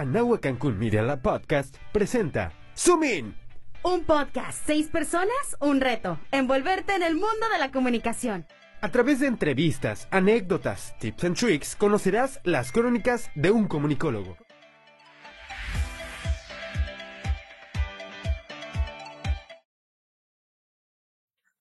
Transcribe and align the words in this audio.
Anahua 0.00 0.40
Cancún 0.40 0.78
Media 0.78 1.02
Lab 1.02 1.20
Podcast 1.20 1.76
presenta 1.92 2.54
Zoom 2.74 3.04
In. 3.04 3.36
Un 3.84 4.04
podcast, 4.04 4.66
seis 4.66 4.88
personas, 4.88 5.58
un 5.60 5.78
reto. 5.82 6.18
Envolverte 6.32 6.94
en 6.94 7.02
el 7.02 7.16
mundo 7.16 7.50
de 7.52 7.58
la 7.58 7.70
comunicación. 7.70 8.46
A 8.80 8.90
través 8.90 9.20
de 9.20 9.26
entrevistas, 9.26 10.08
anécdotas, 10.10 10.96
tips 11.00 11.24
and 11.24 11.36
tricks, 11.36 11.76
conocerás 11.76 12.40
las 12.44 12.72
crónicas 12.72 13.30
de 13.34 13.50
un 13.50 13.68
comunicólogo. 13.68 14.38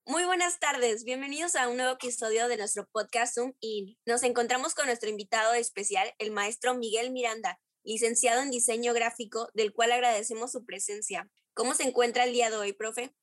Muy 0.06 0.24
buenas 0.24 0.60
tardes, 0.60 1.04
bienvenidos 1.04 1.58
a 1.58 1.68
un 1.68 1.76
nuevo 1.76 1.92
episodio 1.92 2.48
de 2.48 2.56
nuestro 2.56 2.88
podcast 2.94 3.36
Zoom 3.36 3.52
In. 3.60 3.98
Nos 4.06 4.24
encontramos 4.24 4.76
con 4.76 4.86
nuestro 4.86 5.10
invitado 5.10 5.54
especial, 5.56 6.14
el 6.20 6.32
maestro 6.32 6.74
Miguel 6.74 7.12
Miranda, 7.12 7.60
licenciado 7.84 8.41
en 8.41 8.52
diseño 8.52 8.93
gráfico, 8.93 9.50
del 9.54 9.73
cual 9.73 9.91
agradecemos 9.91 10.52
su 10.52 10.66
presencia. 10.66 11.30
¿Cómo 11.54 11.73
se 11.73 11.84
encuentra 11.84 12.23
el 12.23 12.34
día 12.34 12.49
de 12.49 12.58
hoy, 12.58 12.73
profe? 12.73 13.13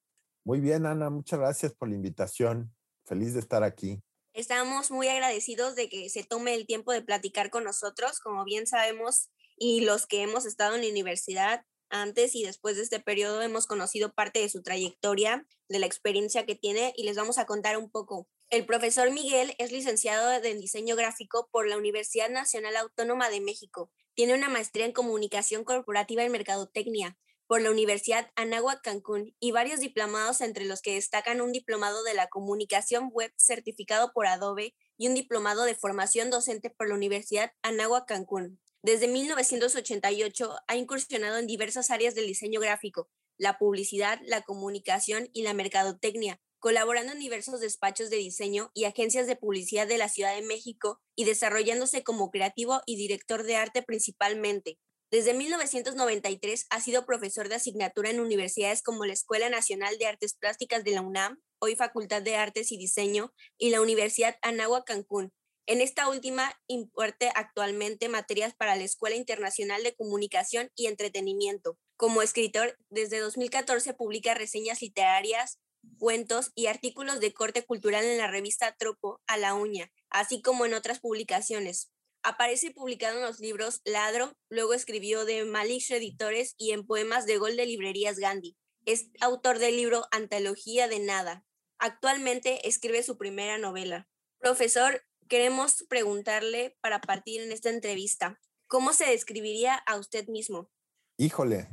Muy 0.44 0.60
bien, 0.60 0.86
Ana, 0.86 1.10
muchas 1.10 1.38
gracias 1.38 1.72
por 1.72 1.88
la 1.88 1.94
invitación. 1.94 2.74
Feliz 3.04 3.34
de 3.34 3.40
estar 3.40 3.62
aquí. 3.62 4.00
Estamos 4.32 4.90
muy 4.90 5.08
agradecidos 5.08 5.74
de 5.76 5.88
que 5.88 6.08
se 6.10 6.22
tome 6.22 6.54
el 6.54 6.66
tiempo 6.66 6.92
de 6.92 7.02
platicar 7.02 7.50
con 7.50 7.64
nosotros. 7.64 8.20
Como 8.20 8.45
bien 8.45 8.66
sabemos, 8.66 9.30
y 9.56 9.80
los 9.80 10.06
que 10.06 10.22
hemos 10.22 10.45
estado 10.45 10.74
en 10.74 10.82
la 10.82 10.90
universidad 10.90 11.64
antes 11.88 12.34
y 12.34 12.45
después 12.45 12.76
de 12.76 12.82
este 12.82 13.00
periodo 13.00 13.42
hemos 13.42 13.66
conocido 13.66 14.12
parte 14.12 14.40
de 14.40 14.48
su 14.48 14.62
trayectoria, 14.62 15.46
de 15.68 15.78
la 15.78 15.86
experiencia 15.86 16.45
que 16.45 16.54
tiene 16.54 16.92
y 16.96 17.04
les 17.04 17.16
vamos 17.16 17.38
a 17.38 17.46
contar 17.46 17.78
un 17.78 17.90
poco. 17.90 18.28
El 18.48 18.64
profesor 18.64 19.10
Miguel 19.10 19.56
es 19.59 19.73
licenciado 19.73 20.32
en 20.32 20.60
diseño 20.60 20.95
gráfico 20.95 21.48
por 21.50 21.66
la 21.68 21.77
Universidad 21.77 22.30
Nacional 22.30 22.77
Autónoma 22.77 23.28
de 23.28 23.41
México. 23.41 23.91
Tiene 24.14 24.34
una 24.34 24.48
maestría 24.48 24.87
en 24.87 24.92
comunicación 24.92 25.64
corporativa 25.64 26.23
y 26.23 26.28
mercadotecnia 26.28 27.18
por 27.48 27.60
la 27.60 27.73
Universidad 27.73 28.30
Anáhuac 28.37 28.82
Cancún 28.82 29.35
y 29.40 29.51
varios 29.51 29.80
diplomados 29.80 30.40
entre 30.40 30.65
los 30.65 30.80
que 30.80 30.95
destacan 30.95 31.40
un 31.40 31.51
diplomado 31.51 32.04
de 32.04 32.15
la 32.15 32.29
comunicación 32.29 33.10
web 33.12 33.32
certificado 33.37 34.12
por 34.12 34.29
Adobe 34.29 34.76
y 34.96 35.09
un 35.09 35.15
diplomado 35.16 35.65
de 35.65 35.74
formación 35.74 36.30
docente 36.30 36.70
por 36.70 36.88
la 36.88 36.95
Universidad 36.95 37.51
Anáhuac 37.63 38.07
Cancún. 38.07 38.60
Desde 38.80 39.09
1988 39.09 40.57
ha 40.68 40.76
incursionado 40.76 41.38
en 41.38 41.48
diversas 41.48 41.90
áreas 41.90 42.15
del 42.15 42.29
diseño 42.29 42.60
gráfico, 42.60 43.10
la 43.38 43.59
publicidad, 43.59 44.20
la 44.23 44.42
comunicación 44.42 45.29
y 45.32 45.42
la 45.42 45.52
mercadotecnia, 45.52 46.40
colaborando 46.59 47.12
en 47.12 47.18
diversos 47.18 47.60
despachos 47.60 48.10
de 48.10 48.16
diseño 48.16 48.71
y 48.74 48.85
agencias 48.85 49.26
de 49.26 49.37
publicidad 49.37 49.87
de 49.87 49.99
la 49.99 50.09
Ciudad 50.09 50.35
de 50.35 50.43
México 50.43 51.01
y 51.15 51.24
desarrollándose 51.24 52.02
como 52.02 52.30
creativo 52.30 52.80
y 52.87 52.96
director 52.96 53.43
de 53.43 53.57
arte 53.57 53.82
principalmente. 53.82 54.79
Desde 55.10 55.35
1993 55.35 56.66
ha 56.71 56.80
sido 56.80 57.07
profesor 57.07 57.48
de 57.48 57.54
asignatura 57.54 58.10
en 58.10 58.21
universidades 58.21 58.82
como 58.82 59.04
la 59.04 59.13
Escuela 59.13 59.48
Nacional 59.48 59.98
de 59.98 60.07
Artes 60.07 60.35
Plásticas 60.35 60.82
de 60.82 60.90
la 60.93 61.02
UNAM, 61.02 61.40
hoy 61.60 61.76
Facultad 61.76 62.23
de 62.23 62.35
Artes 62.35 62.73
y 62.73 62.76
Diseño, 62.76 63.32
y 63.57 63.70
la 63.70 63.80
Universidad 63.80 64.37
Anáhuac 64.43 64.84
Cancún. 64.84 65.32
En 65.69 65.81
esta 65.81 66.09
última 66.09 66.53
imparte 66.69 67.31
actualmente 67.34 68.09
materias 68.09 68.54
para 68.54 68.76
la 68.76 68.84
Escuela 68.84 69.16
Internacional 69.16 69.82
de 69.82 69.94
Comunicación 69.94 70.70
y 70.76 70.87
Entretenimiento. 70.87 71.78
Como 71.97 72.22
escritor, 72.22 72.76
desde 72.88 73.20
2014 73.20 73.94
publica 73.94 74.34
reseñas 74.34 74.82
literarias, 74.82 75.59
cuentos 75.98 76.53
y 76.54 76.66
artículos 76.66 77.20
de 77.20 77.32
corte 77.32 77.65
cultural 77.65 78.04
en 78.04 78.19
la 78.19 78.26
revista 78.26 78.76
Tropo 78.78 79.20
a 79.26 79.37
la 79.37 79.54
uña, 79.54 79.91
así 80.10 80.42
como 80.42 80.66
en 80.66 80.75
otras 80.75 81.00
publicaciones. 81.00 81.91
Aparece 82.22 82.72
publicado 82.72 83.19
en 83.19 83.25
los 83.25 83.38
libros 83.38 83.81
Ladro, 83.84 84.37
luego 84.48 84.75
escribió 84.75 85.25
de 85.25 85.44
Malish 85.44 85.92
Editores 85.92 86.54
y 86.59 86.72
en 86.72 86.87
poemas 86.87 87.26
de 87.26 87.38
Gol 87.38 87.56
de 87.56 87.66
Librerías 87.66 88.19
Gandhi. 88.19 88.56
Es 88.84 89.10
autor 89.20 89.59
del 89.59 89.76
libro 89.76 90.04
Antología 90.10 90.88
de 90.88 90.98
Nada. 90.98 91.44
Actualmente 91.78 92.66
escribe 92.68 93.03
su 93.03 93.16
primera 93.16 93.58
novela. 93.58 94.08
Profesor, 94.38 95.04
queremos 95.28 95.84
preguntarle 95.88 96.76
para 96.80 97.00
partir 97.00 97.41
en 97.41 97.53
esta 97.53 97.70
entrevista, 97.70 98.41
¿cómo 98.66 98.92
se 98.92 99.06
describiría 99.06 99.74
a 99.74 99.97
usted 99.97 100.26
mismo? 100.28 100.70
Híjole, 101.18 101.68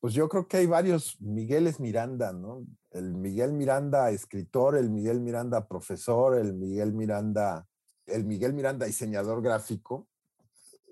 pues 0.00 0.14
yo 0.14 0.28
creo 0.28 0.46
que 0.46 0.58
hay 0.58 0.66
varios 0.66 1.20
Migueles 1.20 1.80
Miranda, 1.80 2.32
¿no? 2.32 2.64
El 2.90 3.14
Miguel 3.14 3.52
Miranda 3.52 4.10
escritor, 4.10 4.76
el 4.76 4.90
Miguel 4.90 5.20
Miranda 5.20 5.66
profesor, 5.66 6.38
el 6.38 6.54
Miguel 6.54 6.92
Miranda 6.92 7.66
el 8.08 8.24
Miguel 8.24 8.52
Miranda, 8.52 8.86
diseñador 8.86 9.42
gráfico, 9.42 10.08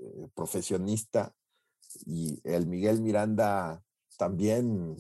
eh, 0.01 0.29
profesionista, 0.35 1.35
y 2.05 2.41
el 2.45 2.67
Miguel 2.67 3.01
Miranda 3.01 3.83
también, 4.19 4.97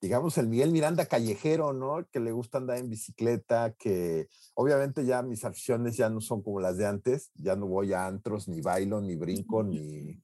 digamos, 0.00 0.38
el 0.38 0.48
Miguel 0.48 0.72
Miranda 0.72 1.06
callejero, 1.06 1.72
¿no? 1.72 2.06
Que 2.10 2.20
le 2.20 2.32
gusta 2.32 2.58
andar 2.58 2.78
en 2.78 2.90
bicicleta, 2.90 3.74
que 3.78 4.28
obviamente 4.54 5.04
ya 5.04 5.22
mis 5.22 5.44
aficiones 5.44 5.96
ya 5.96 6.10
no 6.10 6.20
son 6.20 6.42
como 6.42 6.60
las 6.60 6.76
de 6.76 6.86
antes, 6.86 7.30
ya 7.34 7.54
no 7.54 7.66
voy 7.66 7.92
a 7.92 8.06
antros, 8.06 8.48
ni 8.48 8.60
bailo, 8.60 9.00
ni 9.00 9.14
brinco, 9.14 9.62
ni, 9.62 10.20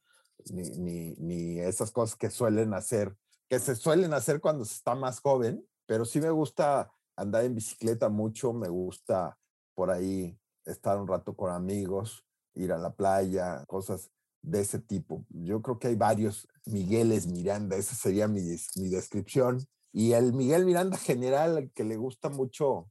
ni, 0.50 0.70
ni, 0.70 1.14
ni 1.16 1.60
esas 1.60 1.90
cosas 1.90 2.16
que 2.16 2.30
suelen 2.30 2.74
hacer, 2.74 3.16
que 3.48 3.58
se 3.58 3.76
suelen 3.76 4.14
hacer 4.14 4.40
cuando 4.40 4.64
se 4.64 4.74
está 4.74 4.94
más 4.94 5.20
joven, 5.20 5.66
pero 5.86 6.04
sí 6.04 6.20
me 6.20 6.30
gusta 6.30 6.90
andar 7.16 7.44
en 7.44 7.54
bicicleta 7.54 8.08
mucho, 8.08 8.52
me 8.52 8.68
gusta 8.68 9.38
por 9.74 9.90
ahí 9.90 10.38
estar 10.64 10.98
un 10.98 11.08
rato 11.08 11.34
con 11.34 11.50
amigos, 11.52 12.24
ir 12.54 12.72
a 12.72 12.78
la 12.78 12.94
playa, 12.94 13.64
cosas 13.66 14.10
de 14.42 14.60
ese 14.60 14.78
tipo. 14.78 15.24
Yo 15.30 15.62
creo 15.62 15.78
que 15.78 15.88
hay 15.88 15.94
varios 15.94 16.48
Migueles 16.66 17.26
Miranda, 17.26 17.76
esa 17.76 17.94
sería 17.94 18.28
mi, 18.28 18.40
mi 18.76 18.88
descripción. 18.88 19.66
Y 19.92 20.12
el 20.12 20.32
Miguel 20.32 20.64
Miranda 20.64 20.96
general, 20.96 21.70
que 21.74 21.84
le 21.84 21.96
gusta 21.96 22.28
mucho, 22.28 22.90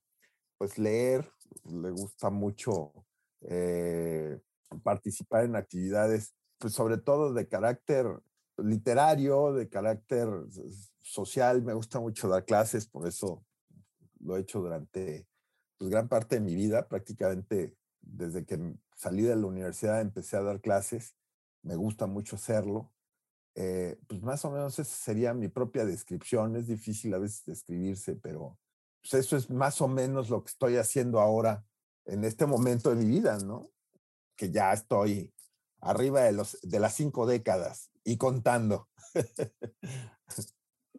pues 0.57 0.77
leer, 0.77 1.31
le 1.63 1.91
gusta 1.91 2.29
mucho 2.29 2.93
eh, 3.41 4.39
participar 4.83 5.45
en 5.45 5.55
actividades, 5.55 6.33
pues 6.61 6.73
sobre 6.73 6.97
todo 6.97 7.33
de 7.33 7.47
carácter 7.47 8.21
literario, 8.57 9.51
de 9.51 9.67
carácter 9.67 10.29
social, 11.01 11.63
me 11.63 11.73
gusta 11.73 11.99
mucho 11.99 12.29
dar 12.29 12.45
clases, 12.45 12.85
por 12.85 13.07
eso 13.07 13.43
lo 14.19 14.37
he 14.37 14.41
hecho 14.41 14.61
durante 14.61 15.27
pues, 15.77 15.89
gran 15.89 16.07
parte 16.07 16.35
de 16.35 16.41
mi 16.41 16.53
vida, 16.53 16.87
prácticamente 16.87 17.75
desde 17.99 18.45
que 18.45 18.75
salí 18.95 19.23
de 19.23 19.35
la 19.35 19.47
universidad 19.47 20.01
empecé 20.01 20.37
a 20.37 20.43
dar 20.43 20.61
clases, 20.61 21.15
me 21.63 21.75
gusta 21.75 22.05
mucho 22.05 22.35
hacerlo. 22.35 22.93
Eh, 23.55 23.99
pues 24.07 24.21
más 24.21 24.45
o 24.45 24.51
menos 24.51 24.79
esa 24.79 24.95
sería 24.95 25.33
mi 25.33 25.47
propia 25.47 25.83
descripción, 25.83 26.55
es 26.55 26.67
difícil 26.67 27.13
a 27.15 27.17
veces 27.17 27.43
describirse, 27.45 28.15
pero 28.15 28.57
pues 29.01 29.15
eso 29.15 29.35
es 29.35 29.49
más 29.49 29.81
o 29.81 29.87
menos 29.87 30.29
lo 30.29 30.43
que 30.43 30.51
estoy 30.51 30.77
haciendo 30.77 31.19
ahora 31.19 31.65
en 32.05 32.23
este 32.23 32.45
momento 32.45 32.91
de 32.91 32.95
mi 32.97 33.05
vida, 33.05 33.37
¿no? 33.39 33.69
Que 34.35 34.51
ya 34.51 34.71
estoy 34.71 35.33
arriba 35.81 36.21
de, 36.21 36.31
los, 36.31 36.57
de 36.61 36.79
las 36.79 36.95
cinco 36.95 37.25
décadas 37.25 37.91
y 38.03 38.17
contando. 38.17 38.89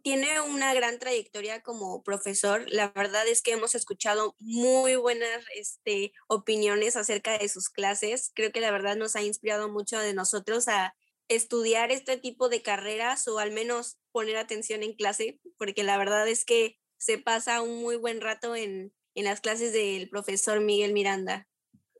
tiene 0.02 0.40
una 0.40 0.74
gran 0.74 0.98
trayectoria 0.98 1.62
como 1.62 2.02
profesor. 2.02 2.64
La 2.68 2.88
verdad 2.88 3.26
es 3.28 3.40
que 3.40 3.52
hemos 3.52 3.74
escuchado 3.74 4.34
muy 4.40 4.96
buenas 4.96 5.44
este, 5.54 6.12
opiniones 6.26 6.96
acerca 6.96 7.38
de 7.38 7.48
sus 7.48 7.68
clases. 7.70 8.32
Creo 8.34 8.52
que 8.52 8.60
la 8.60 8.72
verdad 8.72 8.96
nos 8.96 9.16
ha 9.16 9.22
inspirado 9.22 9.68
mucho 9.68 9.98
de 9.98 10.12
nosotros 10.12 10.68
a 10.68 10.94
estudiar 11.28 11.92
este 11.92 12.16
tipo 12.16 12.48
de 12.48 12.62
carreras 12.62 13.28
o 13.28 13.38
al 13.38 13.52
menos 13.52 13.98
poner 14.10 14.36
atención 14.36 14.82
en 14.82 14.94
clase, 14.94 15.40
porque 15.56 15.84
la 15.84 15.96
verdad 15.96 16.28
es 16.28 16.44
que 16.44 16.78
se 16.98 17.18
pasa 17.18 17.62
un 17.62 17.80
muy 17.80 17.96
buen 17.96 18.20
rato 18.20 18.56
en, 18.56 18.92
en 19.14 19.24
las 19.24 19.40
clases 19.40 19.72
del 19.72 20.08
profesor 20.10 20.60
Miguel 20.60 20.92
Miranda. 20.92 21.48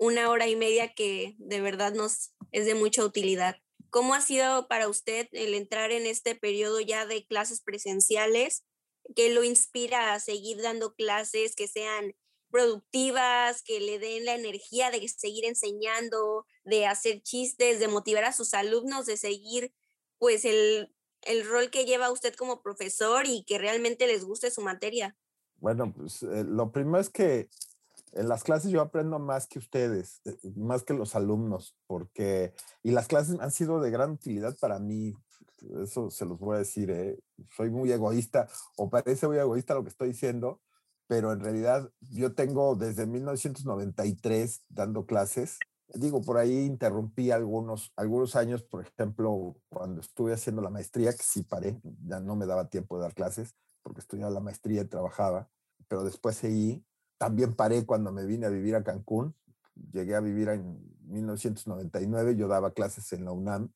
Una 0.03 0.31
hora 0.31 0.49
y 0.49 0.57
media 0.57 0.95
que 0.95 1.37
de 1.39 1.61
verdad 1.61 1.95
nos 1.95 2.35
es 2.51 2.67
de 2.67 2.75
mucha 2.75 3.05
utilidad. 3.05 3.59
¿Cómo 3.89 4.15
ha 4.15 4.21
sido 4.21 4.67
para 4.67 4.89
usted 4.89 5.29
el 5.31 5.55
entrar 5.55 5.93
en 5.93 6.07
este 6.07 6.35
periodo 6.35 6.81
ya 6.81 7.07
de 7.07 7.25
clases 7.25 7.61
presenciales? 7.61 8.65
¿Qué 9.15 9.33
lo 9.33 9.45
inspira 9.45 10.13
a 10.13 10.19
seguir 10.19 10.61
dando 10.61 10.97
clases 10.97 11.55
que 11.55 11.69
sean 11.69 12.17
productivas, 12.51 13.63
que 13.63 13.79
le 13.79 14.01
den 14.01 14.25
la 14.25 14.35
energía 14.35 14.91
de 14.91 15.07
seguir 15.07 15.45
enseñando, 15.45 16.47
de 16.65 16.87
hacer 16.87 17.23
chistes, 17.23 17.79
de 17.79 17.87
motivar 17.87 18.25
a 18.25 18.33
sus 18.33 18.55
alumnos, 18.55 19.07
de 19.07 19.17
seguir 19.17 19.73
pues 20.19 20.45
el, 20.45 20.93
el 21.21 21.47
rol 21.47 21.71
que 21.71 21.85
lleva 21.85 22.11
usted 22.11 22.35
como 22.35 22.61
profesor 22.61 23.27
y 23.29 23.45
que 23.45 23.59
realmente 23.59 24.09
les 24.09 24.25
guste 24.25 24.51
su 24.51 24.63
materia? 24.63 25.17
Bueno, 25.59 25.93
pues 25.93 26.25
eh, 26.25 26.43
lo 26.45 26.73
primero 26.73 26.99
es 26.99 27.09
que 27.09 27.49
en 28.13 28.29
las 28.29 28.45
clases 28.45 28.71
yo 28.71 28.81
aprendo 28.81 29.19
más 29.19 29.47
que 29.47 29.59
ustedes, 29.59 30.21
eh, 30.25 30.37
más 30.57 30.83
que 30.85 30.95
los 30.95 31.15
alumnos, 31.15 31.77
porque, 31.87 32.55
y 32.83 32.91
las 32.91 33.09
clases 33.09 33.39
han 33.41 33.51
sido 33.51 33.81
de 33.81 33.91
gran 33.91 34.13
utilidad 34.13 34.57
para 34.59 34.79
mí, 34.79 35.15
eso 35.83 36.11
se 36.11 36.25
los 36.25 36.39
voy 36.39 36.57
a 36.57 36.61
decir, 36.61 36.91
¿eh? 36.91 37.19
soy 37.57 37.71
muy 37.71 37.91
egoísta, 37.93 38.49
o 38.77 38.91
parece 38.91 39.27
muy 39.27 39.39
egoísta 39.39 39.75
lo 39.75 39.83
que 39.83 39.91
estoy 39.91 40.09
diciendo, 40.09 40.61
pero 41.07 41.33
en 41.33 41.41
realidad 41.41 41.91
yo 42.01 42.35
tengo 42.35 42.75
desde 42.77 43.07
1993 43.07 44.63
dando 44.69 45.07
clases 45.07 45.59
Digo, 45.95 46.23
por 46.23 46.39
ahí 46.39 46.65
interrumpí 46.65 47.31
algunos, 47.31 47.93
algunos 47.97 48.35
años, 48.35 48.63
por 48.63 48.87
ejemplo, 48.87 49.57
cuando 49.69 50.01
estuve 50.01 50.33
haciendo 50.33 50.63
la 50.63 50.71
maestría, 50.71 51.13
que 51.13 51.23
sí 51.23 51.43
paré, 51.43 51.79
ya 52.07 52.19
no 52.19 52.35
me 52.35 52.47
daba 52.47 52.69
tiempo 52.71 52.97
de 52.97 53.03
dar 53.03 53.15
clases, 53.15 53.55
porque 53.83 54.01
estudiaba 54.01 54.31
la 54.31 54.41
maestría 54.41 54.83
y 54.83 54.87
trabajaba, 54.87 55.51
pero 55.89 56.03
después 56.03 56.37
seguí. 56.37 56.83
También 57.23 57.55
paré 57.55 57.87
cuando 57.87 58.11
me 58.11 58.27
vine 58.27 58.47
a 58.47 58.49
vivir 58.49 58.75
a 58.75 58.83
Cancún. 58.83 59.33
Llegué 59.93 60.17
a 60.17 60.21
vivir 60.21 60.49
en 60.49 60.77
1999, 61.07 62.35
yo 62.35 62.49
daba 62.49 62.73
clases 62.73 63.13
en 63.13 63.25
la 63.25 63.31
UNAM 63.31 63.73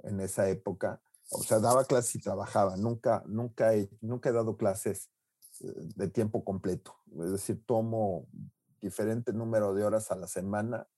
en 0.00 0.18
esa 0.18 0.48
época. 0.48 1.00
O 1.30 1.40
sea, 1.44 1.60
daba 1.60 1.84
clases 1.84 2.16
y 2.16 2.18
trabajaba. 2.18 2.76
Nunca, 2.76 3.22
nunca, 3.28 3.72
he, 3.72 3.88
nunca 4.00 4.30
he 4.30 4.32
dado 4.32 4.56
clases 4.56 5.12
eh, 5.60 5.72
de 5.94 6.08
tiempo 6.08 6.42
completo. 6.42 6.96
Es 7.22 7.30
decir, 7.30 7.64
tomo 7.64 8.26
diferente 8.80 9.32
número 9.32 9.74
de 9.74 9.84
horas 9.84 10.10
a 10.10 10.16
la 10.16 10.26
semana, 10.26 10.88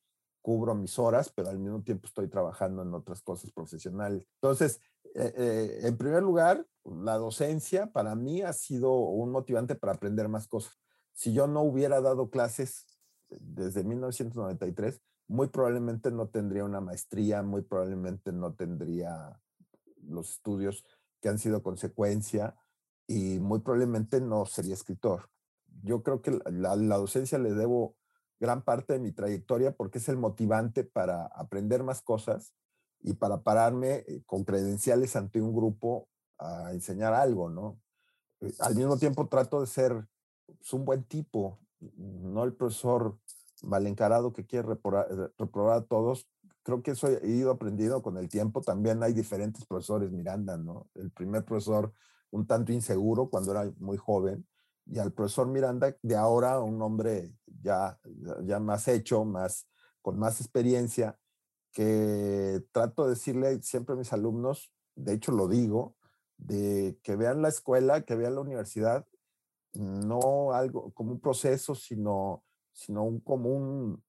cubro 0.40 0.74
mis 0.74 0.98
horas, 0.98 1.30
pero 1.30 1.50
al 1.50 1.58
mismo 1.58 1.82
tiempo 1.82 2.06
estoy 2.06 2.28
trabajando 2.28 2.80
en 2.80 2.94
otras 2.94 3.20
cosas 3.20 3.52
profesionales. 3.52 4.26
Entonces, 4.36 4.80
eh, 5.14 5.34
eh, 5.36 5.80
en 5.82 5.98
primer 5.98 6.22
lugar, 6.22 6.66
la 6.82 7.18
docencia 7.18 7.92
para 7.92 8.14
mí 8.14 8.40
ha 8.40 8.54
sido 8.54 8.90
un 8.90 9.30
motivante 9.32 9.74
para 9.74 9.92
aprender 9.92 10.30
más 10.30 10.48
cosas. 10.48 10.79
Si 11.20 11.34
yo 11.34 11.46
no 11.46 11.60
hubiera 11.60 12.00
dado 12.00 12.30
clases 12.30 12.86
desde 13.28 13.84
1993, 13.84 15.02
muy 15.28 15.48
probablemente 15.48 16.10
no 16.10 16.28
tendría 16.28 16.64
una 16.64 16.80
maestría, 16.80 17.42
muy 17.42 17.60
probablemente 17.60 18.32
no 18.32 18.54
tendría 18.54 19.38
los 20.02 20.30
estudios 20.30 20.82
que 21.20 21.28
han 21.28 21.38
sido 21.38 21.62
consecuencia 21.62 22.56
y 23.06 23.38
muy 23.38 23.58
probablemente 23.58 24.22
no 24.22 24.46
sería 24.46 24.72
escritor. 24.72 25.28
Yo 25.82 26.02
creo 26.02 26.22
que 26.22 26.40
la, 26.50 26.74
la 26.74 26.96
docencia 26.96 27.36
le 27.38 27.52
debo 27.52 27.96
gran 28.38 28.62
parte 28.62 28.94
de 28.94 29.00
mi 29.00 29.12
trayectoria 29.12 29.72
porque 29.72 29.98
es 29.98 30.08
el 30.08 30.16
motivante 30.16 30.84
para 30.84 31.26
aprender 31.26 31.82
más 31.82 32.00
cosas 32.00 32.54
y 33.02 33.12
para 33.12 33.42
pararme 33.42 34.04
eh, 34.08 34.22
con 34.24 34.44
credenciales 34.44 35.14
ante 35.16 35.42
un 35.42 35.54
grupo 35.54 36.08
a 36.38 36.72
enseñar 36.72 37.12
algo, 37.12 37.50
¿no? 37.50 37.78
Eh, 38.40 38.54
al 38.60 38.74
mismo 38.74 38.96
tiempo 38.96 39.28
trato 39.28 39.60
de 39.60 39.66
ser 39.66 40.08
pues, 40.60 40.72
un 40.72 40.84
buen 40.84 41.04
tipo, 41.04 41.58
no 41.96 42.44
el 42.44 42.54
profesor 42.54 43.18
mal 43.62 43.86
encarado 43.86 44.32
que 44.32 44.46
quiere 44.46 44.68
reprobar, 44.68 45.06
eh, 45.10 45.28
reprobar, 45.38 45.78
a 45.78 45.82
todos. 45.82 46.28
Creo 46.62 46.82
que 46.82 46.92
eso 46.92 47.08
he 47.08 47.26
ido 47.26 47.50
aprendiendo 47.50 48.02
con 48.02 48.16
el 48.18 48.28
tiempo. 48.28 48.60
También 48.60 49.02
hay 49.02 49.14
diferentes 49.14 49.64
profesores 49.64 50.10
Miranda, 50.10 50.56
¿no? 50.56 50.88
El 50.94 51.10
primer 51.10 51.44
profesor 51.44 51.92
un 52.30 52.46
tanto 52.46 52.72
inseguro 52.72 53.28
cuando 53.28 53.50
era 53.50 53.72
muy 53.78 53.96
joven 53.96 54.46
y 54.86 54.98
al 54.98 55.12
profesor 55.12 55.46
Miranda 55.46 55.96
de 56.02 56.16
ahora, 56.16 56.60
un 56.60 56.80
hombre 56.82 57.32
ya, 57.62 57.98
ya 58.44 58.58
más 58.60 58.88
hecho, 58.88 59.24
más, 59.24 59.66
con 60.02 60.18
más 60.18 60.40
experiencia, 60.40 61.18
que 61.72 62.62
trato 62.72 63.04
de 63.04 63.10
decirle 63.10 63.62
siempre 63.62 63.94
a 63.94 63.98
mis 63.98 64.12
alumnos, 64.12 64.72
de 64.96 65.14
hecho 65.14 65.32
lo 65.32 65.48
digo, 65.48 65.96
de 66.36 66.98
que 67.02 67.16
vean 67.16 67.42
la 67.42 67.48
escuela, 67.48 68.02
que 68.02 68.16
vean 68.16 68.34
la 68.34 68.40
universidad, 68.40 69.06
no 69.74 70.52
algo 70.52 70.90
como 70.92 71.12
un 71.12 71.20
proceso, 71.20 71.74
sino, 71.74 72.44
sino 72.72 73.04
un, 73.04 73.20
como 73.20 73.50
un, 73.50 74.02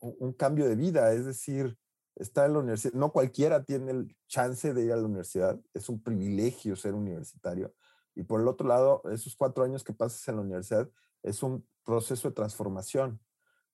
un 0.00 0.32
cambio 0.32 0.68
de 0.68 0.76
vida, 0.76 1.12
es 1.12 1.24
decir, 1.24 1.78
estar 2.16 2.46
en 2.46 2.54
la 2.54 2.58
universidad, 2.60 2.94
no 2.94 3.12
cualquiera 3.12 3.64
tiene 3.64 3.92
el 3.92 4.16
chance 4.26 4.74
de 4.74 4.84
ir 4.84 4.92
a 4.92 4.96
la 4.96 5.04
universidad, 5.04 5.58
es 5.72 5.88
un 5.88 6.02
privilegio 6.02 6.76
ser 6.76 6.94
universitario. 6.94 7.72
Y 8.14 8.24
por 8.24 8.40
el 8.40 8.48
otro 8.48 8.66
lado, 8.66 9.02
esos 9.12 9.36
cuatro 9.36 9.62
años 9.62 9.84
que 9.84 9.92
pasas 9.92 10.26
en 10.28 10.36
la 10.36 10.42
universidad 10.42 10.90
es 11.22 11.42
un 11.42 11.66
proceso 11.84 12.28
de 12.28 12.34
transformación. 12.34 13.20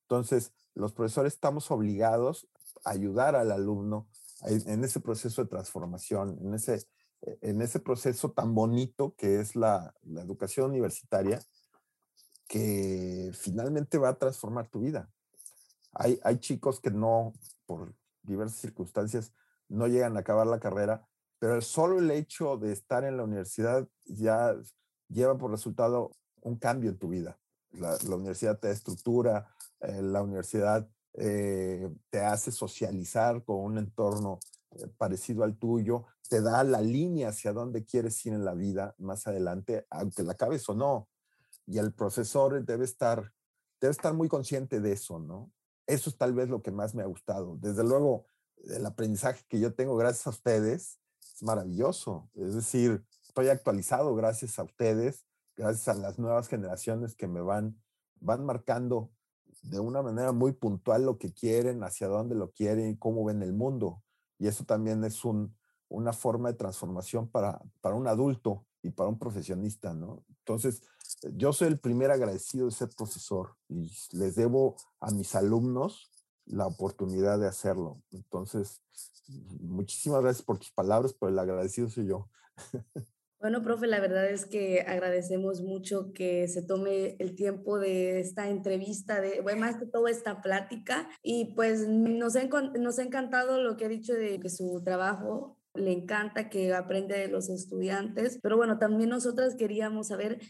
Entonces, 0.03 0.53
los 0.75 0.93
profesores 0.93 1.33
estamos 1.33 1.71
obligados 1.71 2.47
a 2.85 2.91
ayudar 2.91 3.37
al 3.37 3.51
alumno 3.51 4.09
en 4.43 4.85
ese 4.85 5.01
proceso 5.01 5.43
de 5.43 5.49
transformación, 5.49 6.39
en 6.43 6.55
ese, 6.55 6.87
en 7.41 7.63
ese 7.63 7.81
proceso 7.81 8.33
tan 8.33 8.55
bonito 8.55 9.15
que 9.17 9.41
es 9.41 9.57
la, 9.57 9.95
la 10.03 10.23
educación 10.23 10.71
universitaria, 10.71 11.41
que 12.49 13.31
finalmente 13.35 13.99
va 13.99 14.11
a 14.11 14.19
transformar 14.19 14.69
tu 14.69 14.81
vida. 14.81 15.11
Hay, 15.93 16.21
hay 16.25 16.39
chicos 16.39 16.81
que 16.81 16.91
no, 16.91 17.33
por 17.67 17.95
diversas 18.23 18.59
circunstancias, 18.59 19.33
no 19.69 19.87
llegan 19.87 20.17
a 20.17 20.21
acabar 20.21 20.47
la 20.47 20.61
carrera, 20.61 21.07
pero 21.39 21.61
solo 21.61 21.99
el 21.99 22.11
hecho 22.11 22.57
de 22.57 22.73
estar 22.73 23.05
en 23.05 23.17
la 23.17 23.25
universidad 23.25 23.89
ya 24.05 24.55
lleva 25.09 25.37
por 25.37 25.51
resultado 25.51 26.11
un 26.43 26.57
cambio 26.57 26.91
en 26.91 26.99
tu 26.99 27.09
vida. 27.09 27.39
La, 27.73 27.97
universidad 28.15 28.59
te 28.59 28.71
estructura, 28.71 29.49
eh, 29.81 30.01
la 30.01 30.23
universidad 30.23 30.89
eh, 31.15 31.91
te 32.11 32.21
hace 32.21 32.53
socializar 32.53 33.45
con 33.45 33.57
un 33.57 33.79
entorno 33.79 34.39
eh, 34.73 34.87
parecido 34.97 35.45
al 35.45 35.57
tuyo, 35.57 36.05
te 36.29 36.41
da 36.41 36.65
la 36.65 36.81
línea 36.81 37.29
hacia 37.29 37.53
dónde 37.53 37.85
quieres 37.85 38.25
ir 38.27 38.33
en 38.33 38.45
la 38.45 38.55
vida 38.55 38.95
más 38.99 39.27
adelante, 39.27 39.87
aunque 39.91 40.23
la 40.23 40.33
acabes 40.33 40.69
o 40.69 40.75
no. 40.75 41.09
Y 41.67 41.79
el 41.79 41.93
profesor 41.93 42.65
debe 42.65 42.85
estar, 42.85 43.33
debe 43.81 43.93
estar 43.93 44.15
muy 44.15 44.29
consciente 44.29 44.81
de 44.81 44.93
eso, 44.93 45.19
¿no? 45.19 45.53
Eso 45.87 46.11
es 46.11 46.17
tal 46.17 46.33
vez 46.33 46.49
lo 46.49 46.63
que 46.63 46.71
más 46.71 46.95
me 46.95 47.03
ha 47.03 47.07
gustado. 47.07 47.59
Desde 47.61 47.85
luego, 47.85 48.27
el 48.65 48.87
aprendizaje 48.87 49.45
que 49.49 49.61
yo 49.61 49.75
tengo 49.75 49.97
gracias 49.97 50.27
a 50.27 50.31
ustedes 50.31 50.99
es 51.21 51.43
maravilloso. 51.43 52.31
Es 52.35 52.55
decir, 52.55 53.05
estoy 53.23 53.49
actualizado 53.49 54.15
gracias 54.15 54.59
a 54.59 54.65
ustedes, 54.65 55.27
gracias 55.57 55.89
a 55.89 55.95
las 55.95 56.19
nuevas 56.19 56.49
generaciones 56.49 57.15
que 57.15 57.27
me 57.27 57.41
van, 57.41 57.79
van 58.21 58.45
marcando 58.45 59.11
de 59.63 59.81
una 59.81 60.03
manera 60.03 60.33
muy 60.33 60.53
puntual 60.53 61.05
lo 61.05 61.19
que 61.19 61.33
quieren, 61.33 61.83
hacia 61.83 62.09
dónde 62.09 62.35
lo 62.35 62.51
quieren, 62.53 62.97
cómo 62.97 63.25
ven 63.25 63.43
el 63.43 63.53
mundo. 63.53 64.03
Y 64.39 64.47
eso 64.47 64.65
también 64.65 65.05
es 65.05 65.25
un, 65.25 65.55
una 65.95 66.13
forma 66.13 66.51
de 66.51 66.59
transformación 66.59 67.29
para, 67.29 67.61
para 67.81 67.95
un 67.95 68.07
adulto 68.07 68.67
y 68.83 68.91
para 68.91 69.09
un 69.09 69.19
profesionista, 69.19 69.95
¿no? 69.95 70.25
Entonces, 70.29 70.83
yo 71.33 71.53
soy 71.53 71.69
el 71.69 71.79
primer 71.79 72.11
agradecido 72.11 72.67
de 72.67 72.73
ser 72.73 72.91
profesor 72.97 73.57
y 73.69 73.91
les 74.13 74.35
debo 74.35 74.77
a 75.01 75.11
mis 75.11 75.35
alumnos 75.35 76.11
la 76.47 76.67
oportunidad 76.67 77.39
de 77.39 77.47
hacerlo. 77.47 78.03
Entonces, 78.13 78.83
muchísimas 79.61 80.23
gracias 80.23 80.45
por 80.45 80.59
tus 80.59 80.71
palabras, 80.71 81.15
pero 81.15 81.31
el 81.31 81.39
agradecido 81.39 81.89
soy 81.89 82.07
yo. 82.07 82.29
Bueno, 83.41 83.63
profe, 83.63 83.87
la 83.87 84.01
verdad 84.01 84.31
es 84.31 84.47
que 84.47 84.81
agradecemos 84.81 85.61
mucho 85.61 86.15
que 86.15 86.49
se 86.49 86.63
tome 86.63 87.17
el 87.19 87.35
tiempo 87.35 87.79
de 87.79 88.19
esta 88.19 88.49
entrevista, 88.49 89.21
de, 89.21 89.43
bueno, 89.43 89.61
más 89.61 89.77
que 89.77 89.85
todo 89.85 90.09
esta 90.09 90.41
plática. 90.41 91.11
Y 91.23 91.53
pues 91.55 91.87
nos 91.87 92.37
ha, 92.37 92.45
nos 92.47 92.99
ha 92.99 93.03
encantado 93.03 93.61
lo 93.61 93.77
que 93.77 93.85
ha 93.85 93.89
dicho 93.89 94.15
de 94.15 94.41
que 94.41 94.49
su 94.49 94.81
trabajo 94.83 95.59
le 95.75 95.93
encanta, 95.93 96.49
que 96.49 96.73
aprende 96.75 97.19
de 97.19 97.29
los 97.29 97.49
estudiantes. 97.49 98.39
Pero 98.43 98.57
bueno, 98.57 98.79
también 98.79 99.11
nosotras 99.11 99.55
queríamos 99.57 100.09
saber 100.09 100.41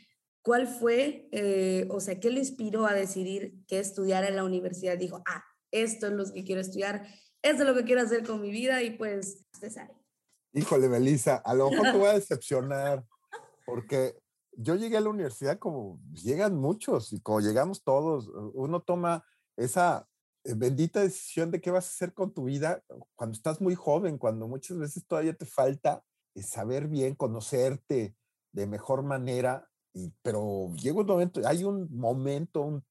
cuál 0.42 0.66
fue, 0.66 1.28
eh, 1.32 1.88
o 1.90 2.00
sea, 2.00 2.20
qué 2.20 2.30
le 2.30 2.40
inspiró 2.40 2.86
a 2.86 2.94
decidir 2.94 3.54
que 3.66 3.78
estudiar 3.78 4.24
en 4.24 4.36
la 4.36 4.44
universidad. 4.44 4.98
Dijo, 4.98 5.22
ah, 5.26 5.42
esto 5.70 6.06
es 6.06 6.12
lo 6.12 6.24
que 6.32 6.44
quiero 6.44 6.60
estudiar, 6.60 7.06
esto 7.42 7.62
es 7.62 7.68
lo 7.68 7.74
que 7.74 7.84
quiero 7.84 8.02
hacer 8.02 8.24
con 8.26 8.40
mi 8.40 8.50
vida 8.50 8.82
y 8.82 8.90
pues 8.90 9.44
usted 9.54 9.70
sabe. 9.70 9.94
Híjole, 10.52 10.88
Melissa, 10.88 11.36
a 11.36 11.54
lo 11.54 11.70
mejor 11.70 11.92
te 11.92 11.98
voy 11.98 12.08
a 12.08 12.12
decepcionar, 12.14 13.04
porque 13.66 14.16
yo 14.52 14.76
llegué 14.76 14.98
a 14.98 15.00
la 15.00 15.08
universidad 15.08 15.58
como 15.58 15.98
llegan 16.12 16.54
muchos 16.56 17.12
y 17.12 17.20
como 17.20 17.40
llegamos 17.40 17.82
todos, 17.82 18.30
uno 18.52 18.80
toma 18.82 19.24
esa 19.56 20.06
bendita 20.44 21.00
decisión 21.00 21.50
de 21.50 21.60
qué 21.60 21.70
vas 21.70 21.86
a 21.86 21.90
hacer 21.90 22.12
con 22.12 22.32
tu 22.32 22.44
vida 22.44 22.82
cuando 23.14 23.34
estás 23.34 23.60
muy 23.60 23.74
joven, 23.74 24.18
cuando 24.18 24.46
muchas 24.46 24.78
veces 24.78 25.06
todavía 25.06 25.34
te 25.34 25.46
falta 25.46 26.04
eh, 26.34 26.42
saber 26.42 26.88
bien, 26.88 27.14
conocerte 27.14 28.14
de 28.52 28.66
mejor 28.66 29.02
manera, 29.02 29.68
y, 29.92 30.12
pero 30.22 30.72
llega 30.74 31.00
un 31.00 31.06
momento, 31.06 31.40
hay 31.46 31.64
un 31.64 31.88
momento, 31.96 32.62
un 32.62 32.84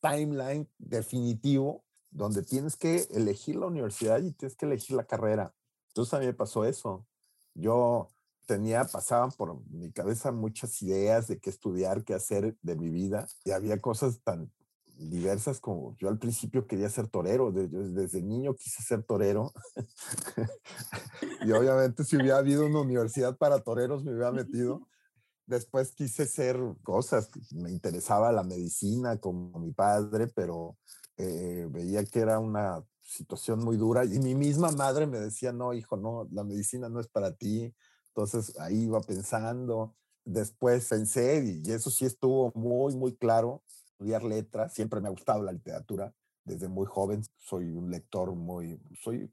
timeline 0.00 0.68
definitivo 0.78 1.84
donde 2.10 2.42
tienes 2.42 2.76
que 2.76 3.08
elegir 3.10 3.56
la 3.56 3.66
universidad 3.66 4.22
y 4.22 4.32
tienes 4.32 4.56
que 4.56 4.66
elegir 4.66 4.96
la 4.96 5.04
carrera. 5.04 5.54
Entonces 5.88 6.14
a 6.14 6.20
mí 6.20 6.26
me 6.26 6.34
pasó 6.34 6.64
eso. 6.64 7.06
Yo 7.54 8.08
tenía, 8.46 8.84
pasaban 8.84 9.32
por 9.32 9.60
mi 9.68 9.90
cabeza 9.92 10.30
muchas 10.30 10.80
ideas 10.82 11.26
de 11.26 11.38
qué 11.40 11.50
estudiar, 11.50 12.04
qué 12.04 12.14
hacer 12.14 12.56
de 12.62 12.76
mi 12.76 12.90
vida. 12.90 13.26
Y 13.44 13.50
había 13.50 13.80
cosas 13.80 14.20
tan 14.22 14.52
diversas 14.96 15.60
como 15.60 15.96
yo 15.96 16.08
al 16.08 16.18
principio 16.18 16.66
quería 16.66 16.88
ser 16.88 17.08
torero, 17.08 17.52
desde, 17.52 18.22
niño 18.22 18.54
quise 18.54 18.82
ser 18.82 19.02
torero. 19.02 19.52
y 21.42 21.52
obviamente 21.52 22.04
si 22.04 22.16
hubiera 22.16 22.38
habido 22.38 22.66
una 22.66 22.80
universidad 22.80 23.36
para 23.36 23.60
toreros 23.60 24.04
me 24.04 24.12
hubiera 24.12 24.32
metido. 24.32 24.88
Después 25.46 25.92
quise 25.92 26.26
ser 26.26 26.58
cosas, 26.82 27.28
me 27.52 27.70
interesaba 27.70 28.32
la 28.32 28.42
medicina 28.42 29.18
como 29.18 29.58
mi 29.58 29.72
padre, 29.72 30.26
pero 30.28 30.78
eh, 31.18 31.66
veía 31.70 32.02
que 32.04 32.20
era 32.20 32.38
una 32.38 32.82
situación 33.02 33.58
muy 33.62 33.76
dura 33.76 34.06
y 34.06 34.18
mi 34.20 34.34
misma 34.34 34.70
madre 34.72 35.06
me 35.06 35.18
decía, 35.18 35.52
no, 35.52 35.74
hijo, 35.74 35.98
no, 35.98 36.26
la 36.30 36.44
medicina 36.44 36.88
no 36.88 36.98
es 36.98 37.08
para 37.08 37.34
ti. 37.34 37.74
Entonces 38.08 38.58
ahí 38.58 38.84
iba 38.84 39.00
pensando, 39.00 39.94
después 40.24 40.88
pensé 40.88 41.60
y 41.64 41.70
eso 41.70 41.90
sí 41.90 42.06
estuvo 42.06 42.52
muy, 42.54 42.96
muy 42.96 43.14
claro, 43.14 43.62
estudiar 43.94 44.24
letras, 44.24 44.74
siempre 44.74 45.00
me 45.00 45.08
ha 45.08 45.12
gustado 45.12 45.42
la 45.42 45.52
literatura, 45.52 46.12
desde 46.44 46.68
muy 46.68 46.86
joven, 46.86 47.22
soy 47.38 47.70
un 47.70 47.90
lector 47.90 48.34
muy, 48.34 48.78
soy 49.00 49.30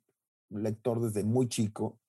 un 0.50 0.64
lector 0.64 1.02
desde 1.02 1.24
muy 1.24 1.50
chico, 1.50 2.00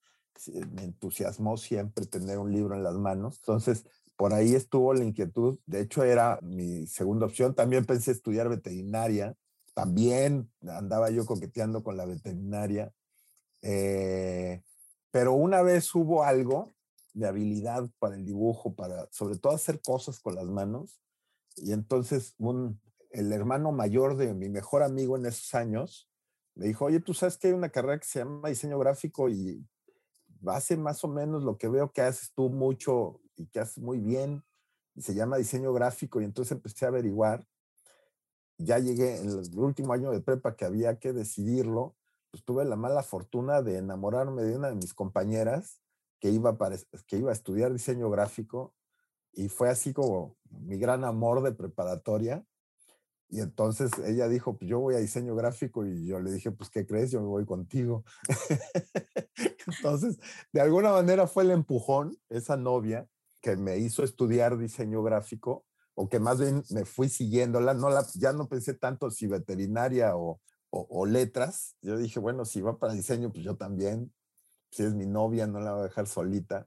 me 0.73 0.85
entusiasmó 0.85 1.57
siempre 1.57 2.07
tener 2.07 2.39
un 2.39 2.53
libro 2.53 2.75
en 2.75 2.83
las 2.83 2.95
manos, 2.95 3.39
entonces 3.39 3.85
por 4.17 4.33
ahí 4.33 4.55
estuvo 4.55 4.95
la 4.95 5.05
inquietud, 5.05 5.59
de 5.67 5.81
hecho 5.81 6.05
era 6.05 6.39
mi 6.43 6.87
segunda 6.87 7.27
opción, 7.27 7.55
también 7.55 7.85
pensé 7.85 8.13
estudiar 8.13 8.49
veterinaria, 8.49 9.35
también 9.75 10.51
andaba 10.69 11.11
yo 11.11 11.25
coqueteando 11.27 11.83
con 11.83 11.97
la 11.97 12.05
veterinaria, 12.05 12.93
eh, 13.63 14.63
pero 15.11 15.33
una 15.33 15.63
vez 15.63 15.93
hubo 15.95 16.23
algo 16.23 16.73
de 17.15 17.27
habilidad 17.27 17.89
para 17.99 18.15
el 18.15 18.25
dibujo, 18.25 18.75
para 18.75 19.09
sobre 19.11 19.39
todo 19.39 19.55
hacer 19.55 19.81
cosas 19.81 20.21
con 20.21 20.35
las 20.35 20.47
manos, 20.47 21.02
y 21.57 21.73
entonces 21.73 22.35
un, 22.39 22.81
el 23.11 23.33
hermano 23.33 23.73
mayor 23.73 24.17
de 24.17 24.35
mi 24.35 24.49
mejor 24.49 24.83
amigo 24.83 25.17
en 25.17 25.27
esos 25.27 25.55
años 25.55 26.09
me 26.55 26.67
dijo, 26.67 26.87
oye, 26.87 27.01
tú 27.01 27.15
sabes 27.15 27.39
que 27.39 27.49
hay 27.49 27.53
una 27.55 27.71
carrera 27.71 27.99
que 27.99 28.07
se 28.07 28.19
llama 28.19 28.49
diseño 28.49 28.79
gráfico 28.79 29.29
y 29.29 29.67
hace 30.47 30.77
más 30.77 31.03
o 31.05 31.09
menos 31.09 31.45
lo 31.45 31.57
que 31.57 31.69
veo 31.69 31.93
que 31.93 32.03
haces 32.03 32.33
tú 32.35 32.51
mucho 32.51 33.21
y 33.37 33.47
que 33.47 33.61
haces 33.61 33.79
muy 33.79 34.01
bien, 34.01 34.45
y 34.95 35.03
se 35.03 35.15
llama 35.15 35.39
diseño 35.39 35.73
gráfico, 35.73 36.21
y 36.21 36.25
entonces 36.25 36.53
empecé 36.53 36.85
a 36.85 36.89
averiguar. 36.89 37.47
Ya 38.59 38.79
llegué 38.79 39.19
en 39.19 39.31
el 39.31 39.59
último 39.59 39.93
año 39.95 40.11
de 40.11 40.21
prepa 40.21 40.55
que 40.55 40.65
había 40.65 40.99
que 40.99 41.13
decidirlo, 41.13 41.97
pues 42.31 42.45
tuve 42.45 42.65
la 42.65 42.77
mala 42.77 43.03
fortuna 43.03 43.63
de 43.63 43.79
enamorarme 43.79 44.43
de 44.43 44.57
una 44.57 44.69
de 44.69 44.75
mis 44.75 44.95
compañeras 44.95 45.81
que 46.21 46.31
iba, 46.31 46.57
que 47.07 47.17
iba 47.17 47.31
a 47.31 47.35
estudiar 47.35 47.73
diseño 47.73 48.11
gráfico 48.11 48.75
y 49.33 49.49
fue 49.49 49.69
así 49.71 49.93
como 49.93 50.37
mi 50.51 50.79
gran 50.79 51.05
amor 51.05 51.43
de 51.43 51.53
preparatoria. 51.53 52.45
Y 53.29 53.41
entonces 53.41 53.91
ella 54.05 54.29
dijo, 54.29 54.59
pues 54.59 54.69
yo 54.69 54.79
voy 54.79 54.95
a 54.95 54.99
diseño 54.99 55.35
gráfico 55.35 55.87
y 55.87 56.07
yo 56.07 56.21
le 56.21 56.33
dije, 56.33 56.51
pues 56.51 56.69
¿qué 56.69 56.87
crees? 56.87 57.11
Yo 57.11 57.21
me 57.21 57.29
voy 57.29 57.47
contigo. 57.47 58.05
entonces, 59.67 60.19
de 60.53 60.61
alguna 60.61 60.93
manera 60.93 61.27
fue 61.27 61.45
el 61.45 61.51
empujón, 61.51 62.19
esa 62.29 62.59
novia 62.59 63.09
que 63.41 63.57
me 63.57 63.79
hizo 63.79 64.05
estudiar 64.05 64.59
diseño 64.59 65.03
gráfico, 65.03 65.65
o 65.95 66.09
que 66.09 66.21
más 66.21 66.41
bien 66.41 66.63
me 66.71 66.85
fui 66.85 67.09
siguiéndola, 67.09 67.75
no 67.75 67.91
la, 67.91 68.07
ya 68.15 68.33
no 68.33 68.49
pensé 68.49 68.75
tanto 68.75 69.11
si 69.11 69.27
veterinaria 69.27 70.17
o, 70.17 70.41
o, 70.71 70.87
o 70.91 71.07
letras. 71.07 71.77
Yo 71.81 71.97
dije, 71.97 72.21
bueno, 72.21 72.45
si 72.45 72.61
va 72.61 72.79
para 72.79 72.93
diseño, 72.93 73.33
pues 73.33 73.45
yo 73.45 73.57
también. 73.57 74.13
Si 74.71 74.83
es 74.83 74.95
mi 74.95 75.07
novia, 75.07 75.47
no 75.47 75.61
la 75.61 75.73
voy 75.73 75.81
a 75.81 75.85
dejar 75.85 76.07
solita. 76.07 76.67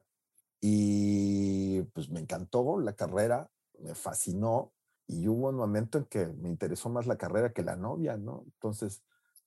Y 0.67 1.84
pues 1.93 2.10
me 2.10 2.19
encantó 2.19 2.79
la 2.79 2.93
carrera, 2.93 3.51
me 3.77 3.93
fascinó 3.93 4.74
y 5.05 5.27
hubo 5.27 5.50
un 5.50 5.55
momento 5.57 6.00
en 6.00 6.05
que 6.05 6.25
me 6.25 6.50
interesó 6.50 6.89
más 6.89 7.05
la 7.05 7.17
carrera 7.17 7.53
que 7.53 7.62
la 7.62 7.75
novia, 7.75 8.17
¿no? 8.17 8.41
Entonces, 8.48 9.03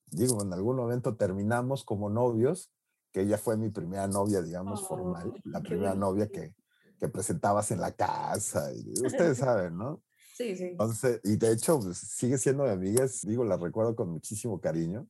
digo, 0.07 0.41
en 0.45 0.53
algún 0.53 0.77
momento 0.77 1.17
terminamos 1.17 1.83
como 1.83 2.09
novios, 2.09 2.71
que 3.11 3.23
ella 3.23 3.37
fue 3.37 3.57
mi 3.57 3.69
primera 3.69 4.07
novia, 4.07 4.43
digamos, 4.43 4.87
formal, 4.87 5.33
Oh, 5.35 5.41
la 5.47 5.61
qué 5.61 5.71
primera 5.71 5.97
novia 5.97 6.29
que, 6.29 6.55
que 7.01 7.09
presentabas 7.09 7.73
en 7.73 7.81
la 7.81 7.91
casa, 7.91 8.73
y 8.73 8.93
ustedes 9.05 9.39
saben, 9.39 9.77
¿no? 9.77 10.05
Sí, 10.37 10.55
sí. 10.55 10.67
Entonces, 10.67 11.21
y 11.25 11.37
de 11.37 11.51
hecho, 11.51 11.81
pues, 11.81 11.99
sigue 11.99 12.39
siendo 12.39 12.63
mi 12.63 12.71
amiga, 12.71 13.07
digo, 13.25 13.45
la 13.45 13.57
recuerdo 13.57 13.97
con 13.97 14.09
muchísimo 14.11 14.61
cariño. 14.61 15.09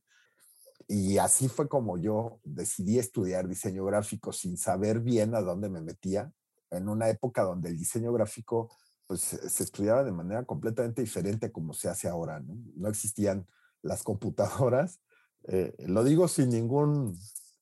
Y 0.91 1.19
así 1.19 1.47
fue 1.47 1.69
como 1.69 1.99
yo 1.99 2.39
decidí 2.43 2.97
estudiar 2.97 3.47
diseño 3.47 3.85
gráfico 3.85 4.33
sin 4.33 4.57
saber 4.57 5.01
bien 5.01 5.35
a 5.35 5.41
dónde 5.41 5.69
me 5.69 5.81
metía, 5.81 6.33
en 6.71 6.89
una 6.89 7.09
época 7.09 7.43
donde 7.43 7.69
el 7.69 7.77
diseño 7.77 8.11
gráfico 8.11 8.75
pues, 9.05 9.21
se 9.21 9.63
estudiaba 9.63 10.03
de 10.03 10.11
manera 10.11 10.43
completamente 10.45 11.03
diferente 11.03 11.51
como 11.51 11.73
se 11.73 11.89
hace 11.89 12.07
ahora. 12.07 12.39
No, 12.39 12.57
no 12.75 12.89
existían 12.89 13.45
las 13.83 14.01
computadoras. 14.01 14.99
eh, 15.47 15.75
lo 15.85 16.03
digo 16.03 16.27
sin 16.27 16.49
ningún 16.49 17.15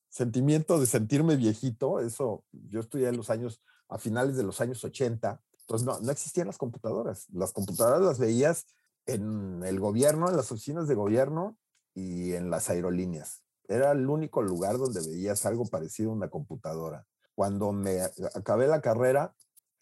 sentimiento 0.08 0.80
de 0.80 0.86
sentirme 0.86 1.36
viejito. 1.36 2.00
Eso, 2.00 2.46
yo 2.54 2.80
estudié 2.80 3.10
en 3.10 3.18
los 3.18 3.30
años, 3.30 3.62
a 3.90 3.98
finales 3.98 4.38
de 4.38 4.44
los 4.44 4.62
años 4.62 4.82
80. 4.86 5.42
Entonces, 5.60 5.86
no, 5.86 6.00
no 6.00 6.12
existían 6.14 6.48
las 6.48 6.58
computadoras. 6.58 7.28
Las 7.34 7.52
computadoras 7.52 8.02
las 8.02 8.20
veías 8.20 8.68
en 9.06 9.66
el 9.66 9.82
gobierno, 9.82 10.30
en 10.30 10.38
las 10.38 10.50
oficinas 10.50 10.88
de 10.88 10.96
gobierno 10.96 11.58
y 11.98 12.34
en 12.34 12.52
las 12.52 12.70
aerolíneas. 12.70 13.42
Era 13.68 13.92
el 13.92 14.08
único 14.08 14.44
lugar 14.44 14.78
donde 14.78 15.02
veías 15.02 15.48
algo 15.48 15.66
parecido 15.66 16.12
a 16.12 16.14
una 16.14 16.30
computadora. 16.30 17.08
Cuando 17.34 17.72
me 17.72 18.02
acabé 18.36 18.68
la 18.68 18.82
carrera, 18.82 19.36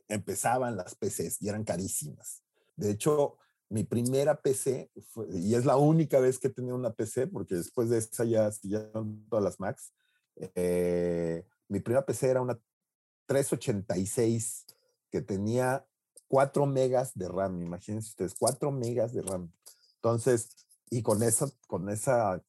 empezaban 0.07 0.77
las 0.77 0.95
PCs 0.95 1.41
y 1.41 1.49
eran 1.49 1.65
carísimas. 1.65 2.41
De 2.77 2.89
hecho, 2.91 3.35
mi 3.67 3.83
primera 3.83 4.41
PC, 4.41 4.91
fue- 5.09 5.27
y 5.29 5.55
es 5.55 5.65
la 5.65 5.75
única 5.75 6.21
vez 6.21 6.39
que 6.39 6.47
he 6.47 6.51
tenido 6.51 6.77
una 6.77 6.93
PC, 6.93 7.27
porque 7.27 7.55
después 7.55 7.89
de 7.89 7.97
esa 7.97 8.23
ya 8.23 8.49
siguieron 8.49 9.25
todas 9.29 9.43
las 9.43 9.59
Macs, 9.59 9.91
eh, 10.55 11.45
mi 11.67 11.81
primera 11.81 12.05
PC 12.05 12.29
era 12.29 12.41
una 12.41 12.57
386 13.25 14.65
que 15.11 15.21
tenía 15.21 15.85
4 16.29 16.65
megas 16.65 17.13
de 17.13 17.27
RAM, 17.27 17.61
imagínense 17.61 18.09
ustedes, 18.09 18.35
4 18.39 18.71
megas 18.71 19.13
de 19.13 19.21
RAM. 19.21 19.51
Entonces, 19.95 20.64
y 20.89 21.01
con 21.01 21.23
esa, 21.23 21.47
con 21.67 21.89
esa 21.89 22.43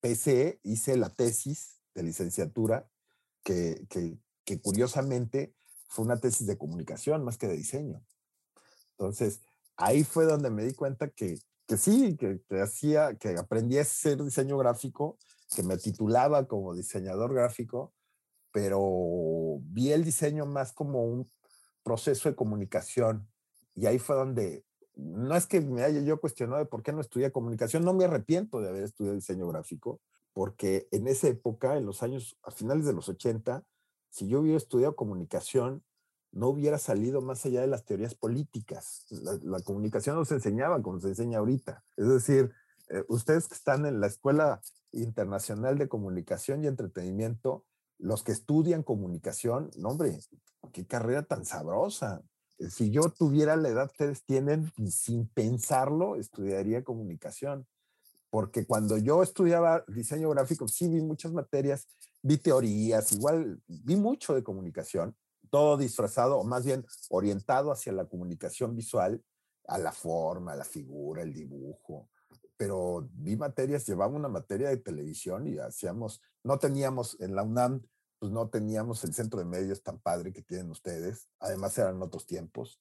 PC 0.00 0.60
hice 0.62 0.96
la 0.96 1.10
tesis 1.10 1.80
de 1.94 2.02
licenciatura, 2.02 2.88
que, 3.44 3.86
que, 3.88 4.60
curiosamente 4.60 5.54
fue 5.88 6.04
una 6.04 6.20
tesis 6.20 6.46
de 6.46 6.58
comunicación 6.58 7.24
más 7.24 7.38
que 7.38 7.48
de 7.48 7.56
diseño. 7.56 8.04
Entonces, 8.92 9.40
ahí 9.76 10.04
fue 10.04 10.24
donde 10.24 10.50
me 10.50 10.64
di 10.64 10.74
cuenta 10.74 11.08
que, 11.08 11.38
que 11.66 11.76
sí, 11.76 12.16
que, 12.16 12.42
que 12.48 12.60
hacía, 12.60 13.16
que 13.16 13.36
aprendí 13.38 13.78
a 13.78 13.82
hacer 13.82 14.22
diseño 14.22 14.58
gráfico, 14.58 15.18
que 15.54 15.62
me 15.62 15.76
titulaba 15.78 16.46
como 16.46 16.74
diseñador 16.74 17.34
gráfico, 17.34 17.94
pero 18.52 19.58
vi 19.62 19.92
el 19.92 20.04
diseño 20.04 20.46
más 20.46 20.72
como 20.72 21.04
un 21.04 21.30
proceso 21.82 22.28
de 22.28 22.36
comunicación. 22.36 23.28
Y 23.74 23.86
ahí 23.86 23.98
fue 23.98 24.16
donde, 24.16 24.64
no 24.94 25.36
es 25.36 25.46
que 25.46 25.60
me 25.60 25.82
haya 25.82 26.00
yo 26.00 26.20
cuestionado 26.20 26.58
de 26.58 26.66
por 26.66 26.82
qué 26.82 26.92
no 26.92 27.00
estudié 27.00 27.32
comunicación, 27.32 27.84
no 27.84 27.94
me 27.94 28.04
arrepiento 28.04 28.60
de 28.60 28.68
haber 28.68 28.84
estudiado 28.84 29.14
diseño 29.14 29.48
gráfico, 29.48 30.00
porque 30.32 30.88
en 30.90 31.08
esa 31.08 31.28
época, 31.28 31.76
en 31.76 31.86
los 31.86 32.02
años, 32.02 32.38
a 32.42 32.50
finales 32.50 32.84
de 32.84 32.92
los 32.92 33.08
80, 33.08 33.64
si 34.10 34.28
yo 34.28 34.40
hubiera 34.40 34.58
estudiado 34.58 34.96
comunicación, 34.96 35.82
no 36.32 36.48
hubiera 36.48 36.78
salido 36.78 37.20
más 37.20 37.44
allá 37.44 37.60
de 37.60 37.66
las 37.66 37.84
teorías 37.84 38.14
políticas. 38.14 39.06
La, 39.10 39.38
la 39.42 39.60
comunicación 39.60 40.16
no 40.16 40.24
se 40.24 40.34
enseñaba 40.34 40.82
como 40.82 40.98
se 41.00 41.08
enseña 41.08 41.38
ahorita. 41.38 41.84
Es 41.96 42.08
decir, 42.08 42.52
eh, 42.88 43.04
ustedes 43.08 43.48
que 43.48 43.54
están 43.54 43.86
en 43.86 44.00
la 44.00 44.06
Escuela 44.06 44.60
Internacional 44.92 45.78
de 45.78 45.88
Comunicación 45.88 46.62
y 46.62 46.66
Entretenimiento, 46.66 47.64
los 47.98 48.22
que 48.22 48.32
estudian 48.32 48.82
comunicación, 48.82 49.70
no 49.76 49.90
hombre, 49.90 50.18
qué 50.72 50.86
carrera 50.86 51.22
tan 51.22 51.44
sabrosa. 51.44 52.22
Si 52.70 52.90
yo 52.90 53.10
tuviera 53.10 53.56
la 53.56 53.68
edad 53.68 53.86
que 53.88 54.04
ustedes 54.04 54.24
tienen, 54.24 54.72
sin 54.90 55.26
pensarlo, 55.28 56.16
estudiaría 56.16 56.84
comunicación. 56.84 57.66
Porque 58.30 58.64
cuando 58.64 58.96
yo 58.96 59.22
estudiaba 59.22 59.84
diseño 59.88 60.30
gráfico, 60.30 60.66
sí 60.66 60.88
vi 60.88 61.02
muchas 61.02 61.32
materias, 61.32 61.86
vi 62.22 62.38
teorías, 62.38 63.12
igual 63.12 63.60
vi 63.66 63.96
mucho 63.96 64.34
de 64.34 64.42
comunicación, 64.42 65.14
todo 65.50 65.76
disfrazado, 65.76 66.38
o 66.38 66.44
más 66.44 66.64
bien 66.64 66.86
orientado 67.10 67.70
hacia 67.72 67.92
la 67.92 68.06
comunicación 68.06 68.74
visual, 68.74 69.22
a 69.68 69.78
la 69.78 69.92
forma, 69.92 70.52
a 70.52 70.56
la 70.56 70.64
figura, 70.64 71.22
el 71.22 71.32
dibujo. 71.32 72.08
Pero 72.56 73.08
vi 73.12 73.36
materias, 73.36 73.86
llevaba 73.86 74.14
una 74.14 74.28
materia 74.28 74.70
de 74.70 74.78
televisión 74.78 75.46
y 75.46 75.58
hacíamos, 75.58 76.22
no 76.42 76.58
teníamos 76.58 77.20
en 77.20 77.34
la 77.34 77.42
UNAM, 77.42 77.82
pues 78.22 78.30
no 78.30 78.48
teníamos 78.48 79.02
el 79.02 79.12
centro 79.14 79.40
de 79.40 79.44
medios 79.44 79.82
tan 79.82 79.98
padre 79.98 80.32
que 80.32 80.42
tienen 80.42 80.70
ustedes. 80.70 81.26
Además 81.40 81.76
eran 81.76 82.00
otros 82.00 82.24
tiempos. 82.24 82.80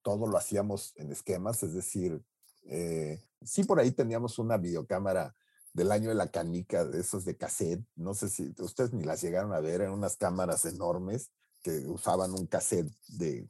Todo 0.00 0.26
lo 0.26 0.38
hacíamos 0.38 0.94
en 0.96 1.12
esquemas, 1.12 1.62
es 1.62 1.74
decir, 1.74 2.24
eh, 2.64 3.22
sí 3.42 3.64
por 3.64 3.80
ahí 3.80 3.90
teníamos 3.90 4.38
una 4.38 4.56
videocámara 4.56 5.36
del 5.74 5.92
año 5.92 6.08
de 6.08 6.14
la 6.14 6.30
canica, 6.30 6.86
de 6.86 7.00
esos 7.00 7.26
de 7.26 7.36
cassette. 7.36 7.84
No 7.96 8.14
sé 8.14 8.30
si 8.30 8.54
ustedes 8.60 8.94
ni 8.94 9.04
las 9.04 9.20
llegaron 9.20 9.52
a 9.52 9.60
ver, 9.60 9.82
eran 9.82 9.92
unas 9.92 10.16
cámaras 10.16 10.64
enormes 10.64 11.32
que 11.62 11.86
usaban 11.86 12.32
un 12.32 12.46
cassette 12.46 12.90
de 13.08 13.46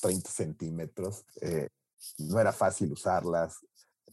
30 0.00 0.28
centímetros. 0.28 1.24
Eh, 1.40 1.68
no 2.18 2.40
era 2.40 2.52
fácil 2.52 2.90
usarlas, 2.90 3.64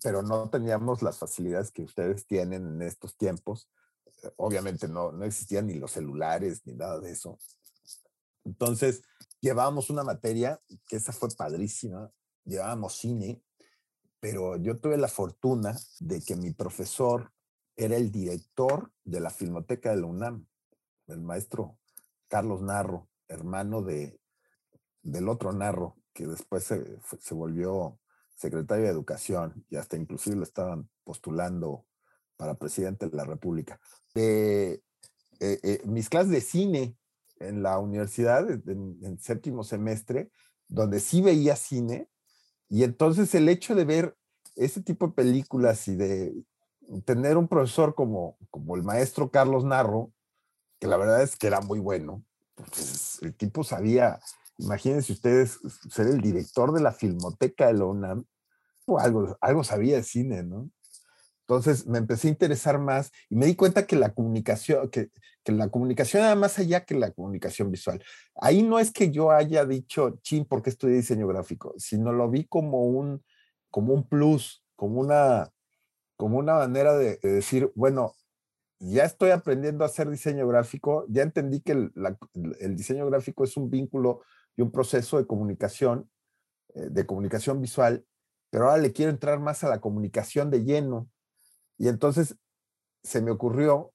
pero 0.04 0.22
no 0.22 0.48
teníamos 0.52 1.02
las 1.02 1.18
facilidades 1.18 1.72
que 1.72 1.82
ustedes 1.82 2.28
tienen 2.28 2.68
en 2.68 2.84
estos 2.84 3.18
tiempos. 3.18 3.68
Obviamente 4.36 4.88
no, 4.88 5.12
no 5.12 5.26
existían 5.26 5.68
ni 5.68 5.76
los 5.76 5.92
celulares 5.92 6.62
ni 6.66 6.74
nada 6.74 7.00
de 7.00 7.12
eso. 7.12 7.40
Entonces, 8.44 9.04
llevábamos 9.42 9.90
una 9.90 10.04
materia 10.04 10.62
que 10.88 10.98
esa 10.98 11.12
fue 11.12 11.30
padrísima, 11.36 12.12
llevábamos 12.46 12.98
cine, 12.98 13.44
pero 14.20 14.58
yo 14.58 14.80
tuve 14.80 14.98
la 14.98 15.08
fortuna 15.08 15.78
de 16.00 16.22
que 16.22 16.36
mi 16.36 16.52
profesor 16.52 17.32
era 17.76 17.96
el 17.96 18.12
director 18.12 18.92
de 19.04 19.20
la 19.20 19.30
Filmoteca 19.30 19.92
de 19.92 19.98
la 19.98 20.08
UNAM, 20.08 20.48
el 21.08 21.22
maestro 21.22 21.78
Carlos 22.28 22.62
Narro, 22.62 23.08
hermano 23.28 23.82
de, 23.82 24.20
del 25.04 25.30
otro 25.30 25.54
Narro, 25.54 25.98
que 26.14 26.26
después 26.26 26.64
se, 26.64 27.00
se 27.20 27.34
volvió 27.36 28.00
secretario 28.36 28.86
de 28.86 28.92
Educación 28.92 29.66
y 29.70 29.76
hasta 29.76 29.98
inclusive 29.98 30.36
lo 30.36 30.44
estaban 30.44 30.90
postulando 31.04 31.86
para 32.38 32.56
presidente 32.56 33.10
de 33.10 33.18
la 33.18 33.26
República. 33.26 33.80
Eh, 34.16 34.80
eh, 35.40 35.82
mis 35.86 36.10
clases 36.10 36.32
de 36.32 36.42
cine 36.42 36.96
en 37.40 37.62
la 37.62 37.78
universidad, 37.80 38.50
en, 38.50 38.98
en, 39.04 39.20
séptimo 39.20 39.64
semestre, 39.64 40.32
donde 40.68 41.00
sí 41.00 41.22
veía 41.22 41.56
cine, 41.56 42.10
y 42.70 42.84
entonces 42.84 43.34
el 43.36 43.50
hecho 43.50 43.76
de 43.76 43.86
ver 43.86 44.18
ese 44.56 44.82
tipo 44.82 45.08
de 45.08 45.14
películas 45.14 45.88
y 45.88 45.96
de 45.96 46.34
tener 47.06 47.38
un 47.38 47.48
profesor 47.48 47.96
como, 47.96 48.38
como 48.50 48.76
el 48.76 48.84
maestro 48.84 49.30
Carlos 49.30 49.64
Narro, 49.64 50.12
que 50.80 50.88
la 50.88 50.98
verdad 50.98 51.22
es 51.22 51.36
que 51.36 51.48
era 51.48 51.62
muy 51.62 51.80
bueno, 51.80 52.24
pues 52.56 53.20
el 53.22 53.36
tipo 53.36 53.64
sabía, 53.64 54.20
imagínense 54.58 55.14
ustedes, 55.14 55.60
ser 55.92 56.08
el 56.08 56.22
director 56.22 56.74
de 56.74 56.82
la 56.82 56.92
filmoteca 56.92 57.68
de 57.68 57.74
la 57.74 58.24
o 58.90 59.00
algo, 59.00 59.38
algo 59.42 59.64
sabía 59.64 59.98
de 59.98 60.04
cine, 60.04 60.44
¿no? 60.44 60.70
Entonces 61.48 61.88
me 61.88 61.98
empecé 61.98 62.28
a 62.28 62.32
interesar 62.32 62.78
más 62.78 63.12
y 63.30 63.36
me 63.36 63.46
di 63.46 63.56
cuenta 63.56 63.88
que 63.88 63.96
la 63.96 64.14
comunicación, 64.14 64.90
que, 64.90 65.10
la 65.46 65.70
comunicación 65.70 66.24
era 66.24 66.36
más 66.36 66.60
allá 66.60 66.84
que 66.84 66.94
la 66.94 67.12
comunicación 67.12 67.72
visual. 67.72 68.04
Ahí 68.36 68.64
no 68.64 68.80
es 68.80 68.92
que 68.92 69.12
yo 69.12 69.32
haya 69.32 69.66
dicho, 69.66 70.20
chin, 70.22 70.44
¿por 70.44 70.62
qué 70.62 70.70
estudié 70.70 70.98
diseño 70.98 71.26
gráfico? 71.26 71.74
Sino 71.78 72.12
lo 72.12 72.30
vi 72.30 72.46
como 72.46 72.84
un, 72.86 73.24
como 73.70 73.94
un 73.94 74.08
plus, 74.10 74.66
como 74.76 75.00
una, 75.00 75.54
como 76.18 76.38
una 76.38 76.56
manera 76.56 76.98
de, 76.98 77.18
de 77.24 77.32
decir, 77.32 77.72
bueno, 77.76 78.14
ya 78.80 79.06
estoy 79.06 79.32
aprendiendo 79.32 79.86
a 79.86 79.88
hacer 79.88 80.10
diseño 80.10 80.48
gráfico, 80.48 81.06
ya 81.08 81.24
entendí 81.24 81.62
que 81.62 81.72
el 81.72 82.76
diseño 82.76 83.06
gráfico 83.08 83.46
es 83.46 83.56
un 83.58 83.70
vínculo 83.70 84.22
y 84.58 84.62
un 84.62 84.72
proceso 84.72 85.18
de 85.18 85.26
comunicación, 85.26 86.10
eh, 86.74 86.90
de 86.92 87.06
comunicación 87.06 87.62
visual, 87.62 88.06
pero 88.50 88.66
ahora 88.66 88.82
le 88.82 88.92
quiero 88.92 89.12
entrar 89.12 89.40
más 89.40 89.64
a 89.64 89.70
la 89.70 89.80
comunicación 89.80 90.52
de 90.52 90.64
lleno. 90.64 91.10
Y 91.78 91.88
entonces 91.88 92.36
se 93.04 93.22
me 93.22 93.32
ocurrió 93.32 93.94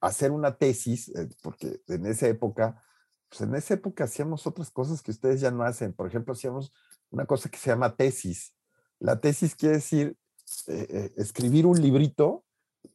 hacer 0.00 0.30
una 0.30 0.56
tesis, 0.56 1.08
eh, 1.10 1.28
porque 1.42 1.80
en 1.88 2.06
esa 2.06 2.28
época, 2.28 2.82
pues 3.28 3.40
en 3.42 3.54
esa 3.54 3.74
época 3.74 4.04
hacíamos 4.04 4.46
otras 4.46 4.70
cosas 4.70 5.02
que 5.02 5.10
ustedes 5.10 5.40
ya 5.40 5.50
no 5.50 5.62
hacen. 5.62 5.92
Por 5.92 6.06
ejemplo, 6.06 6.32
hacíamos 6.32 6.72
una 7.10 7.26
cosa 7.26 7.48
que 7.48 7.58
se 7.58 7.70
llama 7.70 7.96
tesis. 7.96 8.54
La 8.98 9.20
tesis 9.20 9.54
quiere 9.54 9.76
decir 9.76 10.16
eh, 10.66 10.86
eh, 10.90 11.12
escribir 11.16 11.66
un 11.66 11.80
librito 11.80 12.44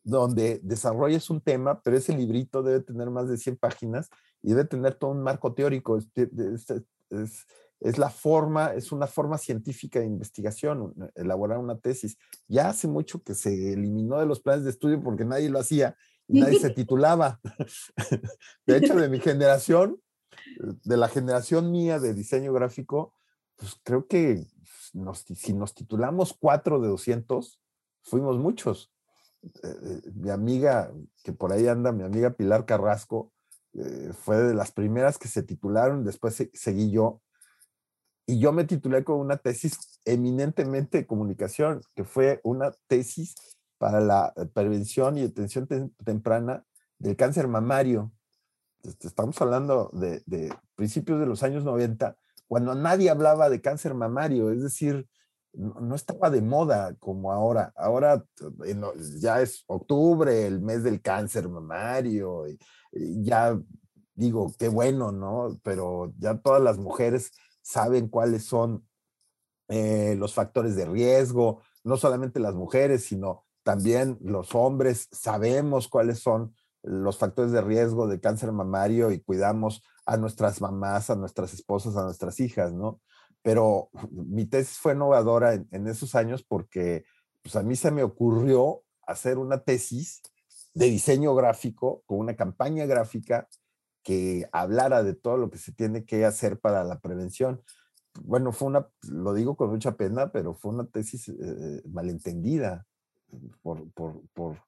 donde 0.03 0.59
desarrolles 0.63 1.29
un 1.29 1.41
tema, 1.41 1.81
pero 1.81 1.97
ese 1.97 2.15
librito 2.15 2.63
debe 2.63 2.81
tener 2.81 3.09
más 3.09 3.27
de 3.29 3.37
100 3.37 3.57
páginas 3.57 4.09
y 4.41 4.49
debe 4.49 4.65
tener 4.65 4.95
todo 4.95 5.11
un 5.11 5.23
marco 5.23 5.53
teórico. 5.53 5.97
Es, 5.97 7.45
es, 7.83 7.97
la 7.97 8.09
forma, 8.09 8.73
es 8.73 8.91
una 8.91 9.07
forma 9.07 9.37
científica 9.37 9.99
de 9.99 10.05
investigación, 10.05 10.93
elaborar 11.15 11.57
una 11.57 11.77
tesis. 11.77 12.17
Ya 12.47 12.69
hace 12.69 12.87
mucho 12.87 13.21
que 13.21 13.35
se 13.35 13.73
eliminó 13.73 14.19
de 14.19 14.25
los 14.25 14.39
planes 14.39 14.63
de 14.63 14.69
estudio 14.69 15.01
porque 15.03 15.25
nadie 15.25 15.49
lo 15.49 15.59
hacía 15.59 15.95
y 16.27 16.39
nadie 16.39 16.59
se 16.59 16.69
titulaba. 16.71 17.41
De 18.65 18.77
hecho, 18.77 18.95
de 18.95 19.09
mi 19.09 19.19
generación, 19.19 19.99
de 20.83 20.97
la 20.97 21.09
generación 21.09 21.71
mía 21.71 21.99
de 21.99 22.13
diseño 22.13 22.53
gráfico, 22.53 23.13
pues 23.57 23.75
creo 23.83 24.07
que 24.07 24.47
nos, 24.93 25.19
si 25.19 25.53
nos 25.53 25.73
titulamos 25.75 26.33
cuatro 26.39 26.79
de 26.79 26.87
200, 26.87 27.59
fuimos 28.01 28.39
muchos. 28.39 28.93
Eh, 29.43 30.01
mi 30.15 30.29
amiga, 30.29 30.91
que 31.23 31.33
por 31.33 31.51
ahí 31.51 31.67
anda, 31.67 31.91
mi 31.91 32.03
amiga 32.03 32.31
Pilar 32.31 32.65
Carrasco, 32.65 33.33
eh, 33.73 34.11
fue 34.13 34.37
de 34.37 34.53
las 34.53 34.71
primeras 34.71 35.17
que 35.17 35.27
se 35.27 35.43
titularon, 35.43 36.05
después 36.05 36.35
se, 36.35 36.49
seguí 36.53 36.89
yo, 36.89 37.21
y 38.25 38.39
yo 38.39 38.51
me 38.51 38.63
titulé 38.63 39.03
con 39.03 39.19
una 39.19 39.37
tesis 39.37 39.99
eminentemente 40.05 40.99
de 40.99 41.07
comunicación, 41.07 41.81
que 41.95 42.03
fue 42.03 42.39
una 42.43 42.71
tesis 42.87 43.35
para 43.77 43.99
la 43.99 44.33
prevención 44.53 45.17
y 45.17 45.23
atención 45.23 45.67
te 45.67 45.89
temprana 46.05 46.63
del 46.99 47.15
cáncer 47.15 47.47
mamario. 47.47 48.11
Estamos 49.01 49.41
hablando 49.41 49.89
de, 49.93 50.23
de, 50.25 50.53
principios 50.75 51.19
de 51.19 51.25
los 51.25 51.43
años 51.43 51.63
90, 51.63 52.15
cuando 52.47 52.75
nadie 52.75 53.09
hablaba 53.09 53.49
de 53.49 53.61
cáncer 53.61 53.93
mamario, 53.93 54.51
es 54.51 54.61
decir, 54.61 55.07
no, 55.53 55.75
no 55.81 55.95
estaba 55.95 56.29
de 56.29 56.41
moda 56.41 56.95
como 56.95 57.31
ahora. 57.31 57.73
Ahora 57.75 58.23
ya 59.19 59.41
es 59.41 59.63
octubre, 59.67 60.47
el 60.47 60.61
mes 60.61 60.83
del 60.83 61.01
cáncer 61.01 61.49
mamario, 61.49 62.47
y, 62.47 62.57
y 62.91 63.23
ya 63.23 63.57
digo, 64.15 64.53
qué 64.57 64.69
bueno, 64.69 65.11
¿no? 65.11 65.59
Pero 65.63 66.13
ya 66.17 66.37
todas 66.37 66.61
las 66.61 66.77
mujeres 66.77 67.31
saben 67.63 68.07
cuáles 68.07 68.45
son 68.45 68.87
eh, 69.69 70.15
los 70.19 70.35
factores 70.35 70.75
de 70.75 70.85
riesgo, 70.85 71.61
no 71.83 71.97
solamente 71.97 72.39
las 72.39 72.53
mujeres, 72.53 73.05
sino 73.05 73.45
también 73.63 74.19
los 74.21 74.53
hombres, 74.53 75.07
sabemos 75.11 75.87
cuáles 75.87 76.19
son 76.19 76.53
los 76.83 77.17
factores 77.17 77.51
de 77.53 77.61
riesgo 77.61 78.07
de 78.07 78.19
cáncer 78.19 78.51
mamario 78.51 79.11
y 79.11 79.21
cuidamos 79.21 79.81
a 80.05 80.17
nuestras 80.17 80.59
mamás, 80.59 81.09
a 81.09 81.15
nuestras 81.15 81.53
esposas, 81.53 81.95
a 81.95 82.03
nuestras 82.03 82.39
hijas, 82.41 82.73
¿no? 82.73 82.99
Pero 83.41 83.89
mi 84.11 84.45
tesis 84.45 84.77
fue 84.77 84.93
innovadora 84.93 85.53
en, 85.53 85.67
en 85.71 85.87
esos 85.87 86.13
años 86.13 86.43
porque 86.43 87.05
pues 87.41 87.55
a 87.55 87.63
mí 87.63 87.75
se 87.75 87.91
me 87.91 88.03
ocurrió 88.03 88.83
hacer 89.07 89.37
una 89.37 89.63
tesis 89.63 90.21
de 90.73 90.87
diseño 90.87 91.33
gráfico 91.35 92.03
con 92.05 92.19
una 92.19 92.35
campaña 92.35 92.85
gráfica 92.85 93.47
que 94.03 94.47
hablara 94.51 95.03
de 95.03 95.15
todo 95.15 95.37
lo 95.37 95.49
que 95.49 95.57
se 95.57 95.71
tiene 95.71 96.05
que 96.05 96.25
hacer 96.25 96.59
para 96.59 96.83
la 96.83 96.99
prevención. 96.99 97.63
Bueno, 98.21 98.51
fue 98.51 98.67
una, 98.67 98.87
lo 99.09 99.33
digo 99.33 99.55
con 99.55 99.69
mucha 99.69 99.95
pena, 99.95 100.31
pero 100.31 100.53
fue 100.53 100.71
una 100.71 100.85
tesis 100.85 101.29
eh, 101.29 101.81
malentendida 101.89 102.85
por, 103.61 103.91
por, 103.93 104.21
por, 104.33 104.59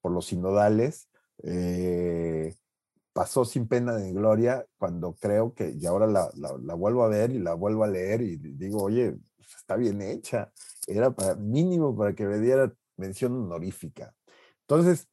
por, 0.00 0.12
los 0.12 0.26
sinodales. 0.26 1.08
Eh, 1.44 2.56
pasó 3.12 3.44
sin 3.44 3.68
pena 3.68 3.94
de 3.94 4.12
gloria 4.12 4.66
cuando 4.78 5.14
creo 5.14 5.54
que, 5.54 5.74
y 5.78 5.86
ahora 5.86 6.06
la, 6.06 6.30
la, 6.34 6.56
la, 6.60 6.74
vuelvo 6.74 7.04
a 7.04 7.08
ver 7.08 7.30
y 7.30 7.38
la 7.38 7.54
vuelvo 7.54 7.84
a 7.84 7.88
leer 7.88 8.22
y 8.22 8.36
digo, 8.36 8.82
oye, 8.82 9.16
pues, 9.36 9.48
está 9.56 9.76
bien 9.76 10.02
hecha. 10.02 10.52
Era 10.86 11.10
para 11.10 11.34
mínimo 11.36 11.96
para 11.96 12.14
que 12.14 12.26
me 12.26 12.38
diera 12.38 12.72
mención 12.96 13.32
honorífica. 13.34 14.14
Entonces, 14.62 15.08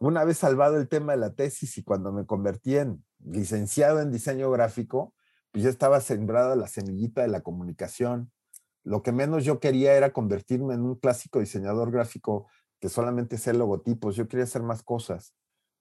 una 0.00 0.24
vez 0.24 0.38
salvado 0.38 0.76
el 0.76 0.88
tema 0.88 1.12
de 1.12 1.18
la 1.18 1.34
tesis 1.34 1.76
y 1.78 1.82
cuando 1.82 2.12
me 2.12 2.26
convertí 2.26 2.76
en 2.76 3.04
licenciado 3.18 4.00
en 4.00 4.12
diseño 4.12 4.50
gráfico, 4.50 5.14
pues 5.50 5.64
ya 5.64 5.70
estaba 5.70 6.00
sembrada 6.00 6.56
la 6.56 6.68
semillita 6.68 7.22
de 7.22 7.28
la 7.28 7.40
comunicación. 7.40 8.30
Lo 8.84 9.02
que 9.02 9.12
menos 9.12 9.44
yo 9.44 9.60
quería 9.60 9.94
era 9.94 10.12
convertirme 10.12 10.74
en 10.74 10.82
un 10.82 10.94
clásico 10.94 11.40
diseñador 11.40 11.90
gráfico 11.90 12.46
que 12.80 12.88
solamente 12.88 13.36
hacer 13.36 13.56
logotipos. 13.56 14.14
Yo 14.16 14.28
quería 14.28 14.44
hacer 14.44 14.62
más 14.62 14.82
cosas. 14.82 15.34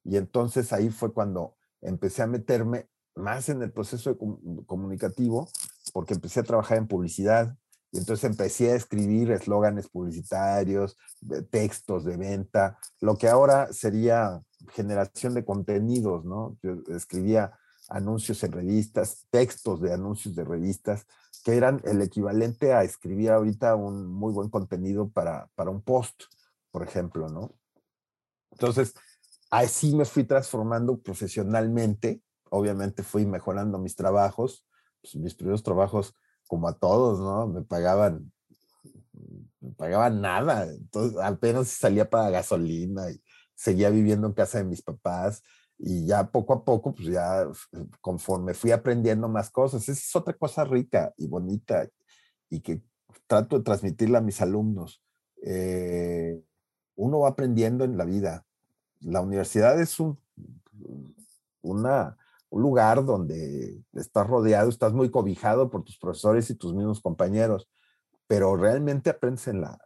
Y 0.03 0.17
entonces 0.17 0.73
ahí 0.73 0.89
fue 0.89 1.13
cuando 1.13 1.55
empecé 1.81 2.23
a 2.23 2.27
meterme 2.27 2.89
más 3.15 3.49
en 3.49 3.61
el 3.61 3.71
proceso 3.71 4.17
comunicativo, 4.65 5.47
porque 5.93 6.13
empecé 6.13 6.39
a 6.39 6.43
trabajar 6.43 6.77
en 6.77 6.87
publicidad, 6.87 7.57
y 7.91 7.99
entonces 7.99 8.29
empecé 8.29 8.71
a 8.71 8.75
escribir 8.75 9.31
eslóganes 9.31 9.87
publicitarios, 9.89 10.97
textos 11.49 12.03
de 12.05 12.17
venta, 12.17 12.77
lo 12.99 13.17
que 13.17 13.29
ahora 13.29 13.71
sería 13.71 14.41
generación 14.73 15.33
de 15.33 15.45
contenidos, 15.45 16.25
¿no? 16.25 16.57
Yo 16.61 16.75
escribía 16.95 17.57
anuncios 17.89 18.43
en 18.43 18.51
revistas, 18.51 19.25
textos 19.29 19.81
de 19.81 19.93
anuncios 19.93 20.35
de 20.35 20.43
revistas, 20.43 21.05
que 21.43 21.55
eran 21.55 21.81
el 21.85 22.01
equivalente 22.01 22.73
a 22.73 22.83
escribir 22.83 23.31
ahorita 23.31 23.75
un 23.75 24.07
muy 24.07 24.33
buen 24.33 24.49
contenido 24.49 25.09
para, 25.09 25.49
para 25.55 25.69
un 25.69 25.81
post, 25.81 26.23
por 26.71 26.83
ejemplo, 26.83 27.29
¿no? 27.29 27.53
Entonces, 28.51 28.95
así 29.49 29.95
me 29.95 30.03
fui 30.03 30.25
transformando 30.25 30.99
profesionalmente, 30.99 32.21
obviamente 32.49 33.03
fui 33.03 33.25
mejorando 33.25 33.79
mis 33.79 33.95
trabajos, 33.95 34.67
pues, 35.01 35.15
mis 35.15 35.35
primeros 35.35 35.63
trabajos 35.63 36.13
como 36.47 36.67
a 36.67 36.77
todos, 36.77 37.19
¿no? 37.19 37.47
Me 37.47 37.61
pagaban, 37.61 38.31
me 39.59 39.71
pagaban 39.73 40.21
nada, 40.21 40.65
entonces 40.65 41.19
apenas 41.21 41.67
salía 41.67 42.09
para 42.09 42.29
gasolina 42.29 43.11
y 43.11 43.21
seguía 43.55 43.89
viviendo 43.89 44.27
en 44.27 44.33
casa 44.33 44.59
de 44.59 44.63
mis 44.63 44.81
papás 44.81 45.43
y 45.77 46.05
ya 46.07 46.31
poco 46.31 46.53
a 46.53 46.63
poco, 46.63 46.93
pues 46.93 47.07
ya 47.09 47.45
conforme 48.01 48.53
fui 48.53 48.71
aprendiendo 48.71 49.27
más 49.29 49.49
cosas, 49.49 49.83
esa 49.83 49.91
es 49.91 50.15
otra 50.15 50.33
cosa 50.33 50.63
rica 50.63 51.13
y 51.17 51.27
bonita 51.27 51.87
y 52.49 52.61
que 52.61 52.81
trato 53.27 53.57
de 53.57 53.63
transmitirla 53.63 54.19
a 54.19 54.21
mis 54.21 54.41
alumnos. 54.41 55.03
Eh, 55.43 56.41
uno 56.95 57.19
va 57.19 57.29
aprendiendo 57.29 57.83
en 57.83 57.97
la 57.97 58.05
vida. 58.05 58.45
La 59.01 59.21
universidad 59.21 59.79
es 59.79 59.99
un, 59.99 60.19
una, 61.61 62.17
un 62.49 62.61
lugar 62.61 63.03
donde 63.05 63.81
estás 63.93 64.27
rodeado, 64.27 64.69
estás 64.69 64.93
muy 64.93 65.11
cobijado 65.11 65.69
por 65.69 65.83
tus 65.83 65.97
profesores 65.97 66.49
y 66.49 66.55
tus 66.55 66.73
mismos 66.73 67.01
compañeros, 67.01 67.69
pero 68.27 68.55
realmente 68.55 69.09
aprendes 69.09 69.47
en 69.47 69.61
la, 69.61 69.77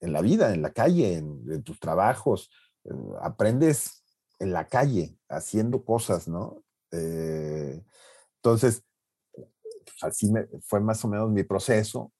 en 0.00 0.12
la 0.12 0.20
vida, 0.20 0.52
en 0.52 0.62
la 0.62 0.72
calle, 0.72 1.14
en, 1.16 1.42
en 1.50 1.62
tus 1.62 1.78
trabajos, 1.78 2.50
eh, 2.84 2.90
aprendes 3.20 4.04
en 4.38 4.52
la 4.52 4.66
calle, 4.66 5.16
haciendo 5.28 5.84
cosas, 5.84 6.28
¿no? 6.28 6.62
Eh, 6.92 7.82
entonces, 8.36 8.84
pues 9.32 9.96
así 10.02 10.30
me, 10.30 10.46
fue 10.62 10.80
más 10.80 11.04
o 11.04 11.08
menos 11.08 11.30
mi 11.30 11.42
proceso. 11.42 12.12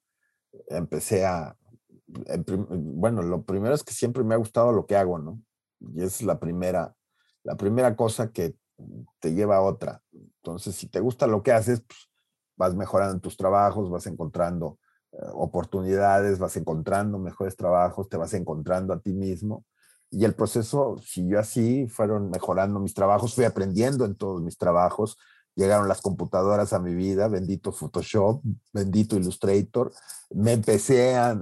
empecé 0.68 1.24
a, 1.26 1.56
bueno, 2.06 3.22
lo 3.22 3.44
primero 3.44 3.74
es 3.74 3.84
que 3.84 3.92
siempre 3.92 4.24
me 4.24 4.34
ha 4.34 4.38
gustado 4.38 4.72
lo 4.72 4.86
que 4.86 4.96
hago, 4.96 5.18
¿no? 5.18 5.40
Y 5.80 6.02
es 6.02 6.22
la 6.22 6.40
primera, 6.40 6.94
la 7.44 7.56
primera 7.56 7.94
cosa 7.96 8.32
que 8.32 8.56
te 9.20 9.32
lleva 9.32 9.56
a 9.56 9.62
otra. 9.62 10.02
Entonces, 10.12 10.74
si 10.74 10.88
te 10.88 11.00
gusta 11.00 11.26
lo 11.26 11.42
que 11.42 11.52
haces, 11.52 11.82
pues, 11.82 12.08
vas 12.56 12.74
mejorando 12.74 13.20
tus 13.20 13.36
trabajos, 13.36 13.90
vas 13.90 14.06
encontrando 14.06 14.78
eh, 15.12 15.16
oportunidades, 15.32 16.38
vas 16.38 16.56
encontrando 16.56 17.18
mejores 17.18 17.56
trabajos, 17.56 18.08
te 18.08 18.16
vas 18.16 18.34
encontrando 18.34 18.92
a 18.92 19.00
ti 19.00 19.12
mismo. 19.12 19.64
Y 20.10 20.24
el 20.24 20.34
proceso 20.34 20.96
siguió 20.98 21.38
así, 21.38 21.86
fueron 21.88 22.30
mejorando 22.30 22.80
mis 22.80 22.94
trabajos, 22.94 23.34
fui 23.34 23.44
aprendiendo 23.44 24.04
en 24.04 24.16
todos 24.16 24.42
mis 24.42 24.56
trabajos, 24.56 25.18
llegaron 25.54 25.88
las 25.88 26.00
computadoras 26.00 26.72
a 26.72 26.78
mi 26.78 26.94
vida, 26.94 27.28
bendito 27.28 27.72
Photoshop, 27.72 28.42
bendito 28.72 29.16
Illustrator, 29.16 29.92
me 30.30 30.52
empecé 30.52 31.16
a 31.16 31.32
eh, 31.32 31.36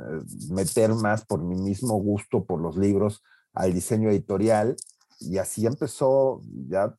meter 0.50 0.94
más 0.94 1.24
por 1.24 1.42
mi 1.42 1.56
mismo 1.56 1.94
gusto, 2.00 2.44
por 2.44 2.60
los 2.60 2.76
libros, 2.76 3.22
al 3.52 3.72
diseño 3.72 4.10
editorial, 4.10 4.76
y 5.18 5.38
así 5.38 5.66
empezó 5.66 6.40
ya 6.68 6.94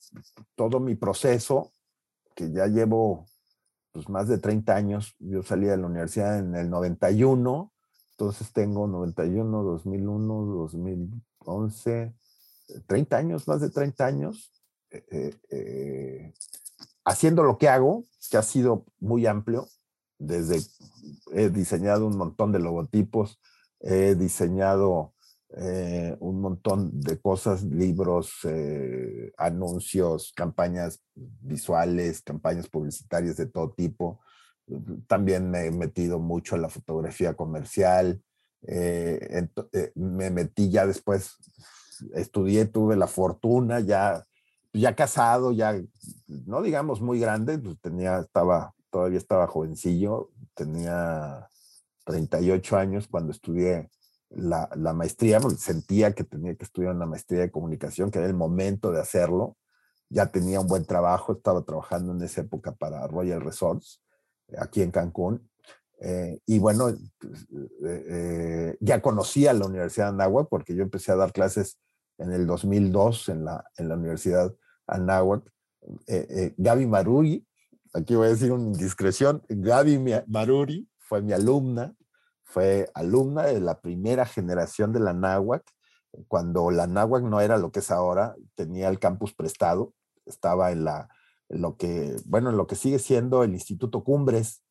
todo 0.56 0.80
mi 0.80 0.96
proceso, 0.96 1.72
que 2.36 2.52
ya 2.52 2.68
llevo 2.68 3.26
pues, 3.92 4.10
más 4.10 4.28
de 4.28 4.38
30 4.38 4.76
años, 4.76 5.16
yo 5.20 5.44
salí 5.44 5.68
de 5.68 5.78
la 5.78 5.88
universidad 5.88 6.40
en 6.40 6.56
el 6.56 6.70
91, 6.70 7.72
entonces 8.12 8.52
tengo 8.52 8.88
91, 8.88 9.64
2001, 9.64 10.46
2011, 10.56 12.16
30 12.88 13.18
años, 13.18 13.48
más 13.48 13.62
de 13.62 13.70
30 13.70 14.06
años. 14.06 14.52
Eh, 14.90 15.06
eh, 15.12 15.36
eh 15.50 16.34
haciendo 17.08 17.44
lo 17.44 17.58
que 17.58 17.70
hago, 17.70 18.04
que 18.30 18.38
ha 18.38 18.44
sido 18.44 18.86
muy 19.00 19.26
amplio, 19.26 19.70
desde 20.20 20.60
he 21.32 21.50
diseñado 21.50 22.06
un 22.06 22.18
montón 22.18 22.52
de 22.52 22.60
logotipos, 22.60 23.40
he 23.80 24.16
diseñado 24.16 25.14
eh, 25.56 26.16
un 26.20 26.42
montón 26.42 27.00
de 27.00 27.20
cosas, 27.20 27.64
libros, 27.64 28.40
eh, 28.44 29.32
anuncios, 29.38 30.34
campañas 30.36 31.02
visuales, 31.16 32.22
campañas 32.22 32.68
publicitarias 32.68 33.38
de 33.38 33.46
todo 33.46 33.72
tipo. 33.72 34.20
También 35.08 35.50
me 35.50 35.68
he 35.68 35.72
metido 35.72 36.20
mucho 36.20 36.56
en 36.56 36.64
la 36.64 36.70
fotografía 36.70 37.34
comercial. 37.36 38.22
Eh, 38.68 39.48
me 39.96 40.30
metí 40.30 40.70
ya 40.70 40.86
después, 40.86 41.38
estudié, 42.14 42.66
tuve 42.66 42.96
la 42.96 43.08
fortuna 43.08 43.80
ya 43.80 44.28
ya 44.78 44.96
casado, 44.96 45.52
ya, 45.52 45.80
no 46.28 46.62
digamos 46.62 47.02
muy 47.02 47.20
grande, 47.20 47.58
pues 47.58 47.80
tenía, 47.82 48.20
estaba, 48.20 48.74
todavía 48.90 49.18
estaba 49.18 49.48
jovencillo, 49.48 50.30
tenía 50.54 51.50
38 52.06 52.78
años 52.78 53.08
cuando 53.08 53.32
estudié 53.32 53.90
la, 54.30 54.70
la 54.76 54.94
maestría, 54.94 55.40
porque 55.40 55.58
sentía 55.58 56.14
que 56.14 56.24
tenía 56.24 56.56
que 56.56 56.66
estudiar 56.66 56.96
una 56.96 57.06
maestría 57.06 57.42
de 57.42 57.52
comunicación, 57.52 58.12
que 58.12 58.20
era 58.20 58.28
el 58.28 58.34
momento 58.34 58.92
de 58.92 59.00
hacerlo. 59.00 59.58
Ya 60.10 60.28
tenía 60.28 60.60
un 60.60 60.68
buen 60.68 60.86
trabajo, 60.86 61.34
estaba 61.34 61.64
trabajando 61.64 62.14
en 62.14 62.22
esa 62.22 62.42
época 62.42 62.74
para 62.74 63.08
Royal 63.08 63.42
Resorts, 63.42 64.02
aquí 64.58 64.82
en 64.82 64.92
Cancún. 64.92 65.50
Eh, 66.00 66.40
y 66.46 66.60
bueno, 66.60 66.96
pues, 67.18 67.48
eh, 67.84 68.06
eh, 68.10 68.78
ya 68.80 69.02
conocía 69.02 69.54
la 69.54 69.66
Universidad 69.66 70.06
de 70.06 70.10
Anáhuac 70.24 70.48
porque 70.48 70.76
yo 70.76 70.84
empecé 70.84 71.12
a 71.12 71.16
dar 71.16 71.34
clases 71.34 71.80
en 72.20 72.32
el 72.32 72.46
2002 72.46 73.30
en 73.30 73.46
la, 73.46 73.66
en 73.78 73.90
la 73.90 73.96
Universidad 73.96 74.54
Anáhuac. 74.86 75.44
Eh, 76.06 76.54
Gaby 76.58 76.86
Maruri, 76.86 77.46
aquí 77.94 78.16
voy 78.16 78.28
a 78.28 78.32
decir 78.32 78.52
una 78.52 78.68
indiscreción, 78.68 79.42
Gaby 79.48 80.24
Maruri 80.28 80.88
fue 81.00 81.22
mi 81.22 81.34
alumna, 81.34 81.96
fue 82.48 82.90
alumna 82.94 83.44
de 83.44 83.60
la 83.60 83.82
primera 83.82 84.26
generación 84.26 84.94
de 84.94 85.00
la 85.00 85.12
Anáhuac, 85.12 85.64
cuando 86.28 86.72
la 86.72 86.84
Anáhuac 86.84 87.24
no 87.24 87.42
era 87.42 87.58
lo 87.58 87.72
que 87.72 87.80
es 87.80 87.92
ahora, 87.92 88.36
tenía 88.56 88.88
el 88.90 89.00
campus 89.00 89.34
prestado, 89.34 89.94
estaba 90.26 90.72
en 90.72 90.86
la, 90.86 91.10
lo 91.50 91.78
que, 91.78 92.16
bueno, 92.26 92.50
en 92.50 92.58
lo 92.58 92.66
que 92.66 92.76
sigue 92.76 93.00
siendo 93.00 93.44
el 93.44 93.54
Instituto 93.54 94.04
Cumbres, 94.04 94.64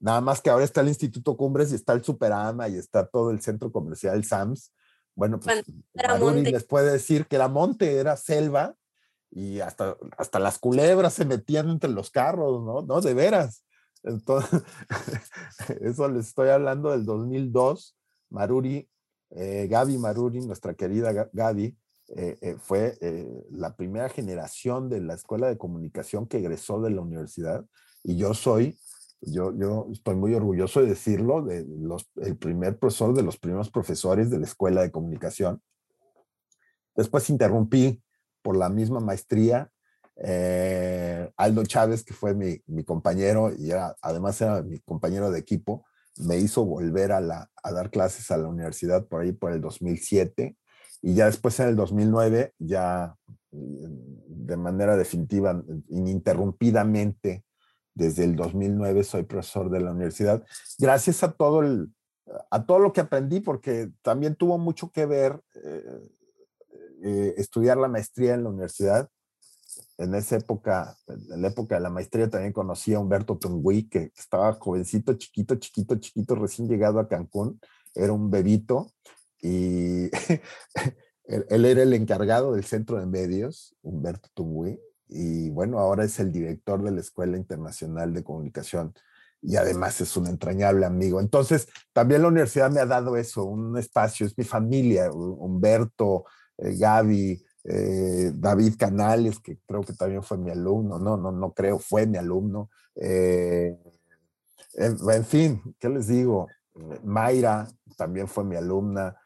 nada 0.00 0.20
más 0.20 0.40
que 0.40 0.50
ahora 0.50 0.64
está 0.64 0.80
el 0.80 0.88
Instituto 0.88 1.36
Cumbres 1.36 1.70
y 1.70 1.74
está 1.74 1.92
el 1.92 2.02
Superama 2.02 2.68
y 2.68 2.76
está 2.76 3.06
todo 3.06 3.30
el 3.30 3.40
centro 3.42 3.70
comercial 3.70 4.24
Sams, 4.24 4.72
bueno, 5.14 5.40
pues 5.40 5.64
Maruri 5.94 6.44
les 6.44 6.64
puede 6.64 6.92
decir 6.92 7.26
que 7.26 7.38
la 7.38 7.48
monte 7.48 7.96
era 7.96 8.16
selva 8.16 8.76
y 9.32 9.58
hasta, 9.58 9.96
hasta 10.16 10.38
las 10.38 10.60
culebras 10.60 11.12
se 11.12 11.24
metían 11.24 11.68
entre 11.70 11.90
los 11.90 12.10
carros, 12.10 12.62
¿no? 12.64 12.82
No, 12.82 13.00
de 13.00 13.14
veras. 13.14 13.64
Entonces, 14.02 14.62
eso 15.80 16.08
les 16.08 16.28
estoy 16.28 16.48
hablando 16.48 16.90
del 16.90 17.04
2002. 17.04 17.96
Maruri, 18.30 18.88
eh, 19.30 19.66
Gaby 19.68 19.98
Maruri, 19.98 20.40
nuestra 20.40 20.74
querida 20.74 21.28
Gaby, 21.32 21.76
eh, 22.16 22.38
eh, 22.40 22.56
fue 22.58 22.96
la 23.50 23.76
primera 23.76 24.08
generación 24.08 24.88
de 24.88 25.00
la 25.00 25.14
escuela 25.14 25.48
de 25.48 25.58
comunicación 25.58 26.26
que 26.26 26.38
egresó 26.38 26.80
de 26.80 26.90
la 26.90 27.02
universidad 27.02 27.66
y 28.02 28.16
yo 28.16 28.32
soy 28.32 28.78
yo, 29.20 29.52
yo 29.56 29.88
estoy 29.92 30.14
muy 30.14 30.34
orgulloso 30.34 30.80
de 30.80 30.88
decirlo, 30.88 31.42
de 31.42 31.66
los, 31.66 32.08
el 32.16 32.36
primer 32.36 32.78
profesor 32.78 33.14
de 33.14 33.22
los 33.22 33.38
primeros 33.38 33.70
profesores 33.70 34.30
de 34.30 34.38
la 34.38 34.46
Escuela 34.46 34.82
de 34.82 34.90
Comunicación. 34.90 35.60
Después 36.94 37.28
interrumpí 37.30 38.02
por 38.42 38.56
la 38.56 38.68
misma 38.68 39.00
maestría. 39.00 39.70
Eh, 40.20 41.30
Aldo 41.36 41.64
Chávez, 41.64 42.04
que 42.04 42.12
fue 42.12 42.34
mi, 42.34 42.60
compañero 42.84 43.52
y 43.56 43.70
además 44.02 44.40
era 44.40 44.62
mi 44.62 44.80
compañero 44.80 45.30
de 45.30 45.38
equipo, 45.38 45.84
me 46.16 46.36
hizo 46.38 46.64
volver 46.64 47.12
a, 47.12 47.20
dar 47.20 47.90
clases 47.90 48.30
a 48.30 48.36
la 48.36 48.48
universidad 48.48 49.06
por 49.06 49.22
ahí 49.22 49.32
por 49.32 49.52
el 49.52 49.60
2007 49.60 50.56
y 51.02 51.14
ya 51.14 51.26
después 51.26 51.60
en 51.60 51.68
el 51.68 51.76
2009 51.76 52.54
ya 52.58 53.14
de 53.50 54.56
manera 54.56 54.96
definitiva, 54.96 55.62
ininterrumpidamente, 55.88 57.44
desde 57.94 58.24
el 58.24 58.36
2009 58.36 59.04
soy 59.04 59.24
profesor 59.24 59.70
de 59.70 59.80
la 59.80 59.92
universidad. 59.92 60.44
Gracias 60.78 61.22
a 61.22 61.32
todo, 61.32 61.62
el, 61.62 61.92
a 62.50 62.64
todo 62.64 62.78
lo 62.78 62.92
que 62.92 63.00
aprendí, 63.00 63.40
porque 63.40 63.90
también 64.02 64.34
tuvo 64.36 64.58
mucho 64.58 64.90
que 64.90 65.06
ver 65.06 65.40
eh, 65.54 66.00
eh, 67.02 67.34
estudiar 67.36 67.76
la 67.76 67.88
maestría 67.88 68.34
en 68.34 68.44
la 68.44 68.50
universidad. 68.50 69.10
En 69.96 70.14
esa 70.14 70.36
época, 70.36 70.96
en 71.06 71.42
la 71.42 71.48
época 71.48 71.76
de 71.76 71.80
la 71.80 71.90
maestría, 71.90 72.30
también 72.30 72.52
conocí 72.52 72.94
a 72.94 73.00
Humberto 73.00 73.36
Tungui, 73.38 73.88
que 73.88 74.12
estaba 74.16 74.52
jovencito, 74.54 75.14
chiquito, 75.14 75.56
chiquito, 75.56 75.96
chiquito, 75.96 76.34
recién 76.34 76.68
llegado 76.68 77.00
a 77.00 77.08
Cancún. 77.08 77.60
Era 77.94 78.12
un 78.12 78.30
bebito 78.30 78.92
y 79.40 80.10
él, 81.24 81.64
era 81.64 81.82
el 81.82 81.94
encargado 81.94 82.52
del 82.52 82.64
centro 82.64 82.98
de 82.98 83.06
medios, 83.06 83.74
Humberto 83.82 84.28
Tungui 84.34 84.78
y 85.08 85.48
bueno, 85.50 85.78
ahora 85.78 86.04
es 86.04 86.20
el 86.20 86.30
director 86.30 86.82
de 86.82 86.90
la 86.90 87.00
Escuela 87.00 87.36
Internacional 87.36 88.12
de 88.12 88.22
Comunicación 88.22 88.94
y 89.40 89.56
además 89.56 90.00
es 90.00 90.16
un 90.16 90.26
entrañable 90.26 90.84
amigo. 90.84 91.20
Entonces, 91.20 91.68
también 91.92 92.22
la 92.22 92.28
universidad 92.28 92.70
me 92.70 92.80
ha 92.80 92.86
dado 92.86 93.16
eso, 93.16 93.44
un 93.44 93.78
espacio, 93.78 94.26
es 94.26 94.36
mi 94.36 94.44
familia, 94.44 95.10
Humberto, 95.10 96.24
eh, 96.58 96.76
Gaby, 96.76 97.42
eh, 97.70 98.32
David 98.34 98.74
Canales, 98.78 99.38
que 99.40 99.58
creo 99.66 99.82
que 99.82 99.92
también 99.92 100.22
fue 100.22 100.38
mi 100.38 100.50
alumno, 100.50 100.98
no, 100.98 101.16
no, 101.16 101.30
no 101.32 101.52
creo, 101.52 101.78
fue 101.78 102.06
mi 102.06 102.18
alumno. 102.18 102.70
Eh, 102.94 103.76
en, 104.74 105.24
fin, 105.24 105.62
¿qué 105.78 105.88
les 105.88 106.06
digo? 106.06 106.46
Mayra 107.02 107.68
también 107.96 108.28
fue 108.28 108.44
mi 108.44 108.56
alumna, 108.56 109.16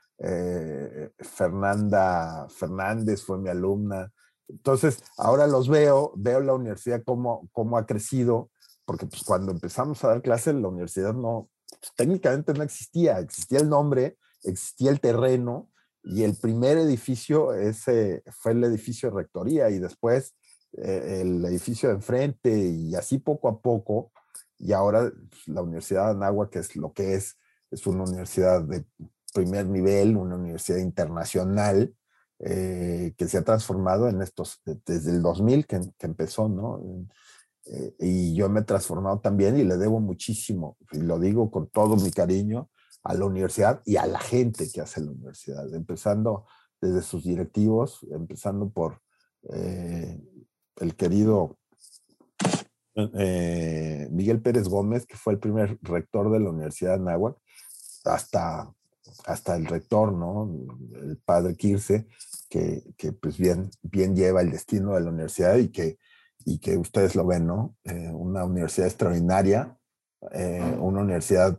Fernanda 1.18 2.46
Fernández 2.48 3.22
fue 3.22 3.38
mi 3.38 3.48
alumna, 3.50 4.10
entonces, 4.52 5.02
ahora 5.16 5.46
los 5.46 5.68
veo, 5.68 6.12
veo 6.14 6.40
la 6.40 6.52
universidad 6.52 7.02
cómo, 7.04 7.48
cómo 7.52 7.78
ha 7.78 7.86
crecido, 7.86 8.50
porque 8.84 9.06
pues 9.06 9.24
cuando 9.24 9.50
empezamos 9.50 10.04
a 10.04 10.08
dar 10.08 10.22
clases, 10.22 10.54
la 10.54 10.68
universidad 10.68 11.14
no, 11.14 11.48
pues, 11.68 11.92
técnicamente 11.96 12.52
no 12.52 12.62
existía, 12.62 13.18
existía 13.18 13.60
el 13.60 13.70
nombre, 13.70 14.18
existía 14.42 14.90
el 14.90 15.00
terreno, 15.00 15.70
y 16.04 16.24
el 16.24 16.36
primer 16.36 16.78
edificio 16.78 17.54
ese 17.54 18.22
fue 18.30 18.52
el 18.52 18.64
edificio 18.64 19.10
de 19.10 19.16
rectoría, 19.16 19.70
y 19.70 19.78
después 19.78 20.34
eh, 20.72 21.20
el 21.22 21.44
edificio 21.44 21.88
de 21.88 21.96
enfrente, 21.96 22.56
y 22.56 22.94
así 22.94 23.18
poco 23.18 23.48
a 23.48 23.60
poco, 23.60 24.12
y 24.58 24.72
ahora 24.72 25.10
pues, 25.10 25.48
la 25.48 25.62
Universidad 25.62 26.06
de 26.06 26.10
Anáhuac, 26.12 26.50
que 26.50 26.58
es 26.60 26.76
lo 26.76 26.92
que 26.92 27.14
es, 27.14 27.38
es 27.70 27.86
una 27.86 28.04
universidad 28.04 28.62
de 28.62 28.84
primer 29.32 29.66
nivel, 29.66 30.16
una 30.16 30.36
universidad 30.36 30.78
internacional, 30.78 31.94
eh, 32.38 33.14
que 33.16 33.28
se 33.28 33.38
ha 33.38 33.44
transformado 33.44 34.08
en 34.08 34.20
estos, 34.20 34.60
desde 34.64 35.12
el 35.12 35.22
2000 35.22 35.66
que, 35.66 35.80
empezó, 36.00 36.48
¿no? 36.48 36.82
Eh, 37.66 37.94
y 38.00 38.34
yo 38.34 38.48
me 38.48 38.60
he 38.60 38.64
transformado 38.64 39.20
también 39.20 39.56
y 39.56 39.62
le 39.62 39.76
debo 39.76 40.00
muchísimo, 40.00 40.76
y 40.90 40.98
lo 40.98 41.20
digo 41.20 41.50
con 41.50 41.68
todo 41.68 41.94
mi 41.96 42.10
cariño, 42.10 42.68
a 43.04 43.14
la 43.14 43.24
universidad 43.24 43.82
y 43.84 43.96
a 43.96 44.06
la 44.06 44.20
gente 44.20 44.70
que 44.72 44.80
hace 44.80 45.00
la 45.00 45.10
universidad, 45.10 45.72
empezando 45.74 46.46
desde 46.80 47.02
sus 47.02 47.24
directivos, 47.24 48.06
empezando 48.10 48.68
por 48.68 49.00
eh, 49.52 50.20
el 50.76 50.96
querido 50.96 51.58
eh, 52.94 54.08
Miguel 54.10 54.40
Pérez 54.42 54.68
Gómez, 54.68 55.06
que 55.06 55.16
fue 55.16 55.32
el 55.32 55.38
primer 55.38 55.78
rector 55.82 56.30
de 56.30 56.40
la 56.40 56.50
Universidad 56.50 56.98
de 56.98 57.04
Nahuatl, 57.04 57.40
hasta, 58.04 58.72
hasta 59.26 59.56
el 59.56 59.66
rector. 59.66 60.12
El 61.02 61.18
padre 61.18 61.56
Kirse, 61.56 62.08
que, 62.48 62.82
que, 62.96 63.12
pues 63.12 63.38
bien, 63.38 63.70
bien 63.82 64.14
lleva 64.14 64.42
el 64.42 64.50
destino 64.50 64.94
de 64.94 65.00
la 65.00 65.10
universidad 65.10 65.56
y 65.56 65.70
que, 65.70 65.98
y 66.44 66.58
que 66.58 66.76
ustedes 66.76 67.14
lo 67.14 67.24
ven, 67.24 67.46
¿no? 67.46 67.76
Eh, 67.84 68.10
una 68.12 68.44
universidad 68.44 68.88
extraordinaria, 68.88 69.76
una 70.78 71.00
universidad 71.00 71.58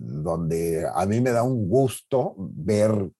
donde 0.00 0.88
a 0.92 1.04
mí 1.04 1.20
me 1.20 1.30
da 1.30 1.42
un 1.42 1.68
gusto 1.68 2.34
ver, 2.38 3.10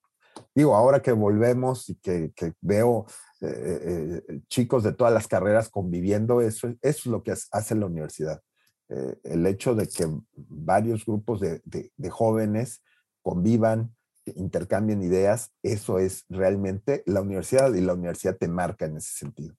digo, 0.55 0.75
ahora 0.75 1.03
que 1.03 1.13
volvemos 1.13 1.91
y 1.91 1.97
que, 1.97 2.33
veo 2.63 3.07
eh, 3.43 4.23
eh, 4.29 4.41
chicos 4.49 4.83
de 4.83 4.93
todas 4.93 5.13
las 5.13 5.29
carreras 5.29 5.69
conviviendo, 5.69 6.41
eso, 6.41 6.75
es 6.81 7.07
lo 7.07 7.23
que 7.23 7.33
hace 7.33 7.75
la 7.75 7.87
universidad. 7.87 8.41
Eh, 8.89 9.19
el 9.25 9.47
hecho 9.47 9.75
de 9.75 9.89
que 9.89 10.09
varios 10.33 11.05
grupos 11.05 11.41
de, 11.41 11.61
de, 11.65 11.93
de, 11.97 12.11
jóvenes 12.11 12.83
convivan, 13.23 13.95
intercambien 14.25 15.03
ideas, 15.03 15.53
eso 15.63 15.99
es 15.99 16.25
realmente 16.29 17.03
la 17.07 17.21
universidad 17.21 17.73
y 17.75 17.83
la 17.83 17.95
universidad 17.95 18.37
te 18.37 18.49
marca 18.49 18.87
en 18.87 18.97
ese 18.97 19.13
sentido. 19.13 19.55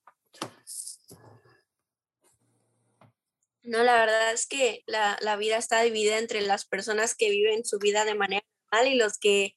No, 3.63 3.84
la 3.84 3.93
verdad 3.93 4.34
es 4.34 4.47
que 4.47 4.84
la, 4.88 5.17
la 5.21 5.36
vida 5.38 5.58
está 5.58 5.82
dividida 5.82 6.17
entre 6.17 6.41
las 6.41 6.65
personas 6.65 7.15
que 7.15 7.30
viven 7.30 7.63
su 7.63 7.78
vida 7.78 8.06
de 8.06 8.15
manera 8.15 8.43
normal 8.71 8.91
y 8.91 8.95
los 8.95 9.17
que 9.17 9.56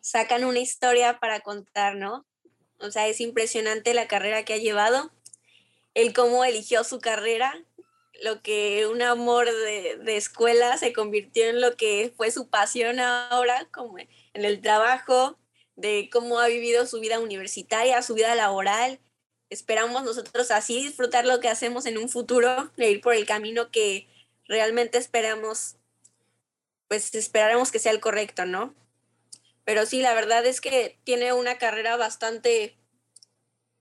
sacan 0.00 0.44
una 0.44 0.58
historia 0.58 1.18
para 1.18 1.40
contar, 1.40 1.96
¿no? 1.96 2.26
O 2.78 2.90
sea, 2.90 3.08
es 3.08 3.20
impresionante 3.20 3.94
la 3.94 4.06
carrera 4.06 4.44
que 4.44 4.54
ha 4.54 4.58
llevado, 4.58 5.10
el 5.94 6.12
cómo 6.12 6.44
eligió 6.44 6.84
su 6.84 7.00
carrera, 7.00 7.64
lo 8.22 8.42
que 8.42 8.86
un 8.86 9.02
amor 9.02 9.46
de, 9.46 9.96
de, 9.96 10.16
escuela 10.16 10.76
se 10.76 10.92
convirtió 10.92 11.46
en 11.46 11.60
lo 11.60 11.76
que 11.76 12.12
fue 12.16 12.30
su 12.30 12.48
pasión 12.48 13.00
ahora, 13.00 13.68
como 13.72 13.98
en 13.98 14.08
el 14.44 14.60
trabajo, 14.60 15.38
de 15.76 16.08
cómo 16.12 16.40
ha 16.40 16.48
vivido 16.48 16.86
su 16.86 17.00
vida 17.00 17.20
universitaria, 17.20 18.02
su 18.02 18.14
vida 18.14 18.34
laboral. 18.34 19.00
Esperamos 19.50 20.04
nosotros 20.04 20.50
así 20.50 20.82
disfrutar 20.82 21.24
lo 21.26 21.40
que 21.40 21.48
hacemos 21.48 21.86
en 21.86 21.98
un 21.98 22.08
futuro, 22.08 22.70
de 22.76 22.90
ir 22.90 23.00
por 23.00 23.14
el 23.14 23.26
camino 23.26 23.70
que 23.70 24.06
realmente 24.46 24.98
esperamos, 24.98 25.76
pues 26.88 27.14
esperaremos 27.14 27.70
que 27.70 27.78
sea 27.78 27.92
el 27.92 28.00
correcto, 28.00 28.44
¿no? 28.44 28.74
Pero 29.64 29.86
sí, 29.86 30.00
la 30.00 30.14
verdad 30.14 30.44
es 30.46 30.60
que 30.60 30.98
tiene 31.04 31.32
una 31.32 31.58
carrera 31.58 31.96
bastante, 31.96 32.76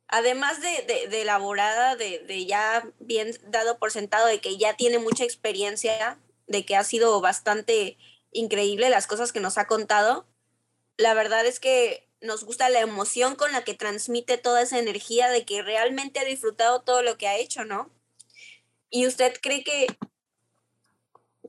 además 0.08 0.62
de, 0.62 0.84
de, 0.84 1.08
de 1.08 1.22
elaborada, 1.22 1.96
de, 1.96 2.20
de, 2.20 2.46
ya 2.46 2.90
bien 3.00 3.38
dado 3.48 3.78
por 3.78 3.92
sentado, 3.92 4.28
de 4.28 4.40
que 4.40 4.58
ya 4.58 4.76
tiene 4.76 5.00
mucha 5.00 5.24
experiencia, 5.24 6.20
de 6.48 6.66
que 6.66 6.76
ha 6.76 6.84
sido 6.84 7.20
bastante 7.22 7.98
increíble 8.32 8.90
las 8.90 9.08
cosas 9.08 9.32
que 9.32 9.40
nos 9.40 9.58
ha 9.58 9.68
contado. 9.68 10.26
La 10.98 11.14
verdad 11.14 11.46
es 11.46 11.60
que 11.60 12.07
nos 12.22 12.44
gusta 12.44 12.70
la 12.70 12.80
emoción 12.80 13.36
con 13.36 13.52
la 13.52 13.64
que 13.64 13.74
transmite 13.74 14.38
toda 14.38 14.62
esa 14.62 14.80
energía 14.80 15.30
de 15.30 15.46
que 15.46 15.62
realmente 15.62 16.20
ha 16.20 16.26
disfrutado 16.26 16.82
todo 16.82 17.02
lo 17.02 17.18
que 17.18 17.28
ha 17.28 17.38
hecho, 17.38 17.66
¿no? 17.66 17.92
¿Y 18.90 19.06
usted 19.08 19.34
cree 19.42 19.64
que 19.64 19.88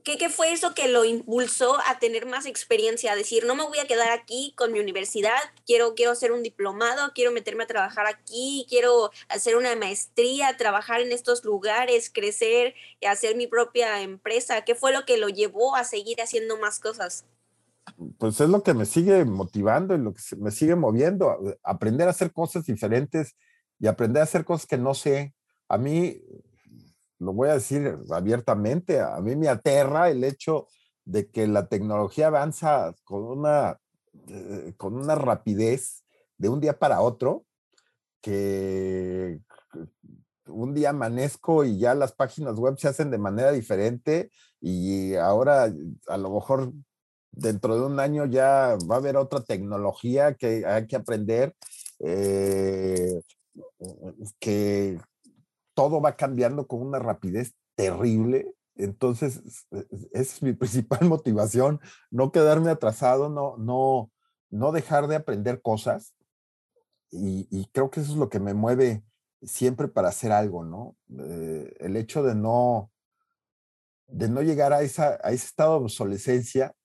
¿Qué, 0.03 0.17
¿Qué, 0.17 0.29
fue 0.29 0.53
eso 0.53 0.73
que 0.73 0.87
lo 0.87 1.03
impulsó 1.03 1.77
a 1.85 1.99
tener 1.99 2.25
más 2.25 2.45
experiencia? 2.45 3.11
A 3.11 3.15
decir, 3.15 3.45
no 3.45 3.55
me 3.55 3.63
voy 3.63 3.79
a 3.79 3.87
quedar 3.87 4.11
aquí 4.11 4.53
con 4.55 4.71
mi 4.71 4.79
universidad, 4.79 5.37
quiero, 5.65 5.93
quiero 5.93 6.11
hacer 6.11 6.31
un 6.31 6.41
diplomado, 6.41 7.11
quiero 7.13 7.31
meterme 7.31 7.63
a 7.63 7.67
trabajar 7.67 8.07
aquí, 8.07 8.65
quiero 8.69 9.11
hacer 9.27 9.57
una 9.57 9.75
maestría, 9.75 10.55
trabajar 10.57 11.01
en 11.01 11.11
estos 11.11 11.43
lugares, 11.43 12.09
crecer, 12.09 12.75
hacer 13.05 13.35
mi 13.35 13.47
propia 13.47 14.01
empresa. 14.01 14.63
¿Qué 14.63 14.73
fue 14.73 14.93
lo 14.93 15.05
que 15.05 15.17
lo 15.17 15.27
llevó 15.27 15.75
a 15.75 15.83
seguir 15.83 16.21
haciendo 16.21 16.57
más 16.57 16.79
cosas? 16.79 17.25
Pues 18.17 18.39
es 18.41 18.49
lo 18.49 18.63
que 18.63 18.73
me 18.73 18.85
sigue 18.85 19.25
motivando 19.25 19.95
y 19.95 19.97
lo 19.97 20.13
que 20.13 20.21
me 20.37 20.51
sigue 20.51 20.75
moviendo, 20.75 21.37
aprender 21.63 22.07
a 22.07 22.11
hacer 22.11 22.31
cosas 22.31 22.65
diferentes 22.65 23.35
y 23.79 23.87
aprender 23.87 24.21
a 24.21 24.23
hacer 24.23 24.45
cosas 24.45 24.67
que 24.67 24.77
no 24.77 24.93
sé. 24.93 25.33
A 25.67 25.77
mí, 25.77 26.21
lo 27.19 27.33
voy 27.33 27.49
a 27.49 27.53
decir 27.53 27.97
abiertamente, 28.11 28.99
a 28.99 29.19
mí 29.21 29.35
me 29.35 29.49
aterra 29.49 30.09
el 30.09 30.23
hecho 30.23 30.67
de 31.05 31.29
que 31.29 31.47
la 31.47 31.67
tecnología 31.67 32.27
avanza 32.27 32.93
con 33.03 33.23
una, 33.23 33.77
eh, 34.27 34.73
con 34.77 34.95
una 34.95 35.15
rapidez 35.15 36.03
de 36.37 36.49
un 36.49 36.59
día 36.59 36.77
para 36.77 37.01
otro, 37.01 37.45
que 38.21 39.39
un 40.47 40.73
día 40.73 40.89
amanezco 40.91 41.63
y 41.63 41.77
ya 41.77 41.93
las 41.95 42.13
páginas 42.13 42.55
web 42.55 42.77
se 42.77 42.87
hacen 42.87 43.11
de 43.11 43.17
manera 43.17 43.51
diferente 43.51 44.31
y 44.59 45.15
ahora 45.15 45.71
a 46.07 46.17
lo 46.17 46.33
mejor 46.33 46.73
dentro 47.31 47.75
de 47.75 47.85
un 47.85 47.99
año 47.99 48.25
ya 48.25 48.77
va 48.89 48.95
a 48.95 48.97
haber 48.97 49.17
otra 49.17 49.41
tecnología 49.43 50.33
que 50.35 50.65
hay 50.65 50.87
que 50.87 50.95
aprender, 50.95 51.55
eh, 51.99 53.21
que 54.39 54.99
todo 55.73 56.01
va 56.01 56.15
cambiando 56.15 56.67
con 56.67 56.81
una 56.81 56.99
rapidez 56.99 57.55
terrible. 57.75 58.53
Entonces, 58.75 59.41
esa 59.71 60.35
es 60.35 60.41
mi 60.41 60.53
principal 60.53 61.07
motivación, 61.07 61.79
no 62.11 62.31
quedarme 62.31 62.71
atrasado, 62.71 63.29
no, 63.29 63.57
no, 63.57 64.11
no 64.49 64.71
dejar 64.71 65.07
de 65.07 65.17
aprender 65.17 65.61
cosas. 65.61 66.13
Y, 67.11 67.47
y, 67.49 67.65
creo 67.71 67.89
que 67.89 68.01
eso 68.01 68.11
es 68.11 68.17
lo 68.17 68.29
que 68.29 68.39
me 68.39 68.53
mueve 68.53 69.03
siempre 69.41 69.87
para 69.87 70.09
hacer 70.09 70.31
algo, 70.31 70.63
¿no? 70.63 70.95
Eh, 71.17 71.75
el 71.79 71.95
hecho 71.97 72.21
de 72.21 72.35
no, 72.35 72.91
de 74.07 74.29
no 74.29 74.43
llegar 74.43 74.73
a, 74.73 74.81
esa, 74.81 75.17
a 75.23 75.31
ese 75.31 75.45
estado 75.47 75.79
de 75.79 75.85
obsolescencia 75.85 76.75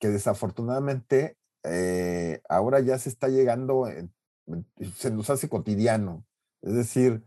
que 0.00 0.08
desafortunadamente 0.08 1.36
eh, 1.62 2.40
ahora 2.48 2.80
ya 2.80 2.98
se 2.98 3.08
está 3.08 3.28
llegando, 3.28 3.86
se 4.96 5.10
nos 5.12 5.30
hace 5.30 5.48
cotidiano. 5.48 6.24
Es 6.62 6.74
decir, 6.74 7.22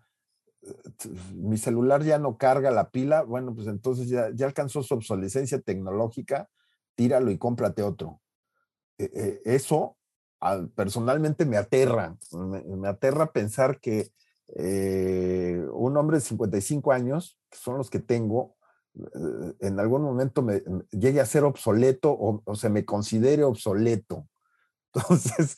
mi 1.35 1.57
celular 1.57 2.03
ya 2.03 2.17
no 2.19 2.37
carga 2.37 2.71
la 2.71 2.89
pila, 2.89 3.23
bueno, 3.23 3.53
pues 3.55 3.67
entonces 3.67 4.09
ya, 4.09 4.29
ya 4.33 4.45
alcanzó 4.45 4.83
su 4.83 4.93
obsolescencia 4.93 5.61
tecnológica, 5.61 6.49
tíralo 6.95 7.31
y 7.31 7.37
cómprate 7.37 7.83
otro. 7.83 8.21
Eh, 8.97 9.11
eh, 9.13 9.41
eso 9.45 9.97
al, 10.39 10.69
personalmente 10.69 11.45
me 11.45 11.57
aterra, 11.57 12.17
me, 12.31 12.87
aterra 12.87 13.31
pensar 13.31 13.79
que 13.79 14.11
eh, 14.55 15.65
un 15.71 15.97
hombre 15.97 16.17
de 16.17 16.21
55 16.21 16.91
años, 16.91 17.39
que 17.49 17.57
son 17.57 17.77
los 17.77 17.89
que 17.89 17.99
tengo, 17.99 18.55
eh, 18.55 18.62
en 19.59 19.79
algún 19.79 20.03
momento 20.03 20.41
me, 20.41 20.61
llegue 20.91 21.19
a 21.19 21.25
ser 21.25 21.43
obsoleto 21.43 22.11
o, 22.11 22.41
o 22.45 22.55
se 22.55 22.69
me 22.69 22.85
considere 22.85 23.43
obsoleto. 23.43 24.27
Entonces, 24.93 25.57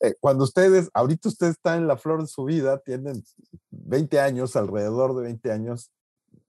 eh, 0.00 0.14
cuando 0.20 0.44
ustedes, 0.44 0.90
ahorita 0.94 1.28
ustedes 1.28 1.52
están 1.52 1.80
en 1.80 1.86
la 1.86 1.98
flor 1.98 2.22
de 2.22 2.28
su 2.28 2.44
vida, 2.44 2.78
tienen 2.78 3.22
20 3.70 4.20
años, 4.20 4.56
alrededor 4.56 5.14
de 5.16 5.22
20 5.24 5.52
años, 5.52 5.92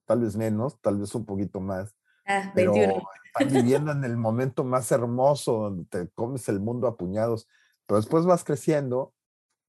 tal 0.05 0.21
vez 0.21 0.37
menos, 0.37 0.79
tal 0.81 0.97
vez 0.97 1.13
un 1.13 1.25
poquito 1.25 1.59
más. 1.59 1.93
Ah, 2.25 2.51
pero 2.55 2.71
21. 2.71 3.03
están 3.25 3.53
viviendo 3.53 3.91
en 3.91 4.03
el 4.05 4.17
momento 4.17 4.63
más 4.63 4.91
hermoso 4.91 5.53
donde 5.53 5.85
te 5.85 6.09
comes 6.09 6.47
el 6.47 6.61
mundo 6.61 6.87
a 6.87 6.95
puñados, 6.95 7.47
pero 7.85 7.99
después 7.99 8.25
vas 8.25 8.43
creciendo 8.43 9.13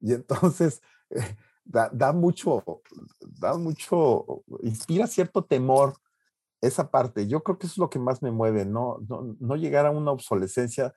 y 0.01 0.13
entonces 0.15 0.81
eh, 1.11 1.37
da, 1.69 1.91
da 1.93 2.13
mucho, 2.13 2.65
da 3.21 3.57
mucho, 3.57 4.43
inspira 4.63 5.07
cierto 5.07 5.45
temor 5.45 5.95
esa 6.61 6.91
parte. 6.91 7.27
Yo 7.29 7.43
creo 7.43 7.59
que 7.59 7.67
es 7.67 7.79
lo 7.79 7.89
que 7.89 7.99
más 7.99 8.23
me 8.23 8.31
mueve, 8.31 8.65
no, 8.65 8.99
no, 9.09 9.37
no 9.39 9.57
llegar 9.57 9.87
a 9.87 9.91
una 9.91 10.11
obsolescencia 10.11 10.95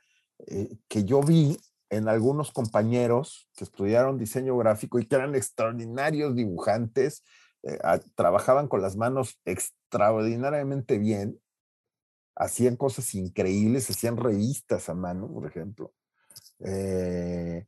eh, 0.47 0.69
que 0.87 1.03
yo 1.03 1.21
vi 1.21 1.57
en 1.89 2.07
algunos 2.07 2.51
compañeros 2.51 3.49
que 3.55 3.65
estudiaron 3.65 4.17
diseño 4.17 4.57
gráfico 4.57 4.97
y 4.97 5.05
que 5.05 5.15
eran 5.15 5.35
extraordinarios 5.35 6.35
dibujantes, 6.35 7.23
eh, 7.63 7.77
trabajaban 8.15 8.67
con 8.69 8.81
las 8.81 8.95
manos 8.95 9.39
extraordinariamente 9.45 10.97
bien, 10.97 11.39
hacían 12.35 12.77
cosas 12.77 13.13
increíbles, 13.13 13.89
hacían 13.89 14.15
revistas 14.15 14.87
a 14.87 14.95
mano, 14.95 15.31
por 15.31 15.45
ejemplo, 15.45 15.93
eh, 16.59 17.67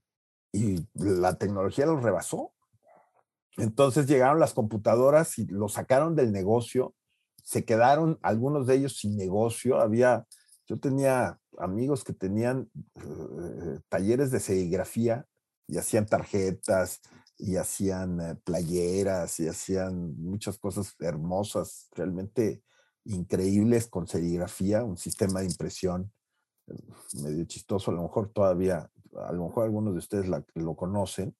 y 0.54 0.88
la 0.94 1.38
tecnología 1.38 1.86
los 1.86 2.02
rebasó. 2.02 2.53
Entonces 3.58 4.08
llegaron 4.08 4.40
las 4.40 4.54
computadoras 4.54 5.38
y 5.38 5.46
lo 5.46 5.70
sacaron 5.70 6.16
del 6.16 6.32
negocio, 6.32 6.96
se 7.44 7.66
quedaron 7.66 8.18
algunos 8.22 8.66
de 8.68 8.76
ellos 8.76 8.98
sin 8.98 9.16
negocio, 9.16 9.80
había, 9.80 10.26
yo 10.66 10.80
tenía 10.80 11.40
amigos 11.60 12.04
que 12.04 12.14
tenían 12.14 12.70
uh, 12.96 13.80
talleres 13.90 14.32
de 14.32 14.40
serigrafía 14.40 15.28
y 15.68 15.78
hacían 15.78 16.06
tarjetas 16.06 17.02
y 17.38 17.58
hacían 17.58 18.20
uh, 18.20 18.36
playeras 18.44 19.40
y 19.40 19.48
hacían 19.48 20.16
muchas 20.18 20.58
cosas 20.58 20.96
hermosas, 21.00 21.90
realmente 21.92 22.64
increíbles 23.06 23.88
con 23.88 24.08
serigrafía, 24.08 24.84
un 24.84 24.98
sistema 24.98 25.42
de 25.42 25.48
impresión 25.48 26.12
uh, 26.68 27.22
medio 27.22 27.46
chistoso, 27.46 27.92
a 27.92 27.94
lo 27.94 28.04
mejor 28.04 28.32
todavía, 28.32 28.90
a 29.28 29.32
lo 29.34 29.48
mejor 29.48 29.66
algunos 29.66 29.94
de 29.94 30.00
ustedes 30.00 30.28
lo 30.56 30.76
conocen, 30.76 31.36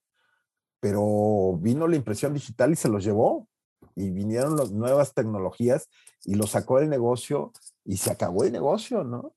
pero 0.84 1.58
vino 1.62 1.88
la 1.88 1.96
impresión 1.96 2.34
digital 2.34 2.74
y 2.74 2.76
se 2.76 2.90
los 2.90 3.06
llevó. 3.06 3.48
y 3.96 4.10
vinieron 4.10 4.58
las 4.58 4.72
nuevas 4.72 5.14
tecnologías 5.14 5.88
y 6.26 6.36
lo 6.36 6.46
sacó 6.46 6.80
del 6.80 6.90
negocio 6.90 7.54
y 7.86 7.96
se 7.98 8.12
acabó 8.12 8.44
el 8.44 8.52
negocio, 8.52 9.06
¿no? 9.06 9.34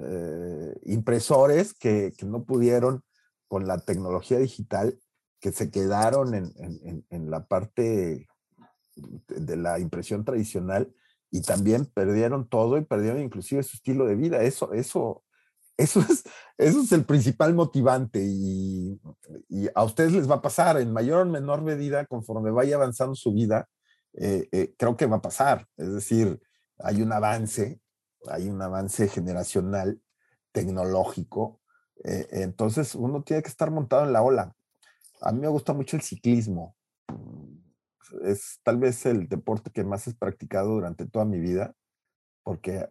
Eh, 0.00 0.74
impresores 0.86 1.72
que, 1.72 2.12
que, 2.18 2.26
no 2.26 2.42
pudieron 2.42 3.04
con 3.46 3.68
la 3.68 3.78
tecnología 3.78 4.38
digital, 4.38 4.98
que 5.40 5.52
se 5.52 5.70
quedaron 5.70 6.34
en, 6.34 6.52
en, 6.56 7.06
en, 7.10 7.30
la 7.30 7.46
parte 7.46 8.26
de 8.96 9.56
la 9.56 9.78
impresión 9.78 10.24
tradicional 10.24 10.92
y 11.30 11.42
también 11.42 11.86
perdieron 11.86 12.48
todo 12.48 12.76
y 12.76 12.84
perdieron 12.84 13.22
inclusive 13.22 13.62
su 13.62 13.76
estilo 13.76 14.04
de 14.06 14.16
vida. 14.16 14.42
Eso, 14.42 14.72
eso, 14.72 15.22
eso 15.78 16.00
es, 16.00 16.24
eso 16.58 16.80
es 16.82 16.92
el 16.92 17.04
principal 17.04 17.54
motivante 17.54 18.20
y, 18.20 19.00
a 19.74 19.84
ustedes 19.84 20.12
les 20.12 20.28
va 20.28 20.36
a 20.36 20.42
pasar 20.42 20.76
en 20.78 20.92
mayor 20.92 21.26
o 21.26 21.30
menor 21.30 21.62
medida 21.62 22.04
conforme 22.06 22.50
vaya 22.50 22.76
avanzando 22.76 23.14
su 23.14 23.32
vida. 23.32 23.68
Eh, 24.14 24.48
eh, 24.50 24.74
creo 24.76 24.96
que 24.96 25.06
va 25.06 25.18
a 25.18 25.22
pasar. 25.22 25.66
Es 25.76 25.92
decir, 25.92 26.40
hay 26.78 27.00
un 27.00 27.12
avance, 27.12 27.80
hay 28.28 28.48
un 28.48 28.60
avance 28.60 29.08
generacional, 29.08 30.02
tecnológico. 30.52 31.60
Eh, 32.04 32.26
entonces 32.32 32.94
uno 32.96 33.22
tiene 33.22 33.42
que 33.42 33.48
estar 33.48 33.70
montado 33.70 34.04
en 34.04 34.12
la 34.12 34.22
ola. 34.22 34.54
A 35.20 35.32
mí 35.32 35.40
me 35.40 35.48
gusta 35.48 35.72
mucho 35.72 35.96
el 35.96 36.02
ciclismo. 36.02 36.76
Es 38.24 38.58
tal 38.64 38.78
vez 38.78 39.06
el 39.06 39.28
deporte 39.28 39.70
que 39.70 39.84
más 39.84 40.08
he 40.08 40.14
practicado 40.14 40.70
durante 40.70 41.06
toda 41.06 41.24
mi 41.24 41.38
vida, 41.38 41.74
porque 42.42 42.88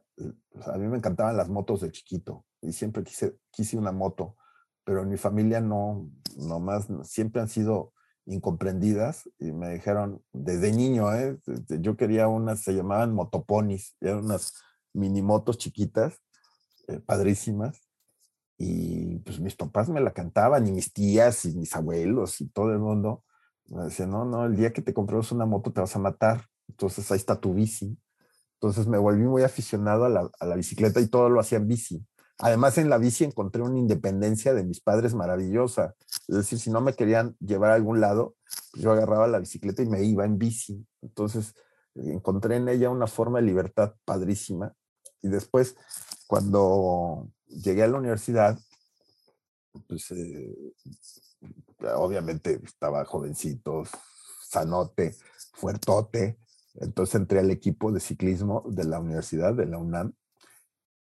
a 0.65 0.78
mí 0.78 0.88
me 0.88 0.97
encantaban 0.97 1.36
las 1.36 1.50
motos 1.50 1.82
de 1.82 1.91
chiquito 1.91 2.46
y 2.61 2.73
siempre 2.73 3.03
quise, 3.03 3.37
quise 3.51 3.77
una 3.77 3.91
moto, 3.91 4.35
pero 4.83 5.03
en 5.03 5.09
mi 5.09 5.17
familia 5.17 5.61
no, 5.61 6.09
nomás, 6.37 6.87
siempre 7.03 7.41
han 7.41 7.49
sido 7.49 7.93
incomprendidas 8.25 9.29
y 9.39 9.51
me 9.51 9.73
dijeron 9.73 10.21
desde 10.33 10.71
niño, 10.71 11.13
¿eh? 11.13 11.37
yo 11.79 11.95
quería 11.95 12.27
unas, 12.27 12.61
se 12.61 12.73
llamaban 12.73 13.13
motoponis, 13.13 13.95
eran 14.01 14.25
unas 14.25 14.53
mini 14.93 15.21
motos 15.21 15.57
chiquitas, 15.57 16.21
eh, 16.87 16.99
padrísimas, 16.99 17.81
y 18.57 19.19
pues 19.19 19.39
mis 19.39 19.55
papás 19.55 19.87
me 19.89 20.01
la 20.01 20.13
cantaban 20.13 20.67
y 20.67 20.71
mis 20.71 20.91
tías 20.91 21.45
y 21.45 21.55
mis 21.55 21.75
abuelos 21.75 22.41
y 22.41 22.49
todo 22.49 22.71
el 22.71 22.79
mundo 22.79 23.23
me 23.67 23.83
decían, 23.83 24.09
no, 24.09 24.25
no, 24.25 24.45
el 24.45 24.55
día 24.55 24.73
que 24.73 24.81
te 24.81 24.93
compremos 24.93 25.31
una 25.31 25.45
moto 25.45 25.71
te 25.71 25.81
vas 25.81 25.95
a 25.95 25.99
matar, 25.99 26.45
entonces 26.67 27.11
ahí 27.11 27.17
está 27.17 27.39
tu 27.39 27.53
bici. 27.53 27.97
Entonces 28.53 28.87
me 28.87 28.97
volví 28.97 29.23
muy 29.23 29.43
aficionado 29.43 30.05
a 30.05 30.09
la, 30.09 30.29
a 30.39 30.45
la 30.45 30.55
bicicleta 30.55 30.99
y 30.99 31.07
todo 31.07 31.29
lo 31.29 31.39
hacía 31.39 31.59
en 31.59 31.67
bici. 31.67 32.05
Además, 32.39 32.78
en 32.78 32.89
la 32.89 32.97
bici 32.97 33.23
encontré 33.23 33.63
una 33.63 33.80
independencia 33.80 34.54
de 34.54 34.63
mis 34.63 34.80
padres 34.80 35.15
maravillosa. 35.15 35.95
Es 36.28 36.36
decir, 36.36 36.60
si 36.60 36.69
no 36.69 36.82
me 36.82 36.93
querían 36.93 37.36
llevar 37.39 37.71
a 37.71 37.76
algún 37.76 38.00
lado, 38.00 38.36
pues, 38.71 38.84
yo 38.84 38.91
agarraba 38.91 39.28
la 39.28 39.39
bicicleta 39.39 39.82
y 39.82 39.88
me 39.88 40.04
iba 40.04 40.23
en 40.26 40.38
bici. 40.38 40.86
Entonces, 41.02 41.56
encontré 41.95 42.58
en 42.58 42.69
ella 42.69 42.89
una 42.89 43.08
forma 43.08 43.39
de 43.39 43.45
libertad 43.45 43.95
padrísima. 44.06 44.73
Y 45.21 45.30
después, 45.30 45.76
cuando 46.28 47.28
llegué 47.47 47.84
a 47.84 47.88
la 47.88 47.97
universidad, 47.97 48.60
pues 49.88 50.12
eh, 50.12 50.73
obviamente 51.95 52.60
estaba 52.63 53.04
jovencito, 53.06 53.84
sanote, 54.47 55.15
fuertote. 55.54 56.39
Entonces 56.76 57.15
entré 57.15 57.39
al 57.39 57.52
equipo 57.52 57.91
de 57.91 58.00
ciclismo 58.00 58.63
de 58.67 58.84
la 58.84 59.00
universidad, 59.00 59.54
de 59.54 59.65
la 59.65 59.78
UNAM, 59.78 60.13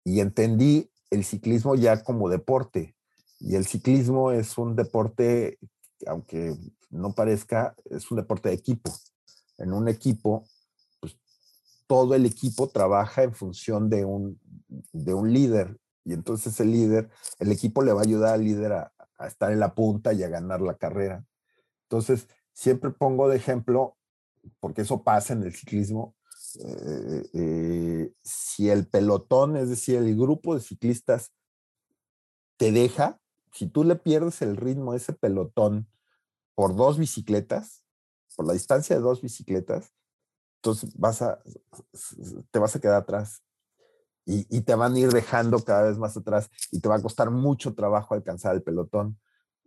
y 0.05 0.21
entendí 0.21 0.91
el 1.11 1.25
ciclismo 1.25 1.75
ya 1.75 2.03
como 2.03 2.29
deporte. 2.29 2.95
Y 3.39 3.57
el 3.57 3.67
ciclismo 3.67 4.33
es 4.33 4.57
un 4.59 4.77
deporte, 4.77 5.59
aunque 6.07 6.57
no 6.91 7.15
parezca, 7.15 7.75
es 7.85 8.11
un 8.11 8.17
deporte 8.17 8.49
de 8.49 8.55
equipo. 8.55 8.93
En 9.59 9.73
un 9.73 9.89
equipo, 9.89 10.47
pues 11.01 11.19
todo 11.87 12.15
el 12.15 12.27
equipo 12.27 12.69
trabaja 12.69 13.23
en 13.23 13.35
función 13.35 13.91
de 13.91 14.05
un, 14.05 14.41
de 14.93 15.15
un 15.15 15.33
líder. 15.33 15.79
Y 16.05 16.13
entonces 16.13 16.59
el 16.61 16.71
líder, 16.71 17.11
el 17.39 17.53
equipo 17.53 17.83
le 17.83 17.93
va 17.93 18.01
a 18.01 18.05
ayudar 18.05 18.35
al 18.35 18.45
líder 18.45 18.73
a, 18.73 18.93
a 19.19 19.27
estar 19.27 19.53
en 19.53 19.61
la 19.61 19.75
punta 19.75 20.13
y 20.13 20.23
a 20.23 20.29
ganar 20.29 20.61
la 20.61 20.77
carrera. 20.77 21.25
Entonces, 21.83 22.29
siempre 22.53 22.91
pongo 22.91 23.29
de 23.29 23.37
ejemplo, 23.37 23.97
porque 24.61 24.83
eso 24.83 25.03
pasa 25.03 25.33
en 25.33 25.43
el 25.43 25.55
ciclismo, 25.55 26.16
eh, 26.65 27.31
eh, 27.33 28.13
si 28.23 28.71
el 28.71 28.87
pelotón, 28.87 29.57
es 29.57 29.69
decir, 29.69 29.97
el 29.97 30.17
grupo 30.17 30.55
de 30.55 30.61
ciclistas 30.61 31.33
te 32.57 32.73
deja, 32.73 33.21
si 33.53 33.67
tú 33.67 33.85
le 33.85 33.97
pierdes 33.97 34.43
el 34.43 34.57
ritmo 34.57 34.93
a 34.93 34.97
ese 34.97 35.13
pelotón 35.13 35.89
por 36.55 36.75
dos 36.75 36.99
bicicletas, 36.99 37.83
por 38.35 38.47
la 38.47 38.53
distancia 38.53 38.97
de 38.97 39.03
dos 39.03 39.23
bicicletas, 39.23 39.93
entonces 40.57 40.97
vas 40.97 41.23
a, 41.23 41.43
te 42.51 42.59
vas 42.59 42.75
a 42.75 42.81
quedar 42.81 42.97
atrás 42.97 43.43
y, 44.25 44.47
y, 44.55 44.63
te 44.63 44.75
van 44.75 44.95
a 44.95 44.99
ir 44.99 45.11
dejando 45.11 45.63
cada 45.63 45.83
vez 45.83 45.99
más 45.99 46.17
atrás 46.17 46.51
y 46.73 46.81
te 46.81 46.89
va 46.89 46.97
a 46.97 47.03
costar 47.03 47.31
mucho 47.31 47.75
trabajo 47.75 48.15
alcanzar 48.15 48.57
el 48.57 48.63
pelotón. 48.63 49.19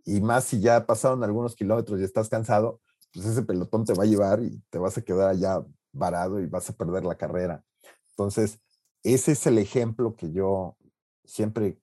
Y 0.04 0.20
más 0.20 0.44
si 0.44 0.60
ya 0.60 0.86
pasaron 0.86 1.24
algunos 1.24 1.56
kilómetros 1.56 2.00
y 2.00 2.04
estás 2.04 2.28
cansado, 2.28 2.80
pues 3.12 3.26
ese 3.26 3.42
pelotón 3.42 3.84
te 3.84 3.94
va 3.94 4.04
a 4.04 4.06
llevar 4.06 4.42
y 4.42 4.62
te 4.70 4.78
vas 4.78 4.98
a 4.98 5.02
quedar 5.02 5.30
allá 5.30 5.64
varado 5.92 6.40
y 6.40 6.46
vas 6.46 6.68
a 6.70 6.74
perder 6.74 7.04
la 7.04 7.16
carrera. 7.16 7.64
Entonces, 8.10 8.60
ese 9.02 9.32
es 9.32 9.46
el 9.46 9.58
ejemplo 9.58 10.14
que 10.14 10.30
yo 10.30 10.76
siempre 11.24 11.78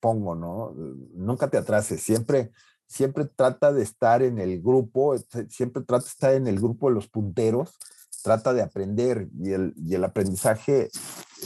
pongo, 0.00 0.34
¿no? 0.34 0.72
Nunca 1.14 1.48
te 1.50 1.58
atrases, 1.58 2.02
siempre, 2.02 2.52
siempre 2.86 3.26
trata 3.26 3.72
de 3.72 3.82
estar 3.82 4.22
en 4.22 4.38
el 4.38 4.60
grupo, 4.62 5.16
siempre 5.48 5.82
trata 5.82 6.04
de 6.04 6.10
estar 6.10 6.34
en 6.34 6.46
el 6.46 6.58
grupo 6.58 6.88
de 6.88 6.94
los 6.94 7.08
punteros, 7.08 7.78
trata 8.22 8.52
de 8.52 8.62
aprender 8.62 9.28
y 9.38 9.52
el, 9.52 9.74
y 9.76 9.94
el 9.94 10.04
aprendizaje, 10.04 10.90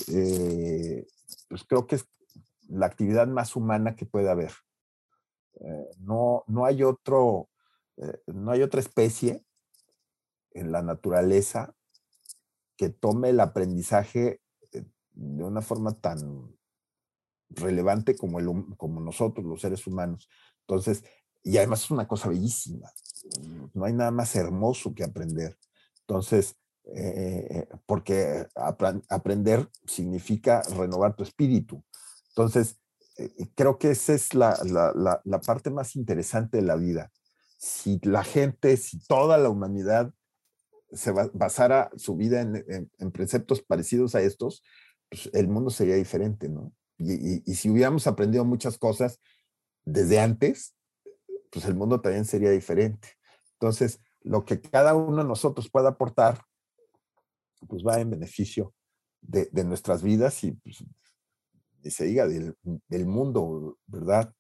eh, 0.08 1.06
pues 1.48 1.64
creo 1.64 1.86
que 1.86 1.96
es 1.96 2.06
la 2.68 2.86
actividad 2.86 3.26
más 3.26 3.56
humana 3.56 3.96
que 3.96 4.06
puede 4.06 4.30
haber. 4.30 4.52
Eh, 5.60 5.90
no, 5.98 6.44
no 6.46 6.64
hay 6.64 6.82
otro, 6.82 7.48
eh, 7.96 8.20
no 8.26 8.50
hay 8.50 8.62
otra 8.62 8.80
especie 8.80 9.44
en 10.54 10.72
la 10.72 10.82
naturaleza 10.82 11.74
que 12.76 12.88
tome 12.88 13.30
el 13.30 13.40
aprendizaje 13.40 14.40
eh, 14.72 14.84
de 15.12 15.44
una 15.44 15.62
forma 15.62 16.00
tan 16.00 16.56
relevante 17.50 18.16
como, 18.16 18.40
el, 18.40 18.48
como 18.76 19.00
nosotros, 19.00 19.44
los 19.44 19.60
seres 19.60 19.86
humanos. 19.86 20.28
Entonces, 20.60 21.04
y 21.42 21.58
además 21.58 21.84
es 21.84 21.90
una 21.90 22.08
cosa 22.08 22.28
bellísima. 22.28 22.90
No 23.74 23.84
hay 23.84 23.92
nada 23.92 24.10
más 24.10 24.34
hermoso 24.34 24.94
que 24.94 25.04
aprender. 25.04 25.58
Entonces, 26.00 26.56
eh, 26.86 27.66
porque 27.86 28.46
aprender 29.08 29.70
significa 29.86 30.62
renovar 30.62 31.14
tu 31.14 31.22
espíritu. 31.22 31.84
Entonces, 32.30 32.78
eh, 33.16 33.48
creo 33.54 33.78
que 33.78 33.92
esa 33.92 34.12
es 34.12 34.34
la, 34.34 34.58
la, 34.64 35.20
la, 35.24 35.40
parte 35.40 35.70
más 35.70 35.94
interesante 35.94 36.56
de 36.56 36.64
la 36.64 36.74
vida. 36.74 37.12
Si 37.58 38.00
la 38.02 38.24
gente, 38.24 38.76
si 38.76 38.98
toda 39.06 39.38
la 39.38 39.50
humanidad 39.50 40.12
se 40.94 41.10
basara 41.10 41.90
su 41.96 42.16
vida 42.16 42.40
en, 42.40 42.90
en, 42.98 43.10
preceptos 43.10 43.62
parecidos 43.62 44.14
a 44.14 44.22
estos, 44.22 44.62
pues 45.08 45.30
el 45.32 45.48
mundo 45.48 45.70
sería 45.70 45.96
diferente, 45.96 46.48
¿no? 46.48 46.72
Y, 46.98 47.12
y, 47.12 47.42
y, 47.44 47.54
si 47.54 47.68
hubiéramos 47.70 48.06
aprendido 48.06 48.44
muchas 48.44 48.78
cosas 48.78 49.20
desde 49.84 50.20
antes, 50.20 50.74
pues 51.50 51.64
el 51.64 51.74
mundo 51.74 52.00
también 52.00 52.24
sería 52.24 52.50
diferente. 52.50 53.08
Entonces, 53.54 54.00
lo 54.22 54.44
que 54.44 54.60
cada 54.60 54.94
uno 54.94 55.18
de 55.18 55.28
nosotros 55.28 55.70
pueda 55.70 55.90
aportar, 55.90 56.44
pues 57.68 57.82
va 57.82 58.00
en 58.00 58.10
beneficio 58.10 58.74
de, 59.20 59.48
de 59.52 59.64
nuestras 59.64 60.02
vidas 60.02 60.42
y, 60.44 60.52
pues, 60.52 60.84
y 61.82 61.90
se 61.90 62.04
diga 62.06 62.26
del, 62.26 62.56
del, 62.88 63.06
mundo, 63.06 63.78
¿verdad? 63.86 64.34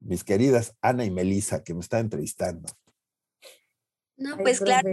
Mis 0.00 0.24
queridas 0.24 0.76
Ana 0.80 1.04
y 1.04 1.10
Melisa, 1.10 1.62
que 1.62 1.74
me 1.74 1.80
están 1.80 2.00
entrevistando. 2.00 2.68
No, 4.16 4.36
pues 4.38 4.60
claro. 4.60 4.90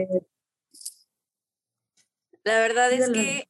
La 2.45 2.59
verdad 2.59 2.93
es 2.93 3.09
que... 3.09 3.49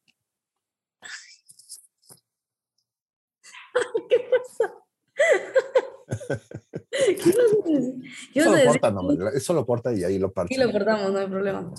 ¿Qué 4.08 4.30
pasó? 4.30 4.86
¿Qué 6.90 7.14
eso, 8.40 8.56
lo 8.56 8.64
porta, 8.64 8.90
no, 8.90 9.28
eso 9.28 9.52
lo 9.52 9.66
porta 9.66 9.92
y 9.92 10.02
ahí 10.04 10.18
lo 10.18 10.32
parte. 10.32 10.54
Sí, 10.54 10.60
lo 10.60 10.70
portamos, 10.72 11.12
no 11.12 11.18
hay 11.18 11.26
problema. 11.26 11.72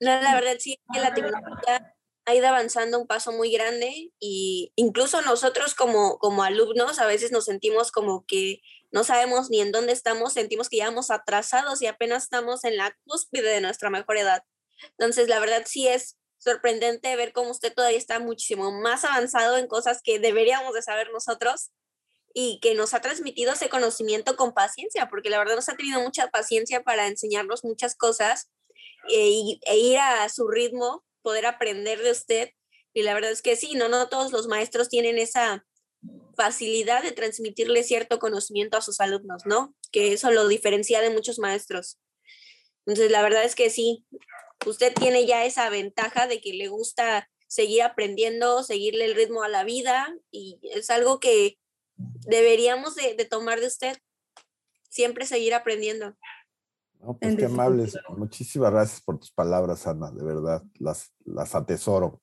No, 0.00 0.20
la 0.20 0.34
verdad 0.34 0.56
sí 0.58 0.78
que 0.92 1.00
la 1.00 1.14
tecnología 1.14 1.94
ha 2.26 2.34
ido 2.34 2.48
avanzando 2.48 2.98
un 2.98 3.06
paso 3.06 3.30
muy 3.32 3.52
grande 3.52 4.12
y 4.18 4.72
incluso 4.74 5.22
nosotros 5.22 5.74
como, 5.74 6.18
como 6.18 6.42
alumnos 6.42 6.98
a 6.98 7.06
veces 7.06 7.30
nos 7.30 7.44
sentimos 7.44 7.92
como 7.92 8.26
que 8.26 8.60
no 8.90 9.04
sabemos 9.04 9.48
ni 9.50 9.60
en 9.60 9.70
dónde 9.70 9.92
estamos, 9.92 10.32
sentimos 10.32 10.68
que 10.68 10.78
ya 10.78 10.86
vamos 10.86 11.10
atrasados 11.10 11.80
y 11.80 11.86
apenas 11.86 12.24
estamos 12.24 12.64
en 12.64 12.76
la 12.76 12.96
cúspide 13.04 13.48
de 13.50 13.60
nuestra 13.60 13.90
mejor 13.90 14.16
edad. 14.16 14.42
Entonces, 14.98 15.28
la 15.28 15.38
verdad 15.40 15.62
sí 15.66 15.88
es 15.88 16.16
sorprendente 16.38 17.16
ver 17.16 17.32
cómo 17.32 17.50
usted 17.50 17.72
todavía 17.74 17.98
está 17.98 18.18
muchísimo 18.18 18.70
más 18.70 19.04
avanzado 19.04 19.56
en 19.58 19.66
cosas 19.66 20.00
que 20.02 20.18
deberíamos 20.18 20.74
de 20.74 20.82
saber 20.82 21.10
nosotros 21.12 21.70
y 22.34 22.60
que 22.60 22.74
nos 22.74 22.92
ha 22.92 23.00
transmitido 23.00 23.54
ese 23.54 23.70
conocimiento 23.70 24.36
con 24.36 24.52
paciencia, 24.52 25.08
porque 25.08 25.30
la 25.30 25.38
verdad 25.38 25.56
nos 25.56 25.68
ha 25.70 25.76
tenido 25.76 26.00
mucha 26.00 26.28
paciencia 26.28 26.82
para 26.82 27.06
enseñarnos 27.06 27.64
muchas 27.64 27.96
cosas 27.96 28.50
e, 29.08 29.58
e 29.66 29.78
ir 29.78 29.98
a 29.98 30.28
su 30.28 30.46
ritmo, 30.46 31.04
poder 31.22 31.46
aprender 31.46 32.02
de 32.02 32.10
usted. 32.10 32.50
Y 32.92 33.02
la 33.02 33.14
verdad 33.14 33.30
es 33.30 33.42
que 33.42 33.56
sí, 33.56 33.74
no, 33.74 33.88
no 33.88 34.08
todos 34.08 34.32
los 34.32 34.48
maestros 34.48 34.88
tienen 34.88 35.18
esa 35.18 35.64
facilidad 36.36 37.02
de 37.02 37.12
transmitirle 37.12 37.82
cierto 37.82 38.18
conocimiento 38.18 38.76
a 38.76 38.82
sus 38.82 39.00
alumnos, 39.00 39.46
¿no? 39.46 39.74
Que 39.90 40.12
eso 40.12 40.30
lo 40.30 40.46
diferencia 40.46 41.00
de 41.00 41.10
muchos 41.10 41.38
maestros. 41.38 41.98
Entonces, 42.84 43.10
la 43.10 43.22
verdad 43.22 43.44
es 43.44 43.54
que 43.54 43.70
sí, 43.70 44.04
usted 44.66 44.92
tiene 44.94 45.26
ya 45.26 45.44
esa 45.44 45.70
ventaja 45.70 46.26
de 46.26 46.40
que 46.40 46.52
le 46.52 46.68
gusta 46.68 47.28
seguir 47.46 47.82
aprendiendo, 47.82 48.62
seguirle 48.62 49.04
el 49.04 49.14
ritmo 49.14 49.42
a 49.42 49.48
la 49.48 49.64
vida 49.64 50.14
y 50.30 50.58
es 50.62 50.90
algo 50.90 51.20
que 51.20 51.58
deberíamos 51.96 52.94
de, 52.96 53.24
tomar 53.24 53.60
de 53.60 53.68
usted, 53.68 53.96
siempre 54.88 55.26
seguir 55.26 55.54
aprendiendo. 55.54 56.16
No, 57.00 57.16
pues 57.18 57.36
qué 57.36 57.44
amables. 57.44 57.96
Muchísimas 58.16 58.72
gracias 58.72 59.00
por 59.00 59.18
tus 59.18 59.30
palabras, 59.30 59.86
Ana, 59.86 60.10
de 60.10 60.24
verdad, 60.24 60.62
las, 60.78 61.14
las 61.24 61.54
atesoro. 61.54 62.20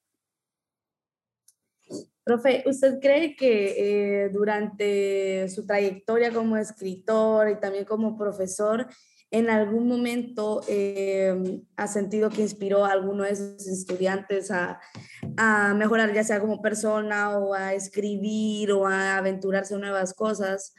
Profe, 2.24 2.64
¿usted 2.66 3.00
cree 3.02 3.36
que 3.36 4.26
eh, 4.26 4.30
durante 4.30 5.50
su 5.50 5.66
trayectoria 5.66 6.34
como 6.34 6.56
escritor 6.56 7.50
y 7.50 7.60
también 7.60 7.84
como 7.84 8.18
profesor, 8.18 8.88
en 9.34 9.50
algún 9.50 9.88
momento 9.88 10.62
em, 10.68 11.66
ha 11.76 11.88
sentido 11.88 12.30
que 12.30 12.44
inspiró 12.44 12.86
a 12.86 12.92
alguno 12.92 13.24
de 13.24 13.36
sus 13.36 13.68
estudiantes 13.68 14.52
a, 14.52 14.80
a, 15.38 15.74
mejorar, 15.74 16.14
ya 16.14 16.24
sea 16.24 16.40
como 16.40 16.62
persona 16.62 17.36
o 17.40 17.56
a 17.56 17.74
escribir 17.74 18.72
o 18.72 18.86
a 18.86 19.18
aventurarse 19.18 19.74
en 19.74 19.82
nuevas 19.82 20.14
cosas, 20.14 20.76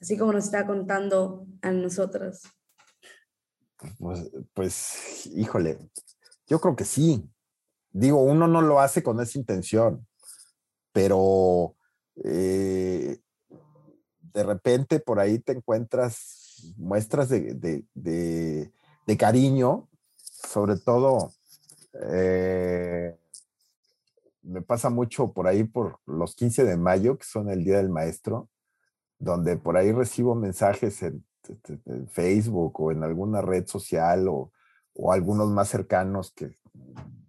así 0.00 0.16
como 0.16 0.32
nos 0.32 0.46
está 0.46 0.66
contando 0.66 1.46
a 1.60 1.72
nosotras? 1.72 2.42
Pues, 3.98 4.30
pues, 4.54 5.26
híjole, 5.34 5.78
yo 6.46 6.58
creo 6.58 6.76
que 6.76 6.86
sí. 6.86 7.22
Digo, 7.90 8.22
uno 8.22 8.48
no 8.48 8.62
lo 8.62 8.80
hace 8.80 9.02
con 9.02 9.20
esa 9.20 9.38
intención, 9.38 10.06
pero 10.92 11.76
eh, 12.24 13.18
de 14.32 14.42
repente 14.42 15.00
por 15.00 15.20
ahí 15.20 15.38
te 15.38 15.52
encuentras 15.52 16.39
muestras 16.76 17.28
de, 17.28 18.70
cariño, 19.18 19.88
sobre 20.16 20.76
todo 20.76 21.32
eh, 21.94 23.16
me 24.42 24.62
pasa 24.62 24.90
mucho 24.90 25.32
por 25.32 25.46
ahí 25.46 25.64
por 25.64 25.98
los 26.06 26.34
15 26.34 26.64
de 26.64 26.76
mayo, 26.76 27.18
que 27.18 27.24
son 27.24 27.50
el 27.50 27.64
Día 27.64 27.78
del 27.78 27.88
Maestro, 27.88 28.48
donde 29.18 29.56
por 29.56 29.76
ahí 29.76 29.92
recibo 29.92 30.34
mensajes 30.34 31.02
en, 31.02 31.24
Facebook 32.10 32.80
o 32.80 32.92
en 32.92 33.02
alguna 33.02 33.40
red 33.40 33.66
social 33.66 34.28
o, 34.28 34.52
algunos 35.10 35.48
más 35.50 35.68
cercanos 35.68 36.30
que 36.32 36.58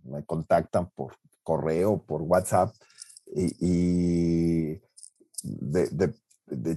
me 0.03 0.25
contactan 0.25 0.89
por 0.91 1.15
correo, 1.41 2.03
por 2.03 2.21
WhatsApp 2.21 2.75
y, 3.33 4.73
de, 5.43 5.87
de 5.91 6.13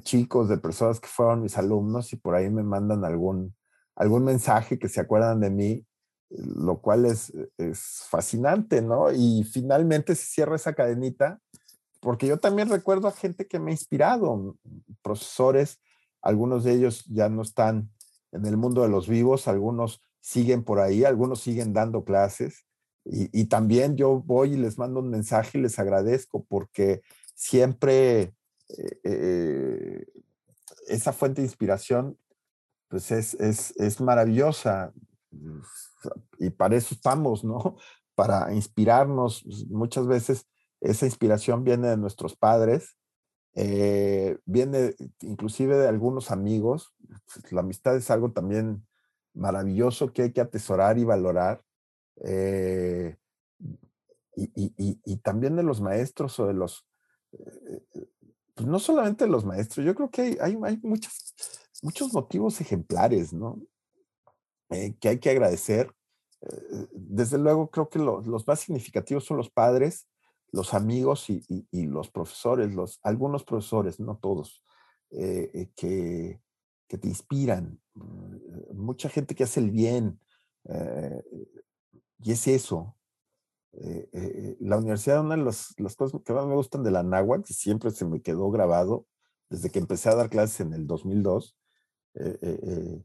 chicos, 0.02 0.48
de 0.48 0.58
personas 0.58 1.00
que 1.00 1.08
fueron 1.08 1.42
mis 1.42 1.58
alumnos 1.58 2.12
y 2.12 2.16
por 2.16 2.34
ahí 2.34 2.50
me 2.50 2.62
mandan 2.62 3.04
algún, 3.04 3.54
algún 3.96 4.24
mensaje 4.24 4.78
que 4.78 4.88
se 4.88 5.00
acuerdan 5.00 5.40
de 5.40 5.50
mí, 5.50 5.86
lo 6.30 6.80
cual 6.80 7.06
es, 7.06 7.32
es 7.58 8.04
fascinante, 8.08 8.82
¿no? 8.82 9.12
Y 9.12 9.44
finalmente 9.44 10.14
se 10.14 10.26
cierra 10.26 10.56
esa 10.56 10.74
cadenita, 10.74 11.40
porque 12.00 12.26
yo 12.26 12.38
también 12.38 12.68
recuerdo 12.68 13.08
a 13.08 13.12
gente 13.12 13.46
que 13.46 13.58
me 13.58 13.70
ha 13.70 13.74
inspirado, 13.74 14.56
profesores, 15.02 15.80
algunos 16.22 16.64
de 16.64 16.72
ellos 16.72 17.04
ya 17.06 17.28
no 17.28 17.42
están 17.42 17.90
en 18.32 18.46
el 18.46 18.56
mundo 18.56 18.82
de 18.82 18.88
los 18.88 19.08
vivos, 19.08 19.48
algunos 19.48 20.02
siguen 20.20 20.64
por 20.64 20.80
ahí, 20.80 21.04
algunos 21.04 21.40
siguen 21.40 21.72
dando 21.72 22.04
clases. 22.04 22.64
Y, 23.04 23.28
y 23.38 23.44
también 23.46 23.96
yo 23.96 24.22
voy 24.24 24.54
y 24.54 24.56
les 24.56 24.78
mando 24.78 25.00
un 25.00 25.10
mensaje 25.10 25.58
y 25.58 25.62
les 25.62 25.78
agradezco 25.78 26.44
porque 26.48 27.02
siempre 27.34 28.33
eh, 28.68 29.00
eh, 29.04 30.06
esa 30.88 31.12
fuente 31.12 31.40
de 31.40 31.46
inspiración, 31.46 32.18
pues 32.88 33.10
es, 33.10 33.34
es, 33.34 33.76
es 33.76 34.00
maravillosa. 34.00 34.92
Y 36.38 36.50
para 36.50 36.76
eso 36.76 36.94
estamos, 36.94 37.44
¿no? 37.44 37.76
Para 38.14 38.52
inspirarnos. 38.54 39.42
Pues, 39.42 39.66
muchas 39.68 40.06
veces 40.06 40.46
esa 40.80 41.06
inspiración 41.06 41.64
viene 41.64 41.88
de 41.88 41.96
nuestros 41.96 42.36
padres, 42.36 42.96
eh, 43.54 44.38
viene 44.44 44.94
inclusive 45.20 45.76
de 45.76 45.88
algunos 45.88 46.30
amigos. 46.30 46.94
La 47.50 47.60
amistad 47.60 47.96
es 47.96 48.10
algo 48.10 48.32
también 48.32 48.86
maravilloso 49.32 50.12
que 50.12 50.22
hay 50.22 50.32
que 50.32 50.40
atesorar 50.40 50.98
y 50.98 51.04
valorar. 51.04 51.62
y, 54.36 55.16
también 55.22 55.56
de 55.56 55.62
los 55.62 55.80
maestros 55.80 56.38
o 56.38 56.46
de 56.46 56.54
los, 56.54 56.86
pues 58.54 58.68
no 58.68 58.78
solamente 58.78 59.26
los 59.26 59.44
maestros, 59.44 59.84
yo 59.84 59.94
creo 59.94 60.10
que 60.10 60.22
hay, 60.22 60.36
hay, 60.40 60.58
hay 60.62 60.80
muchos, 60.82 61.34
muchos 61.82 62.12
motivos 62.12 62.60
ejemplares, 62.60 63.32
¿no? 63.32 63.60
Eh, 64.70 64.96
que 64.98 65.08
hay 65.08 65.18
que 65.18 65.30
agradecer. 65.30 65.92
Eh, 66.42 66.86
desde 66.92 67.38
luego, 67.38 67.70
creo 67.70 67.88
que 67.88 67.98
los 67.98 68.46
más 68.46 68.60
significativos 68.60 69.24
son 69.24 69.36
los 69.36 69.50
padres, 69.50 70.08
los 70.52 70.72
amigos 70.72 71.28
y, 71.30 71.42
y, 71.48 71.86
los 71.86 72.10
profesores, 72.10 72.72
los, 72.72 73.00
algunos 73.02 73.44
profesores, 73.44 73.98
no 73.98 74.16
todos, 74.18 74.62
eh, 75.10 75.70
que, 75.76 76.40
que, 76.88 76.98
te 76.98 77.08
inspiran. 77.08 77.80
Mm, 77.94 78.76
mucha 78.76 79.08
gente 79.08 79.34
que 79.34 79.44
hace 79.44 79.60
el 79.60 79.70
bien. 79.70 80.20
y 82.20 82.32
es 82.32 82.46
eso, 82.48 82.96
eh, 83.82 84.08
eh, 84.12 84.56
la 84.60 84.78
universidad, 84.78 85.20
una 85.20 85.36
de 85.36 85.42
las, 85.42 85.74
cosas 85.96 86.20
que 86.24 86.32
más 86.32 86.46
me 86.46 86.54
gustan 86.54 86.82
de 86.82 86.90
la 86.90 87.02
náhuatl, 87.02 87.50
y 87.50 87.54
siempre 87.54 87.90
se 87.90 88.04
me 88.04 88.22
quedó 88.22 88.50
grabado 88.50 89.06
desde 89.50 89.70
que 89.70 89.78
empecé 89.78 90.08
a 90.08 90.14
dar 90.14 90.30
clases 90.30 90.60
en 90.60 90.72
el 90.72 90.86
2002, 90.86 91.56
eh, 92.14 93.02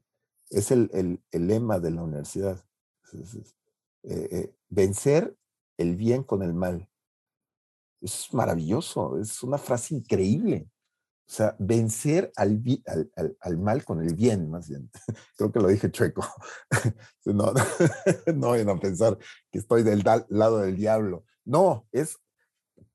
es 0.50 0.72
el, 0.72 1.22
lema 1.32 1.80
de 1.80 1.92
la 1.92 2.04
universidad. 2.04 2.64
vencer 4.70 5.36
el 5.78 5.96
bien 5.96 6.24
con 6.24 6.44
el 6.44 6.54
mal. 6.54 6.90
Es 8.02 8.34
maravilloso, 8.34 9.18
es 9.20 9.44
una 9.44 9.58
frase 9.58 9.96
increíble. 9.96 10.70
O 11.30 11.32
sea, 11.32 11.56
vencer 11.60 12.32
al, 12.38 12.60
al, 13.40 13.58
mal 13.60 13.86
con 13.86 14.02
el 14.02 14.16
bien, 14.16 14.50
más 14.50 14.68
bien. 14.68 14.90
Creo 15.38 15.52
que 15.52 15.60
lo 15.60 15.68
dije 15.68 15.92
chueco. 15.92 16.26
No, 17.26 17.54
no, 18.34 18.72
a 18.72 18.80
pensar 18.80 19.16
que 19.52 19.60
estoy 19.60 19.84
del 19.84 20.04
lado 20.30 20.58
del 20.58 20.76
diablo. 20.76 21.26
No, 21.46 21.88
es 21.92 22.18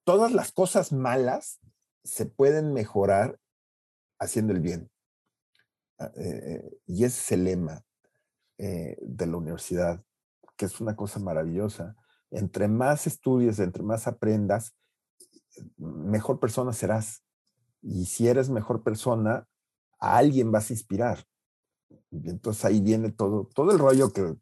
todas 0.02 0.32
las 0.32 0.50
cosas 0.50 0.92
malas 0.92 1.60
se 2.02 2.26
pueden 2.26 2.72
mejorar 2.72 3.38
haciendo 4.18 4.52
el 4.52 4.60
bien. 4.60 4.90
Ah, 6.00 6.10
eh, 6.16 6.80
y 6.86 7.04
ese 7.04 7.20
es 7.20 7.32
el 7.32 7.44
lema 7.44 7.84
eh, 8.58 8.96
de 9.00 9.26
la 9.26 9.36
universidad, 9.36 10.02
que 10.56 10.64
es 10.64 10.80
una 10.80 10.96
cosa 10.96 11.20
maravillosa. 11.20 11.94
Entre 12.32 12.66
más 12.66 13.06
estudies, 13.06 13.60
entre 13.60 13.84
más 13.84 14.08
aprendas, 14.08 14.74
mejor 15.76 16.40
persona 16.40 16.72
serás 16.72 17.23
y 17.84 18.06
si 18.06 18.28
eres 18.28 18.48
mejor 18.48 18.82
persona, 18.82 19.46
a 20.00 20.16
alguien 20.16 20.50
vas 20.50 20.70
a 20.70 20.72
inspirar. 20.72 21.24
Entonces 22.10 22.64
ahí 22.64 22.80
viene 22.80 23.12
todo, 23.12 23.48
todo 23.54 23.72
el 23.72 23.78
rollo 23.78 24.12
que 24.12 24.34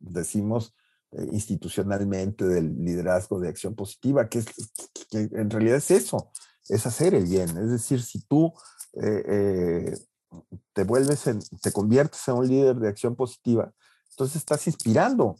decimos 0.00 0.74
eh, 1.12 1.28
institucionalmente 1.32 2.44
del 2.46 2.84
liderazgo 2.84 3.38
de 3.38 3.48
acción 3.48 3.74
positiva, 3.74 4.28
que, 4.28 4.40
es, 4.40 4.46
que, 5.10 5.28
en 5.32 5.50
realidad 5.50 5.76
es 5.76 5.90
eso, 5.90 6.30
es 6.68 6.84
hacer 6.86 7.14
el 7.14 7.26
bien. 7.26 7.48
Es 7.58 7.70
decir, 7.70 8.02
si 8.02 8.22
tú 8.22 8.52
eh, 8.94 9.22
eh, 9.26 9.98
te 10.72 10.84
vuelves, 10.84 11.26
en, 11.26 11.40
te 11.62 11.72
conviertes 11.72 12.26
en 12.28 12.34
un 12.34 12.48
líder 12.48 12.76
de 12.76 12.88
acción 12.88 13.14
positiva, 13.14 13.72
entonces 14.10 14.36
estás 14.36 14.66
inspirando 14.66 15.36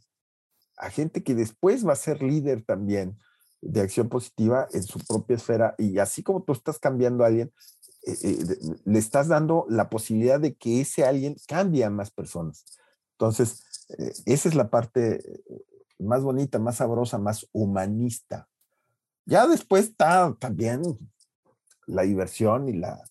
a 0.76 0.88
gente 0.88 1.22
que 1.22 1.34
después 1.34 1.86
va 1.86 1.92
a 1.92 1.96
ser 1.96 2.22
líder 2.22 2.64
también 2.64 3.18
de 3.62 3.80
acción 3.80 4.08
positiva 4.08 4.68
en 4.72 4.82
su 4.82 4.98
propia 5.00 5.36
esfera 5.36 5.74
y 5.78 5.98
así 5.98 6.22
como 6.22 6.42
tú 6.42 6.52
estás 6.52 6.78
cambiando 6.78 7.24
a 7.24 7.28
alguien, 7.28 7.52
eh, 8.06 8.16
eh, 8.22 8.56
le 8.84 8.98
estás 8.98 9.28
dando 9.28 9.66
la 9.68 9.90
posibilidad 9.90 10.40
de 10.40 10.54
que 10.54 10.80
ese 10.80 11.04
alguien 11.04 11.36
cambie 11.46 11.84
a 11.84 11.90
más 11.90 12.10
personas. 12.10 12.64
Entonces, 13.12 13.62
eh, 13.98 14.12
esa 14.24 14.48
es 14.48 14.54
la 14.54 14.70
parte 14.70 15.22
más 15.98 16.22
bonita, 16.22 16.58
más 16.58 16.76
sabrosa, 16.76 17.18
más 17.18 17.46
humanista. 17.52 18.48
Ya 19.26 19.46
después 19.46 19.84
está 19.84 20.34
también 20.38 20.82
la 21.86 22.02
diversión 22.02 22.68
y 22.68 22.72
la, 22.72 23.04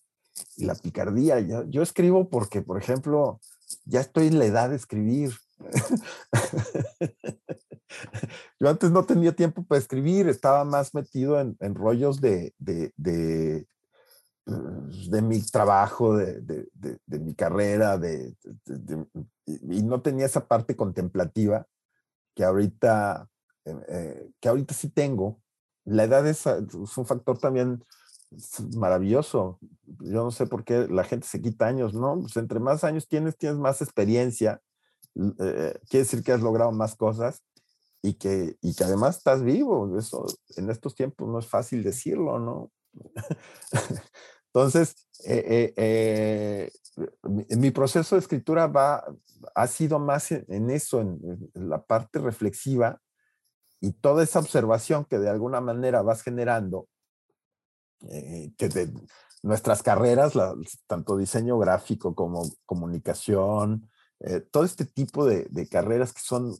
la 0.56 0.74
picardía. 0.74 1.38
Yo, 1.40 1.64
yo 1.64 1.82
escribo 1.82 2.28
porque, 2.28 2.62
por 2.62 2.78
ejemplo, 2.78 3.40
ya 3.84 4.00
estoy 4.00 4.26
en 4.26 4.38
la 4.38 4.46
edad 4.46 4.70
de 4.70 4.76
escribir. 4.76 5.34
Yo 8.60 8.68
antes 8.68 8.90
no 8.90 9.04
tenía 9.04 9.34
tiempo 9.34 9.64
para 9.64 9.78
escribir, 9.78 10.28
estaba 10.28 10.64
más 10.64 10.94
metido 10.94 11.40
en, 11.40 11.74
rollos 11.74 12.20
de, 12.20 12.54
de, 12.58 12.92
pues, 14.44 15.10
de, 15.10 15.22
mi 15.22 15.42
trabajo, 15.42 16.16
de, 16.16 16.68
mi 17.06 17.34
carrera, 17.34 17.98
y 19.46 19.82
no 19.82 20.02
tenía 20.02 20.26
esa 20.26 20.46
parte 20.46 20.76
contemplativa 20.76 21.66
que 22.34 22.44
ahorita, 22.44 23.28
eh, 23.64 23.76
eh, 23.88 24.30
que 24.40 24.48
ahorita 24.48 24.74
sí 24.74 24.88
tengo. 24.90 25.40
La 25.84 26.04
edad 26.04 26.26
es, 26.26 26.46
es 26.46 26.98
un 26.98 27.06
factor 27.06 27.38
también 27.38 27.84
maravilloso. 28.76 29.58
Yo 30.00 30.24
no 30.24 30.30
sé 30.30 30.46
por 30.46 30.64
qué 30.64 30.86
la 30.88 31.02
gente 31.02 31.26
se 31.26 31.42
quita 31.42 31.66
años, 31.66 31.94
¿no? 31.94 32.20
Pues 32.20 32.36
entre 32.36 32.60
más 32.60 32.84
años 32.84 33.08
tienes, 33.08 33.36
tienes 33.36 33.58
más 33.58 33.82
experiencia. 33.82 34.60
quiere 35.14 35.80
decir 35.90 36.22
que 36.22 36.32
has 36.32 36.40
logrado 36.40 36.70
más 36.70 36.94
cosas 36.94 37.42
y 38.02 38.14
que, 38.14 38.56
y 38.60 38.74
que 38.74 38.84
además 38.84 39.18
estás 39.18 39.42
vivo. 39.42 39.98
Eso 39.98 40.26
en 40.56 40.70
estos 40.70 40.94
tiempos 40.94 41.28
no 41.28 41.38
es 41.38 41.46
fácil 41.46 41.82
decirlo, 41.82 42.38
¿no? 42.38 42.70
Entonces, 44.52 44.96
eh, 45.24 45.72
eh, 45.76 46.70
eh, 46.96 47.56
mi, 47.56 47.70
proceso 47.70 48.16
de 48.16 48.20
escritura 48.20 48.66
va, 48.66 49.04
ha 49.54 49.66
sido 49.68 49.98
más 49.98 50.32
en, 50.32 50.70
eso, 50.70 51.00
en, 51.00 51.50
la 51.54 51.82
parte 51.82 52.18
reflexiva 52.18 53.00
y 53.80 53.92
toda 53.92 54.24
esa 54.24 54.40
observación 54.40 55.04
que 55.04 55.18
de 55.18 55.30
alguna 55.30 55.60
manera 55.60 56.02
vas 56.02 56.22
generando, 56.22 56.88
que 58.00 58.68
de 58.68 58.92
nuestras 59.42 59.82
carreras, 59.82 60.32
tanto 60.86 61.16
diseño 61.16 61.58
gráfico 61.58 62.14
como 62.14 62.42
comunicación, 62.66 63.88
todo 64.50 64.64
este 64.64 64.84
tipo 64.84 65.24
de, 65.24 65.48
carreras 65.70 66.12
que 66.12 66.20
son 66.20 66.54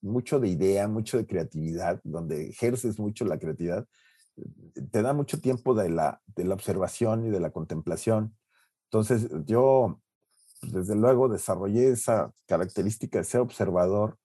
mucho 0.00 0.40
de 0.40 0.48
idea, 0.48 0.88
mucho 0.88 1.18
de 1.18 1.26
creatividad, 1.26 2.00
donde 2.04 2.48
ejerces 2.48 2.98
mucho 2.98 3.24
la 3.24 3.38
creatividad, 3.38 3.86
te 4.90 5.02
da 5.02 5.12
mucho 5.12 5.40
tiempo 5.40 5.74
de 5.74 5.90
la, 5.90 6.20
de 6.26 6.44
la 6.44 6.54
observación 6.54 7.26
y 7.26 7.30
de 7.30 7.40
la 7.40 7.50
contemplación. 7.50 8.36
Entonces, 8.84 9.28
yo, 9.46 10.00
pues, 10.60 10.72
desde 10.72 10.94
luego, 10.94 11.28
desarrollé 11.28 11.90
esa 11.90 12.32
característica 12.46 13.18
de 13.18 13.24
ser 13.24 13.40
observador 13.40 14.18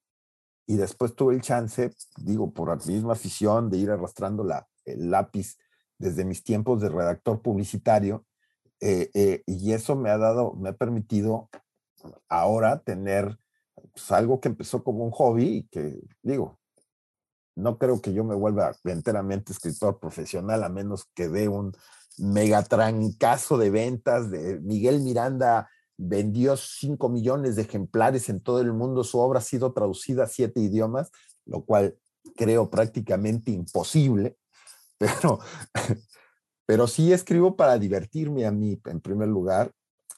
y 0.67 0.77
después 0.77 1.15
tuve 1.15 1.35
el 1.35 1.41
chance, 1.41 1.91
digo, 2.17 2.53
por 2.53 2.69
la 2.69 2.75
misma 2.85 3.13
afición 3.13 3.69
de 3.69 3.77
ir 3.77 3.89
arrastrando 3.89 4.43
la, 4.43 4.67
el 4.85 5.09
lápiz 5.11 5.57
desde 5.97 6.25
mis 6.25 6.43
tiempos 6.43 6.81
de 6.81 6.89
redactor 6.89 7.41
publicitario, 7.41 8.25
eh, 8.79 9.09
eh, 9.13 9.43
y 9.45 9.73
eso 9.73 9.95
me 9.95 10.09
ha 10.09 10.17
dado, 10.17 10.53
me 10.53 10.69
ha 10.69 10.73
permitido 10.73 11.49
ahora 12.29 12.79
tener 12.79 13.37
pues, 13.93 14.11
algo 14.11 14.39
que 14.39 14.49
empezó 14.49 14.83
como 14.83 15.03
un 15.03 15.11
hobby 15.11 15.45
y 15.45 15.63
que, 15.67 15.99
digo, 16.21 16.59
no 17.55 17.77
creo 17.77 18.01
que 18.01 18.13
yo 18.13 18.23
me 18.23 18.35
vuelva 18.35 18.75
enteramente 18.85 19.51
escritor 19.51 19.99
profesional 19.99 20.63
a 20.63 20.69
menos 20.69 21.09
que 21.13 21.27
dé 21.27 21.47
un 21.47 21.73
megatrancazo 22.17 23.57
de 23.57 23.69
ventas 23.69 24.31
de 24.31 24.59
Miguel 24.59 25.01
Miranda 25.01 25.69
vendió 25.97 26.57
5 26.57 27.09
millones 27.09 27.55
de 27.55 27.61
ejemplares 27.61 28.29
en 28.29 28.41
todo 28.41 28.59
el 28.59 28.73
mundo, 28.73 29.03
su 29.03 29.19
obra 29.19 29.39
ha 29.39 29.43
sido 29.43 29.71
traducida 29.71 30.23
a 30.23 30.27
siete 30.27 30.59
idiomas, 30.59 31.11
lo 31.45 31.63
cual 31.63 31.95
creo 32.35 32.69
prácticamente 32.69 33.51
imposible, 33.51 34.35
pero, 34.97 35.39
pero 36.65 36.87
sí 36.87 37.13
escribo 37.13 37.55
para 37.55 37.77
divertirme 37.77 38.45
a 38.45 38.51
mí 38.51 38.79
en 38.85 38.99
primer 38.99 39.27
lugar. 39.27 39.71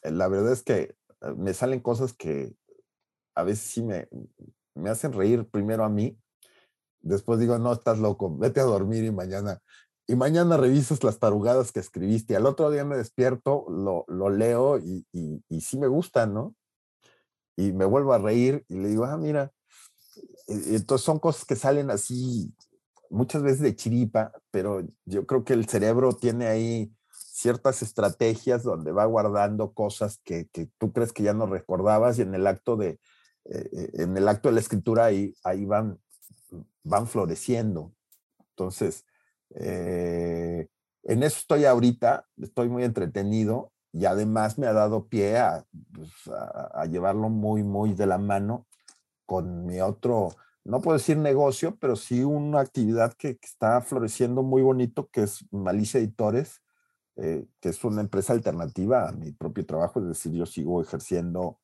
La 0.04 0.28
verdad 0.28 0.54
es 0.54 0.64
que 0.64 0.96
me 1.38 1.54
salen 1.54 1.80
cosas 1.80 2.14
que 2.14 2.54
a 3.36 3.44
veces 3.44 3.66
sí 3.66 3.82
me, 3.82 4.08
me 4.76 4.90
hacen 4.90 5.14
reír 5.14 5.48
primero 5.50 5.84
a 5.84 5.90
mí 5.90 6.18
Después 7.04 7.38
digo, 7.38 7.60
no, 7.60 7.74
estás 7.74 8.00
loco, 8.00 8.36
vete 8.36 8.62
a 8.62 8.64
dormir 8.64 9.04
y 9.04 9.12
mañana. 9.12 9.62
Y 10.08 10.16
mañana 10.16 10.58
revisas 10.58 11.04
las 11.04 11.20
tarugadas 11.20 11.74
que 11.74 11.82
escribiste. 11.82 12.36
Al 12.36 12.46
otro 12.46 12.72
día 12.72 12.86
me 12.86 12.96
despierto, 12.96 13.66
lo, 13.70 14.06
lo 14.08 14.30
leo 14.30 14.80
y, 14.80 15.06
y, 15.12 15.62
sí 15.62 15.78
me 15.78 15.88
gusta, 15.88 16.26
¿no? 16.26 16.56
Y 17.58 17.74
me 17.74 17.86
vuelvo 17.86 18.14
a 18.14 18.20
reír 18.20 18.66
y 18.70 18.76
le 18.76 18.88
digo, 18.88 19.04
ah, 19.04 19.18
mira. 19.18 19.52
Entonces 20.48 21.06
son 21.06 21.20
cosas 21.20 21.46
que 21.46 21.56
salen 21.58 21.92
así 21.92 22.54
muchas 23.10 23.44
veces 23.44 23.60
de 23.60 23.76
chiripa, 23.76 24.32
pero 24.50 24.82
yo 25.06 25.26
creo 25.26 25.44
que 25.44 25.54
el 25.54 25.68
cerebro 25.68 26.14
tiene 26.14 26.48
ahí 26.48 26.92
ciertas 27.34 27.82
estrategias 27.82 28.64
donde 28.64 28.92
va 28.92 29.06
guardando 29.06 29.74
cosas 29.74 30.20
que, 30.24 30.48
que 30.54 30.70
tú 30.78 30.94
crees 30.94 31.14
que 31.14 31.24
ya 31.24 31.34
no 31.34 31.48
recordabas 31.48 32.20
y 32.20 32.22
en 32.22 32.36
el 32.36 32.46
acto 32.46 32.78
de, 32.78 33.00
eh, 33.46 33.70
eh, 33.74 33.90
en 33.94 34.16
el 34.18 34.28
acto 34.28 34.50
de 34.50 34.56
la 34.56 34.62
escritura 34.62 35.06
ahí, 35.06 35.34
ahí 35.44 35.66
van 35.66 36.00
van 36.84 37.08
floreciendo. 37.08 37.94
Entonces, 38.50 39.06
eh, 39.56 40.68
en 41.04 41.24
eso 41.24 41.38
estoy 41.40 41.66
ahorita, 41.66 42.28
estoy 42.42 42.70
muy 42.70 42.84
entretenido 42.84 43.72
y 43.92 44.06
además 44.06 44.58
me 44.58 44.68
ha 44.68 44.74
dado 44.74 45.08
pie 45.08 45.38
pues, 45.94 46.10
a, 46.28 46.86
llevarlo 46.86 47.30
muy, 47.30 47.64
muy 47.64 47.94
de 47.94 48.06
la 48.06 48.18
mano 48.18 48.68
con 49.26 49.66
mi 49.66 49.80
otro, 49.80 50.36
no 50.66 50.82
puedo 50.82 50.98
decir 50.98 51.18
negocio, 51.18 51.78
pero 51.80 51.96
sí 51.96 52.24
una 52.24 52.60
actividad 52.60 53.14
que, 53.14 53.38
está 53.42 53.82
floreciendo 53.82 54.44
muy 54.44 54.62
bonito, 54.62 55.10
que 55.10 55.24
es 55.24 55.46
Malicia 55.52 56.00
Editores, 56.00 56.62
eh, 57.18 57.45
que 57.59 57.70
es 57.70 57.84
una 57.84 58.01
empresa 58.01 58.34
alternativa 58.34 59.09
a 59.09 59.11
mi 59.11 59.32
propio 59.32 59.66
trabajo, 59.66 59.99
es 59.99 60.07
decir, 60.07 60.34
yo 60.34 60.45
sigo 60.45 60.82
ejerciendo 60.82 61.59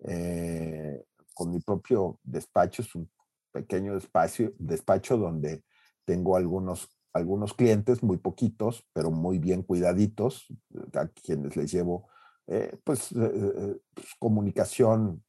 eh, 0.00 1.02
con 1.34 1.50
mi 1.50 1.60
propio 1.60 2.18
despacho, 2.22 2.82
es 2.82 2.94
un 2.94 3.10
pequeño 3.52 3.96
espacio, 3.96 4.52
despacho 4.58 5.16
donde 5.16 5.64
tengo 6.04 6.36
algunos, 6.36 6.88
algunos 7.12 7.54
clientes, 7.54 8.02
muy 8.02 8.18
poquitos, 8.18 8.86
pero 8.92 9.10
muy 9.10 9.38
bien 9.38 9.62
cuidaditos, 9.62 10.46
a 10.94 11.08
quienes 11.08 11.56
les 11.56 11.72
llevo 11.72 12.08
eh, 12.52 12.76
pues, 12.82 13.12
eh, 13.12 13.30
eh, 13.32 13.76
pues, 13.94 14.08
comunicación 14.18 15.22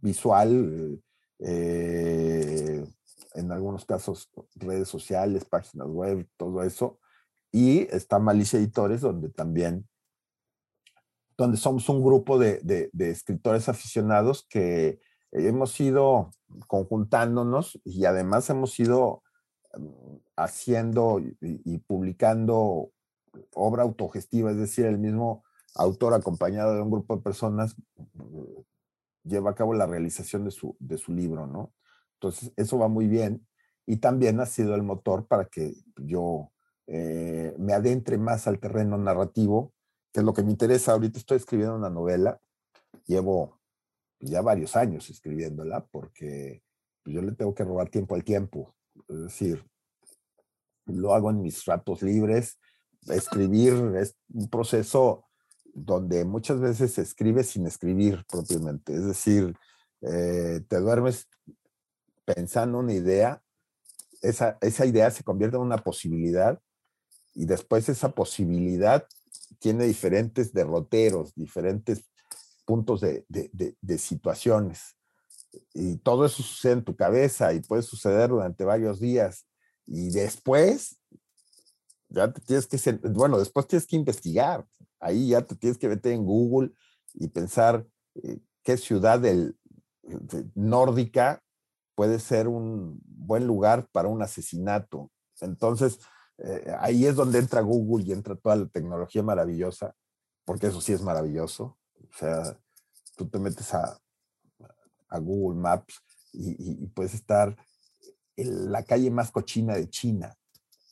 visual, 0.00 1.02
en 1.44 3.50
algunos 3.50 3.84
casos 3.84 4.30
redes 4.54 4.88
sociales, 4.88 5.44
páginas 5.44 5.88
web, 5.88 6.28
todo 6.36 6.62
eso. 6.62 7.00
Y 7.52 7.82
está 7.94 8.18
Malicia 8.18 8.58
Editores, 8.58 9.02
donde 9.02 9.28
también 9.28 9.86
donde 11.36 11.56
somos 11.56 11.88
un 11.88 12.02
grupo 12.02 12.38
de, 12.38 12.60
de 12.62 13.10
escritores 13.10 13.68
aficionados 13.68 14.46
que 14.48 15.00
hemos 15.32 15.78
ido 15.80 16.30
conjuntándonos 16.66 17.80
y 17.84 18.04
además 18.04 18.48
hemos 18.50 18.78
ido 18.78 19.22
mm, 19.76 20.16
haciendo 20.36 21.20
y, 21.20 21.78
publicando 21.78 22.92
obra 23.54 23.82
autogestiva, 23.82 24.50
es 24.50 24.58
decir, 24.58 24.84
el 24.84 24.98
mismo 24.98 25.42
autor 25.74 26.12
acompañado 26.12 26.74
de 26.74 26.82
un 26.82 26.90
grupo 26.90 27.16
de 27.16 27.22
personas 27.22 27.74
mm, 27.96 28.42
lleva 29.24 29.50
a 29.50 29.54
cabo 29.54 29.72
la 29.72 29.86
realización 29.86 30.44
de 30.44 30.50
su, 30.50 30.76
de 30.78 30.98
su 30.98 31.12
libro, 31.12 31.46
¿no? 31.46 31.72
Entonces, 32.14 32.52
eso 32.56 32.78
va 32.78 32.88
muy 32.88 33.06
bien 33.06 33.46
y 33.86 33.96
también 33.96 34.38
ha 34.40 34.46
sido 34.46 34.74
el 34.74 34.82
motor 34.82 35.26
para 35.26 35.46
que 35.46 35.74
yo 35.96 36.51
eh, 36.86 37.54
me 37.58 37.72
adentre 37.72 38.18
más 38.18 38.46
al 38.46 38.58
terreno 38.58 38.98
narrativo, 38.98 39.72
que 40.12 40.20
es 40.20 40.26
lo 40.26 40.34
que 40.34 40.42
me 40.42 40.50
interesa. 40.50 40.92
Ahorita 40.92 41.18
estoy 41.18 41.38
escribiendo 41.38 41.76
una 41.76 41.90
novela, 41.90 42.40
llevo 43.06 43.60
ya 44.20 44.40
varios 44.40 44.76
años 44.76 45.10
escribiéndola 45.10 45.86
porque 45.86 46.62
yo 47.04 47.22
le 47.22 47.32
tengo 47.32 47.54
que 47.54 47.64
robar 47.64 47.88
tiempo 47.88 48.14
al 48.14 48.24
tiempo. 48.24 48.74
Es 49.08 49.22
decir, 49.22 49.64
lo 50.86 51.14
hago 51.14 51.30
en 51.30 51.42
mis 51.42 51.64
ratos 51.64 52.02
libres. 52.02 52.58
Escribir 53.08 53.74
es 53.96 54.16
un 54.32 54.48
proceso 54.48 55.26
donde 55.74 56.24
muchas 56.24 56.60
veces 56.60 56.92
se 56.92 57.02
escribe 57.02 57.42
sin 57.42 57.66
escribir 57.66 58.24
propiamente. 58.28 58.94
Es 58.94 59.04
decir, 59.04 59.54
eh, 60.02 60.60
te 60.68 60.78
duermes 60.78 61.28
pensando 62.24 62.78
una 62.78 62.92
idea, 62.92 63.42
esa, 64.20 64.58
esa 64.60 64.86
idea 64.86 65.10
se 65.10 65.24
convierte 65.24 65.56
en 65.56 65.62
una 65.62 65.78
posibilidad 65.78 66.60
y 67.34 67.46
después 67.46 67.88
esa 67.88 68.12
posibilidad 68.12 69.06
tiene 69.58 69.84
diferentes 69.84 70.52
derroteros, 70.52 71.34
diferentes 71.34 72.04
puntos 72.64 73.00
de, 73.00 73.24
de, 73.28 73.98
situaciones. 73.98 74.96
Y 75.74 75.96
todo 75.98 76.24
eso 76.24 76.42
sucede 76.42 76.72
en 76.72 76.84
tu 76.84 76.96
cabeza 76.96 77.52
y 77.52 77.60
puede 77.60 77.82
suceder 77.82 78.30
durante 78.30 78.64
varios 78.64 79.00
días. 79.00 79.46
Y 79.86 80.10
después, 80.10 80.98
ya 82.08 82.32
te 82.32 82.40
tienes 82.40 82.66
que, 82.66 82.92
bueno, 83.10 83.38
después 83.38 83.66
tienes 83.66 83.86
que 83.86 83.96
investigar. 83.96 84.66
Ahí 85.00 85.28
ya 85.28 85.42
te 85.42 85.56
tienes 85.56 85.78
que 85.78 85.88
meter 85.88 86.12
en 86.12 86.24
Google 86.24 86.72
y 87.14 87.28
pensar 87.28 87.86
eh, 88.14 88.38
qué 88.62 88.76
ciudad 88.76 89.20
del, 89.20 89.56
nórdica 90.54 91.42
puede 91.94 92.18
ser 92.18 92.48
un 92.48 93.00
buen 93.04 93.46
lugar 93.46 93.88
para 93.92 94.08
un 94.08 94.22
asesinato. 94.22 95.10
Entonces, 95.40 96.00
eh, 96.44 96.74
ahí 96.80 97.06
es 97.06 97.14
donde 97.14 97.38
entra 97.38 97.60
Google 97.60 98.04
y 98.04 98.12
entra 98.12 98.34
toda 98.34 98.56
la 98.56 98.66
tecnología 98.66 99.22
maravillosa, 99.22 99.94
porque 100.44 100.66
eso 100.66 100.80
sí 100.80 100.92
es 100.92 101.02
maravilloso. 101.02 101.78
O 101.94 102.12
sea, 102.18 102.58
tú 103.16 103.28
te 103.28 103.38
metes 103.38 103.72
a, 103.74 103.98
a 105.08 105.18
Google 105.18 105.60
Maps 105.60 106.02
y, 106.32 106.86
puedes 106.88 107.14
estar 107.14 107.56
en 108.36 108.72
la 108.72 108.82
calle 108.82 109.10
más 109.10 109.30
cochina 109.30 109.74
de 109.74 109.88
China, 109.88 110.34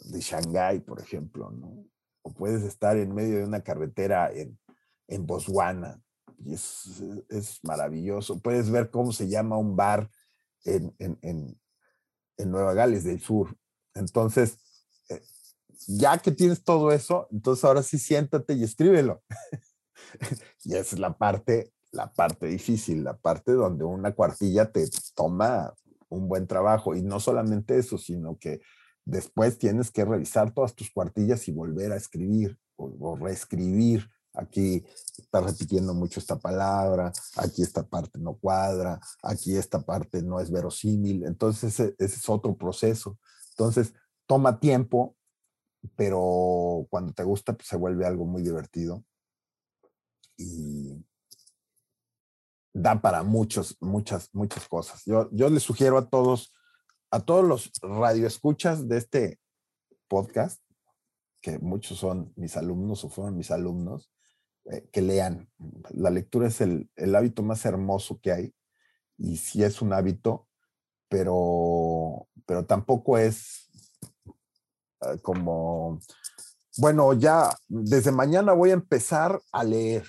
de 0.01 0.21
Shanghái, 0.21 0.81
por 0.81 1.01
ejemplo, 1.01 1.51
¿no? 1.51 1.87
O 2.23 2.33
puedes 2.33 2.63
estar 2.63 2.97
en 2.97 3.15
medio 3.15 3.39
de 3.39 3.45
una 3.45 3.63
carretera 3.63 4.31
en, 4.33 4.59
en 5.09 5.27
Botswana, 5.27 6.01
y 6.39 6.55
es, 6.55 7.03
es, 7.29 7.61
maravilloso. 7.65 8.41
Puedes 8.41 8.71
ver 8.71 8.91
cómo 8.91 9.13
se 9.13 9.29
llama 9.29 9.57
un 9.57 9.77
bar 9.77 10.11
en, 10.65 10.95
en, 10.99 11.19
en 11.23 12.51
Nueva 12.51 12.75
Gales 12.75 13.05
del 13.05 13.21
Sur. 13.21 13.57
Entonces, 13.95 14.59
eh, 15.09 15.23
ya 15.87 16.19
que 16.19 16.31
tienes 16.33 16.63
todo 16.63 16.93
eso, 16.93 17.29
entonces 17.31 17.65
ahora 17.65 17.83
sí 17.83 17.99
siéntate 17.99 18.55
y 18.55 18.65
escríbelo. 18.65 19.23
y 20.65 20.75
esa 20.75 20.97
es 20.97 20.99
la 20.99 21.17
parte, 21.17 21.73
la 21.91 22.13
parte 22.13 22.47
difícil, 22.47 23.05
la 23.05 23.17
parte 23.17 23.53
donde 23.53 23.85
una 23.85 24.13
cuartilla 24.13 24.71
te 24.71 24.89
toma 25.15 25.75
un 26.09 26.29
buen 26.29 26.47
trabajo. 26.47 26.95
Y 26.95 27.03
no 27.03 27.21
solamente 27.21 27.79
eso, 27.79 27.99
sino 27.99 28.37
que 28.39 28.61
después 29.05 29.59
tienes 29.59 29.91
que 29.91 30.05
revisar 30.05 30.53
todas 30.53 30.75
tus 30.75 30.91
cuartillas 30.91 31.49
y 31.49 31.53
volver 31.53 31.93
a 31.93 31.97
escribir 31.97 32.59
o, 32.77 33.17
reescribir. 33.17 34.09
Aquí 34.33 34.85
está 35.19 35.41
repitiendo 35.41 35.93
mucho 35.93 36.21
esta 36.21 36.39
palabra, 36.39 37.13
aquí 37.37 37.63
esta 37.63 37.83
parte 37.83 38.19
no 38.21 38.35
cuadra, 38.35 39.01
aquí 39.25 39.57
esta 39.57 39.81
parte 39.81 40.23
no 40.23 40.39
es 40.39 40.53
verosímil. 40.53 41.25
Entonces, 41.25 41.81
ese, 41.81 41.95
ese 41.99 42.17
es 42.17 42.29
otro 42.29 42.57
proceso. 42.57 43.19
Entonces, 43.51 43.93
toma 44.27 44.61
tiempo, 44.61 45.17
pero 45.97 46.87
cuando 46.91 47.13
te 47.13 47.25
gusta, 47.25 47.55
pues 47.55 47.69
se 47.69 47.77
vuelve 47.77 48.07
algo 48.07 48.25
muy 48.25 48.43
divertido. 48.43 49.05
Y, 50.37 51.05
da 52.73 53.01
para 53.01 53.23
muchos, 53.23 53.77
muchas, 53.81 54.29
muchas 54.33 54.69
cosas. 54.69 55.03
Yo, 55.05 55.29
yo 55.33 55.49
les 55.51 55.63
sugiero 55.63 55.99
a 55.99 56.09
todos, 56.09 56.53
a 57.11 57.21
todos 57.21 57.45
los 57.45 57.71
radioescuchas 57.83 58.89
de 58.89 58.99
este 58.99 59.41
podcast, 60.09 60.63
que 61.41 61.59
muchos 61.59 61.99
son 61.99 62.33
mis 62.37 62.57
alumnos 62.57 63.05
o 63.05 63.09
fueron 63.09 63.37
mis 63.37 63.51
alumnos, 63.51 64.13
eh, 64.71 64.89
que 64.93 65.03
lean. 65.03 65.49
La 65.91 66.11
lectura 66.11 66.49
es 66.49 66.61
el, 66.61 66.91
el, 66.97 67.15
hábito 67.15 67.43
más 67.43 67.65
hermoso 67.65 68.21
que 68.21 68.33
hay 68.33 68.55
y 69.17 69.37
sí 69.37 69.63
es 69.63 69.81
un 69.83 69.93
hábito, 69.93 70.49
pero, 71.09 72.29
pero 72.47 72.67
tampoco 72.67 73.19
es 73.19 73.70
como, 75.23 76.01
bueno, 76.79 77.13
ya 77.15 77.51
desde 77.69 78.13
mañana 78.13 78.53
voy 78.53 78.71
a 78.71 78.75
empezar 78.75 79.41
a 79.53 79.65
leer 79.65 80.05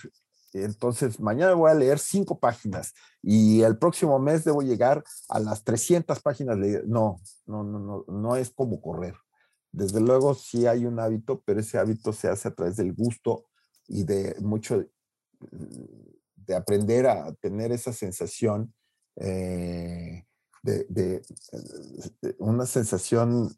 entonces, 0.54 1.20
mañana 1.20 1.54
voy 1.54 1.72
a 1.72 1.76
leer 1.76 2.00
cinco 2.00 2.40
páginas 2.40 2.94
y 3.22 3.62
el 3.62 3.78
próximo 3.78 4.20
mes 4.20 4.44
debo 4.44 4.62
llegar 4.62 5.04
a 5.30 5.40
las 5.40 5.64
300 5.64 6.20
páginas. 6.20 6.58
No, 6.86 7.22
no, 7.46 7.64
no, 7.64 7.80
no, 7.80 8.06
no 8.08 8.36
es 8.36 8.52
como 8.52 8.82
correr. 8.82 9.16
Desde 9.72 10.02
luego 10.02 10.34
sí 10.34 10.68
hay 10.68 10.86
un 10.86 11.00
hábito, 11.00 11.42
pero 11.46 11.62
ese 11.62 11.78
hábito 11.78 12.12
se 12.12 12.28
hace 12.28 12.50
a 12.50 12.54
través 12.54 12.76
del 12.76 12.94
gusto 12.94 13.46
y 13.88 14.04
de 14.04 14.36
mucho, 14.42 14.86
de 15.40 16.56
aprender 16.56 17.08
a 17.08 17.32
tener 17.36 17.72
esa 17.72 17.94
sensación 17.94 18.74
eh, 19.16 20.26
de, 20.64 21.22
una 22.40 22.66
sensación 22.66 23.56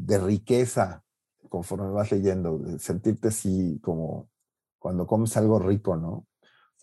de 0.00 0.18
riqueza 0.18 1.04
conforme 1.48 1.90
vas 1.90 2.10
leyendo, 2.12 2.58
de 2.58 2.78
sentirte 2.78 3.28
así 3.28 3.80
como 3.82 4.30
cuando 4.78 5.06
comes 5.06 5.36
algo 5.36 5.58
rico, 5.58 5.96
¿no? 5.96 6.26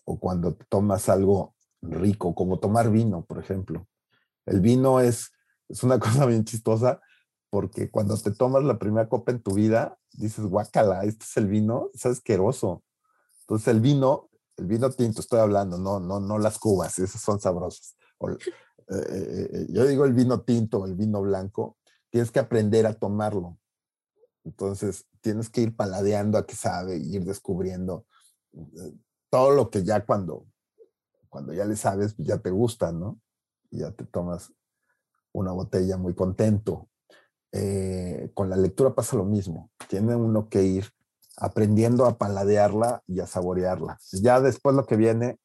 O 0.04 0.20
cuando 0.20 0.54
tomas 0.68 1.08
algo 1.08 1.54
rico, 1.82 2.34
como 2.34 2.58
tomar 2.58 2.90
vino, 2.90 3.24
por 3.24 3.38
ejemplo. 3.38 3.86
El 4.46 4.60
vino 4.60 5.00
es, 5.00 5.32
es 5.68 5.82
una 5.82 5.98
cosa 5.98 6.26
bien 6.26 6.44
chistosa 6.44 7.00
porque 7.50 7.90
cuando 7.90 8.16
te 8.18 8.30
tomas 8.30 8.62
la 8.62 8.78
primera 8.78 9.08
copa 9.08 9.32
en 9.32 9.42
tu 9.42 9.54
vida, 9.54 9.98
dices, 10.12 10.44
guácala, 10.44 11.04
este 11.04 11.24
es 11.24 11.36
el 11.38 11.46
vino, 11.46 11.90
es 11.94 12.04
asqueroso. 12.04 12.84
Entonces 13.40 13.68
el 13.68 13.80
vino, 13.80 14.28
el 14.56 14.66
vino 14.66 14.90
tinto, 14.90 15.22
estoy 15.22 15.40
hablando, 15.40 15.78
no, 15.78 15.98
no, 15.98 16.20
no 16.20 16.38
las 16.38 16.58
cubas, 16.58 16.98
esas 16.98 17.22
son 17.22 17.40
sabrosas. 17.40 17.96
Eh, 18.20 18.36
eh, 18.90 19.50
eh, 19.52 19.66
yo 19.70 19.86
digo 19.86 20.04
el 20.04 20.12
vino 20.12 20.42
tinto, 20.42 20.84
el 20.84 20.94
vino 20.94 21.22
blanco, 21.22 21.77
tienes 22.10 22.30
que 22.30 22.40
aprender 22.40 22.86
a 22.86 22.94
tomarlo. 22.94 23.58
Entonces, 24.44 25.06
tienes 25.20 25.50
que 25.50 25.62
ir 25.62 25.76
paladeando 25.76 26.38
a 26.38 26.46
qué 26.46 26.54
sabe, 26.54 26.96
ir 26.96 27.24
descubriendo 27.24 28.06
eh, 28.52 28.94
todo 29.30 29.50
lo 29.50 29.70
que 29.70 29.84
ya 29.84 30.04
cuando, 30.06 30.46
cuando 31.28 31.52
ya 31.52 31.64
le 31.64 31.76
sabes, 31.76 32.14
pues 32.14 32.26
ya 32.26 32.38
te 32.38 32.50
gusta, 32.50 32.92
¿no? 32.92 33.20
Ya 33.70 33.90
te 33.92 34.04
tomas 34.04 34.52
una 35.32 35.52
botella 35.52 35.96
muy 35.96 36.14
contento. 36.14 36.88
Eh, 37.52 38.30
con 38.34 38.50
la 38.50 38.56
lectura 38.56 38.94
pasa 38.94 39.16
lo 39.16 39.24
mismo. 39.24 39.70
Tiene 39.88 40.16
uno 40.16 40.48
que 40.48 40.62
ir 40.62 40.90
aprendiendo 41.36 42.06
a 42.06 42.18
paladearla 42.18 43.02
y 43.06 43.20
a 43.20 43.26
saborearla. 43.26 43.98
Ya 44.12 44.40
después 44.40 44.74
lo 44.74 44.86
que 44.86 44.96
viene, 44.96 45.38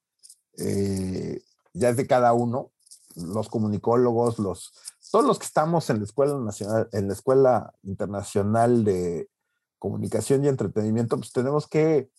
eh, 0.58 1.42
ya 1.74 1.90
es 1.90 1.98
de 1.98 2.08
cada 2.08 2.34
uno. 2.34 2.72
Los 3.16 3.50
comunicólogos, 3.50 4.40
los, 4.40 4.74
todos 5.14 5.26
los 5.26 5.38
que 5.38 5.46
estamos 5.46 5.92
en 5.92 6.00
la 6.00 6.06
Escuela 6.06 6.40
Nacional, 6.40 6.90
en 6.92 7.08
la 7.08 7.14
Escuela 7.14 7.72
Internacional 7.84 8.84
de 8.84 9.30
Comunicación 9.78 10.44
y 10.44 10.48
Entretenimiento, 10.48 11.18
pues 11.18 11.32
tenemos 11.32 11.68
que 11.68 11.98
eh, 11.98 12.10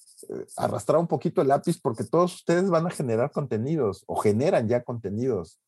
arrastrar 0.56 1.00
un 1.00 1.08
poquito 1.08 1.42
el 1.42 1.48
lápiz 1.48 1.80
porque 1.82 2.04
todos 2.04 2.36
ustedes 2.36 2.70
van 2.70 2.86
a 2.86 2.90
generar 2.90 3.32
contenidos 3.32 4.04
o 4.06 4.14
generan 4.14 4.68
ya 4.68 4.84
contenidos. 4.84 5.58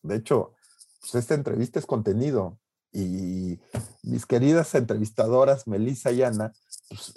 De 0.00 0.14
hecho, 0.14 0.52
pues 1.00 1.16
esta 1.16 1.34
entrevista 1.34 1.80
es 1.80 1.86
contenido 1.86 2.56
y 2.92 3.58
mis 4.04 4.24
queridas 4.24 4.72
entrevistadoras, 4.76 5.66
Melissa 5.66 6.12
y 6.12 6.22
Ana, 6.22 6.52
pues, 6.88 7.14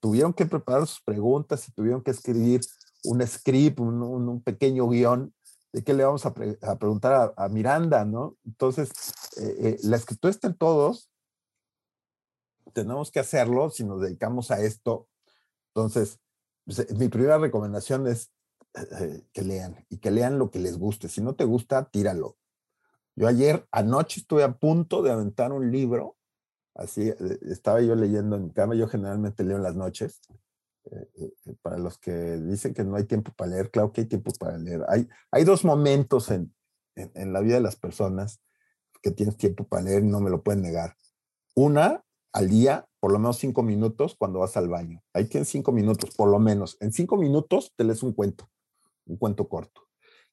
tuvieron 0.00 0.32
que 0.32 0.46
preparar 0.46 0.86
sus 0.86 1.02
preguntas 1.02 1.68
y 1.68 1.72
tuvieron 1.72 2.02
que 2.02 2.12
escribir 2.12 2.62
un 3.04 3.26
script, 3.26 3.78
un 3.78 4.42
pequeño 4.42 4.88
guion 4.88 5.34
de 5.72 5.82
qué 5.82 5.94
le 5.94 6.04
vamos 6.04 6.26
a, 6.26 6.34
preguntar 6.34 7.32
a, 7.36 7.48
Miranda, 7.48 8.04
¿no? 8.04 8.36
Entonces, 8.44 8.90
eh, 9.38 9.56
eh, 9.60 9.78
la 9.84 9.96
escritura 9.96 10.34
todos, 10.58 11.10
tenemos 12.74 13.10
que 13.10 13.20
hacerlo 13.20 13.70
si 13.70 13.84
nos 13.84 14.00
dedicamos 14.02 14.50
a 14.50 14.60
esto. 14.60 15.08
Entonces, 15.68 16.20
pues, 16.64 16.80
eh, 16.80 16.88
mi 16.96 17.08
primera 17.08 17.38
recomendación 17.38 18.06
es 18.06 18.30
que 19.32 19.42
lean 19.42 19.84
y 19.90 19.98
que 19.98 20.10
lean 20.10 20.38
lo 20.38 20.50
que 20.50 20.58
les 20.58 20.78
guste. 20.78 21.08
Si 21.08 21.20
no 21.20 21.34
te 21.34 21.44
gusta, 21.44 21.90
tíralo. 21.90 22.38
Yo 23.14 23.26
ayer, 23.26 23.66
anoche, 23.70 24.20
estuve 24.20 24.44
a 24.44 24.56
punto 24.58 25.02
de 25.02 25.10
aventar 25.10 25.52
un 25.52 25.70
libro, 25.70 26.16
así, 26.74 27.12
estaba 27.42 27.82
yo 27.82 27.94
leyendo 27.94 28.36
en 28.36 28.44
mi 28.44 28.50
cama, 28.50 28.74
yo 28.74 28.88
generalmente 28.88 29.44
leo 29.44 29.58
en 29.58 29.62
las 29.62 29.74
noches, 29.74 30.22
eh, 30.90 31.08
eh, 31.16 31.54
para 31.62 31.78
los 31.78 31.96
que 31.98 32.12
dicen 32.12 32.74
que 32.74 32.82
no 32.82 32.96
hay 32.96 33.04
tiempo 33.04 33.32
para 33.36 33.52
leer, 33.52 33.70
claro 33.70 33.92
que 33.92 34.00
hay 34.02 34.06
tiempo 34.08 34.32
para 34.38 34.58
leer. 34.58 34.82
Hay, 34.88 35.08
hay 35.30 35.44
dos 35.44 35.64
momentos 35.64 36.30
en, 36.30 36.52
en, 36.96 37.32
la 37.32 37.40
vida 37.40 37.54
de 37.54 37.60
las 37.60 37.76
personas 37.76 38.40
que 39.00 39.12
tienes 39.12 39.36
tiempo 39.36 39.64
para 39.64 39.84
leer, 39.84 40.02
no 40.02 40.20
me 40.20 40.30
lo 40.30 40.42
pueden 40.42 40.62
negar. 40.62 40.96
Una, 41.54 42.04
al 42.32 42.48
día, 42.48 42.88
por 42.98 43.12
lo 43.12 43.18
menos 43.18 43.38
cinco 43.38 43.62
minutos 43.62 44.16
cuando 44.18 44.40
vas 44.40 44.56
al 44.56 44.68
baño. 44.68 45.02
Ahí 45.12 45.26
tienes 45.26 45.48
cinco 45.48 45.70
minutos, 45.70 46.14
por 46.16 46.28
lo 46.28 46.38
menos. 46.38 46.76
En 46.80 46.92
cinco 46.92 47.16
minutos 47.16 47.72
te 47.76 47.84
lees 47.84 48.02
un 48.02 48.12
cuento, 48.12 48.50
un 49.06 49.16
cuento 49.16 49.48
corto. 49.48 49.82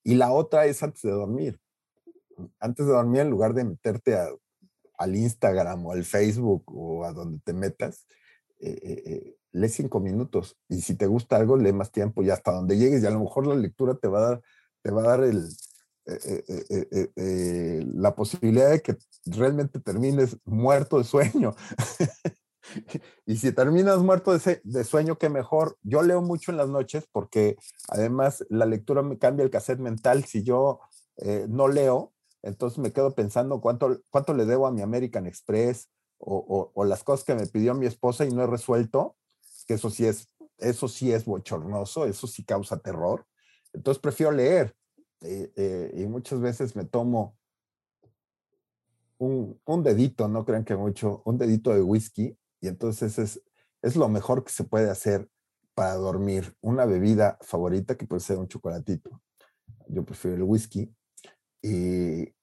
Y 0.04 0.16
la 0.16 0.32
otra 0.32 0.66
es 0.66 0.82
antes 0.82 1.02
de 1.04 1.12
dormir. 1.12 1.60
Antes 2.60 2.88
de 2.88 2.94
dormir, 2.94 3.22
en 3.22 3.30
lugar 3.30 3.54
de 3.54 3.66
meterte 3.66 4.16
a, 4.16 4.30
al 4.98 5.16
Instagram 5.16 5.86
o 5.86 5.92
al 5.92 6.06
Facebook 6.06 6.64
o 6.68 7.04
a 7.04 7.14
donde 7.14 7.40
te 7.40 7.54
metas, 7.54 8.08
eh, 8.60 9.38
lee 9.52 9.70
cinco 9.70 10.00
minutos 10.00 10.58
y 10.68 10.82
si 10.82 10.96
te 10.96 11.08
gusta 11.08 11.38
algo, 11.38 11.58
lee 11.58 11.74
más 11.74 11.92
tiempo 11.92 12.24
y 12.24 12.30
hasta 12.30 12.52
donde 12.52 12.78
llegues 12.78 13.04
y 13.04 13.06
a 13.06 13.12
lo 13.12 13.20
mejor 13.20 13.48
la 13.48 13.56
lectura 13.56 13.96
te 13.96 14.08
va 14.08 14.20
a 14.20 14.30
dar, 14.30 14.42
te 14.82 14.92
va 14.92 15.02
a 15.04 15.08
dar 15.08 15.24
el, 15.24 15.50
eh, 16.06 16.66
eh, 16.70 17.12
eh, 17.16 17.86
la 17.94 18.16
posibilidad 18.16 18.72
de 18.72 18.82
que 18.82 18.98
realmente 19.26 19.80
termines 19.80 20.38
muerto 20.44 20.98
de 20.98 21.04
sueño. 21.04 21.56
y 23.28 23.38
si 23.38 23.52
terminas 23.52 24.00
muerto 24.00 24.36
de, 24.36 24.84
sueño, 24.84 25.18
qué 25.18 25.30
mejor. 25.30 25.78
Yo 25.84 26.02
leo 26.02 26.22
mucho 26.22 26.52
en 26.52 26.58
las 26.58 26.70
noches 26.70 27.08
porque 27.12 27.58
además 27.90 28.44
la 28.50 28.66
lectura 28.66 29.04
me 29.04 29.20
cambia 29.20 29.44
el 29.44 29.52
cassette 29.52 29.80
mental. 29.80 30.26
Si 30.26 30.44
yo 30.44 30.80
no 31.50 31.68
leo, 31.68 32.14
entonces 32.44 32.80
me 32.80 32.94
quedo 32.94 33.14
pensando 33.14 33.60
cuánto, 33.60 34.02
cuánto 34.10 34.34
le 34.34 34.46
debo 34.46 34.68
a 34.68 34.72
mi 34.72 34.82
American 34.82 35.28
Express 35.28 35.90
o, 36.18 36.72
o 36.74 36.86
las 36.86 37.04
cosas 37.04 37.26
que 37.26 37.36
me 37.36 37.46
pidió 37.46 37.74
mi 37.74 37.86
esposa 37.86 38.26
y 38.26 38.32
no 38.32 38.42
he 38.42 38.48
resuelto 38.48 39.18
que 39.70 39.76
eso 39.76 39.92
sí 39.92 40.08
es, 40.08 40.28
eso 40.58 40.88
sí 40.88 41.12
es 41.12 41.26
bochornoso, 41.26 42.08
eso 42.08 42.26
sí 42.26 42.44
causa 42.44 42.80
terror. 42.80 43.28
Entonces 43.72 44.02
prefiero 44.02 44.32
leer 44.32 44.76
eh, 45.22 45.54
eh, 45.56 45.92
y 45.94 46.08
muchas 46.08 46.42
veces 46.42 46.76
me 46.76 46.86
tomo 46.86 47.38
un, 49.20 49.62
un, 49.64 49.84
dedito, 49.84 50.28
no 50.28 50.44
crean 50.44 50.66
que 50.66 50.76
mucho, 50.76 51.22
un 51.24 51.38
dedito 51.38 51.72
de 51.72 51.84
whisky 51.84 52.36
y 52.60 52.68
entonces 52.68 53.20
es, 53.20 53.44
es 53.84 53.96
lo 53.96 54.10
mejor 54.10 54.44
que 54.44 54.52
se 54.52 54.64
puede 54.64 54.90
hacer 54.90 55.30
para 55.76 55.94
dormir. 55.94 56.56
Una 56.62 56.86
bebida 56.86 57.38
favorita 57.42 57.96
que 57.96 58.08
puede 58.08 58.22
ser 58.22 58.40
un 58.40 58.48
chocolatito. 58.48 59.22
Yo 59.88 60.04
prefiero 60.04 60.36
el 60.36 60.44
whisky 60.44 60.92
y 61.62 62.22
eh, 62.24 62.34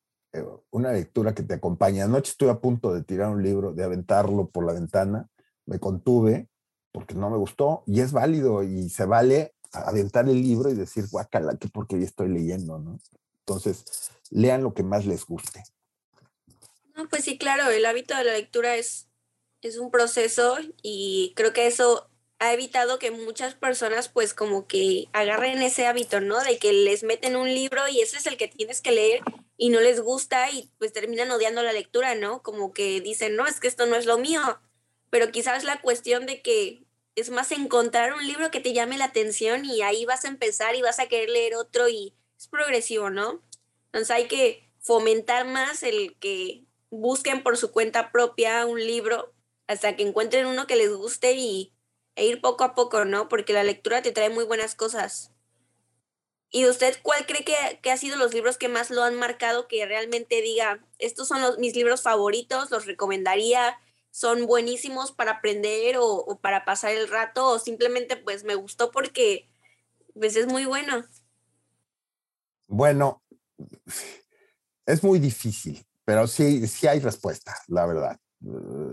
una 0.71 0.93
lectura 0.93 1.35
que 1.35 1.43
te 1.43 1.55
acompaña. 1.55 2.05
Anoche 2.05 2.31
estuve 2.31 2.51
a 2.51 2.61
punto 2.61 2.95
de 2.95 3.03
tirar 3.03 3.31
un 3.31 3.43
libro, 3.43 3.73
de 3.73 3.83
aventarlo 3.83 4.49
por 4.49 4.65
la 4.65 4.75
ventana, 4.75 5.29
me 5.65 5.81
contuve 5.81 6.49
porque 6.97 7.15
no 7.15 7.29
me 7.29 7.37
gustó 7.37 7.83
y 7.87 8.01
es 8.01 8.13
válido 8.13 8.63
y 8.63 8.89
se 8.89 9.05
vale 9.05 9.53
aventar 9.71 10.27
el 10.31 10.41
libro 10.41 10.71
y 10.71 10.75
decir, 10.75 11.05
guacala, 11.11 11.59
que 11.59 11.69
porque 11.69 11.99
ya 11.99 12.07
estoy 12.07 12.31
leyendo, 12.31 12.79
¿no? 12.79 12.99
Entonces, 13.41 13.85
lean 14.31 14.63
lo 14.63 14.73
que 14.73 14.83
más 14.83 15.05
les 15.05 15.27
guste. 15.27 15.63
pues 17.11 17.25
sí, 17.25 17.37
claro, 17.37 17.69
el 17.69 17.85
hábito 17.85 18.17
de 18.17 18.25
la 18.25 18.33
lectura 18.33 18.77
es, 18.77 19.11
es 19.61 19.77
un 19.77 19.91
proceso 19.91 20.57
y 20.81 21.35
creo 21.37 21.53
que 21.53 21.67
eso 21.67 22.09
ha 22.39 22.55
evitado 22.55 22.99
que 22.99 23.11
muchas 23.11 23.55
personas 23.55 24.09
pues 24.09 24.33
como 24.33 24.67
que 24.67 25.09
agarren 25.13 25.61
ese 25.61 25.87
hábito, 25.87 26.23
¿no? 26.23 26.43
De 26.45 26.57
que 26.57 26.73
les 26.73 27.03
meten 27.03 27.37
un 27.37 27.49
libro 27.53 27.87
y 27.89 28.01
ese 28.01 28.17
es 28.17 28.27
el 28.27 28.39
que 28.39 28.49
tienes 28.49 28.81
que 28.81 28.93
leer 28.93 29.21
y 29.59 29.69
no 29.69 29.81
les 29.81 30.01
gusta 30.01 30.51
y 30.51 30.71
pues 30.79 30.95
terminan 30.95 31.31
odiando 31.31 31.63
la 31.63 31.75
lectura, 31.75 32.15
¿no? 32.15 32.43
Como 32.43 32.73
que 32.73 33.03
dicen, 33.03 33.37
no, 33.37 33.47
es 33.47 33.61
que 33.61 33.69
esto 33.69 33.85
no 33.85 33.97
es 33.97 34.07
lo 34.07 34.17
mío, 34.17 34.41
pero 35.11 35.31
quizás 35.31 35.63
la 35.63 35.83
cuestión 35.83 36.25
de 36.25 36.41
que 36.41 36.86
es 37.17 37.31
más 37.31 37.51
encontrar 37.51 38.13
un 38.13 38.27
libro 38.27 38.51
que 38.51 38.61
te 38.61 38.75
llame 38.75 38.99
la 38.99 39.07
atención 39.07 39.65
y 39.65 39.83
ahí 39.83 40.05
vas 40.05 40.25
a 40.25 40.29
empezar 40.29 40.77
y 40.77 40.83
vas 40.83 41.01
a 41.01 41.09
querer 41.09 41.31
leer 41.31 41.55
otro 41.55 41.89
y 41.89 42.15
es 42.39 42.47
progresivo, 42.47 43.09
¿no? 43.11 43.43
Entonces 43.87 44.11
hay 44.11 44.29
que 44.29 44.71
fomentar 44.81 45.47
más 45.47 45.83
el 45.83 46.17
que 46.19 46.65
busquen 46.91 47.43
por 47.43 47.57
su 47.57 47.73
cuenta 47.73 48.13
propia 48.13 48.67
un 48.67 48.79
libro 48.79 49.35
hasta 49.67 49.97
que 49.97 50.03
encuentren 50.03 50.47
uno 50.47 50.67
que 50.67 50.77
les 50.77 50.93
guste 50.93 51.33
y 51.33 51.73
e 52.15 52.27
ir 52.27 52.41
poco 52.41 52.65
a 52.65 52.75
poco, 52.75 53.05
¿no? 53.05 53.29
Porque 53.29 53.55
la 53.55 53.65
lectura 53.65 54.03
te 54.03 54.13
trae 54.13 54.31
muy 54.31 54.45
buenas 54.45 54.75
cosas. 54.75 55.33
¿Y 56.51 56.67
usted 56.67 56.99
cuál 57.03 57.27
cree 57.27 57.45
que, 57.45 57.81
que 57.83 57.91
ha 57.91 57.97
sido 57.97 58.17
los 58.17 58.33
libros 58.33 58.59
que 58.59 58.69
más 58.69 58.91
lo 58.91 59.03
han 59.03 59.17
marcado 59.17 59.69
que 59.69 59.85
realmente 59.85 60.41
diga, 60.43 60.87
estos 60.99 61.29
son 61.29 61.41
los, 61.41 61.59
mis 61.59 61.75
libros 61.75 62.03
favoritos, 62.03 62.71
los 62.71 62.87
recomendaría, 62.87 63.79
son 64.17 64.47
buenísimos 64.47 65.13
para 65.13 65.33
aprender 65.33 65.99
o, 65.99 66.07
o, 66.07 66.41
para 66.41 66.65
pasar 66.65 66.93
el 66.93 67.07
rato 67.07 67.47
o 67.49 67.59
simplemente 67.59 68.17
pues 68.17 68.45
me 68.45 68.55
gustó 68.55 68.91
porque 68.91 69.47
pues 70.15 70.37
es 70.37 70.47
muy 70.47 70.65
bueno? 70.65 71.05
Bueno, 72.67 73.23
es 74.87 75.05
muy 75.05 75.19
difícil, 75.19 75.87
pero 76.07 76.27
sí, 76.27 76.67
sí 76.67 76.87
hay 76.87 77.01
respuesta, 77.01 77.55
la 77.69 77.85
verdad. 77.85 78.19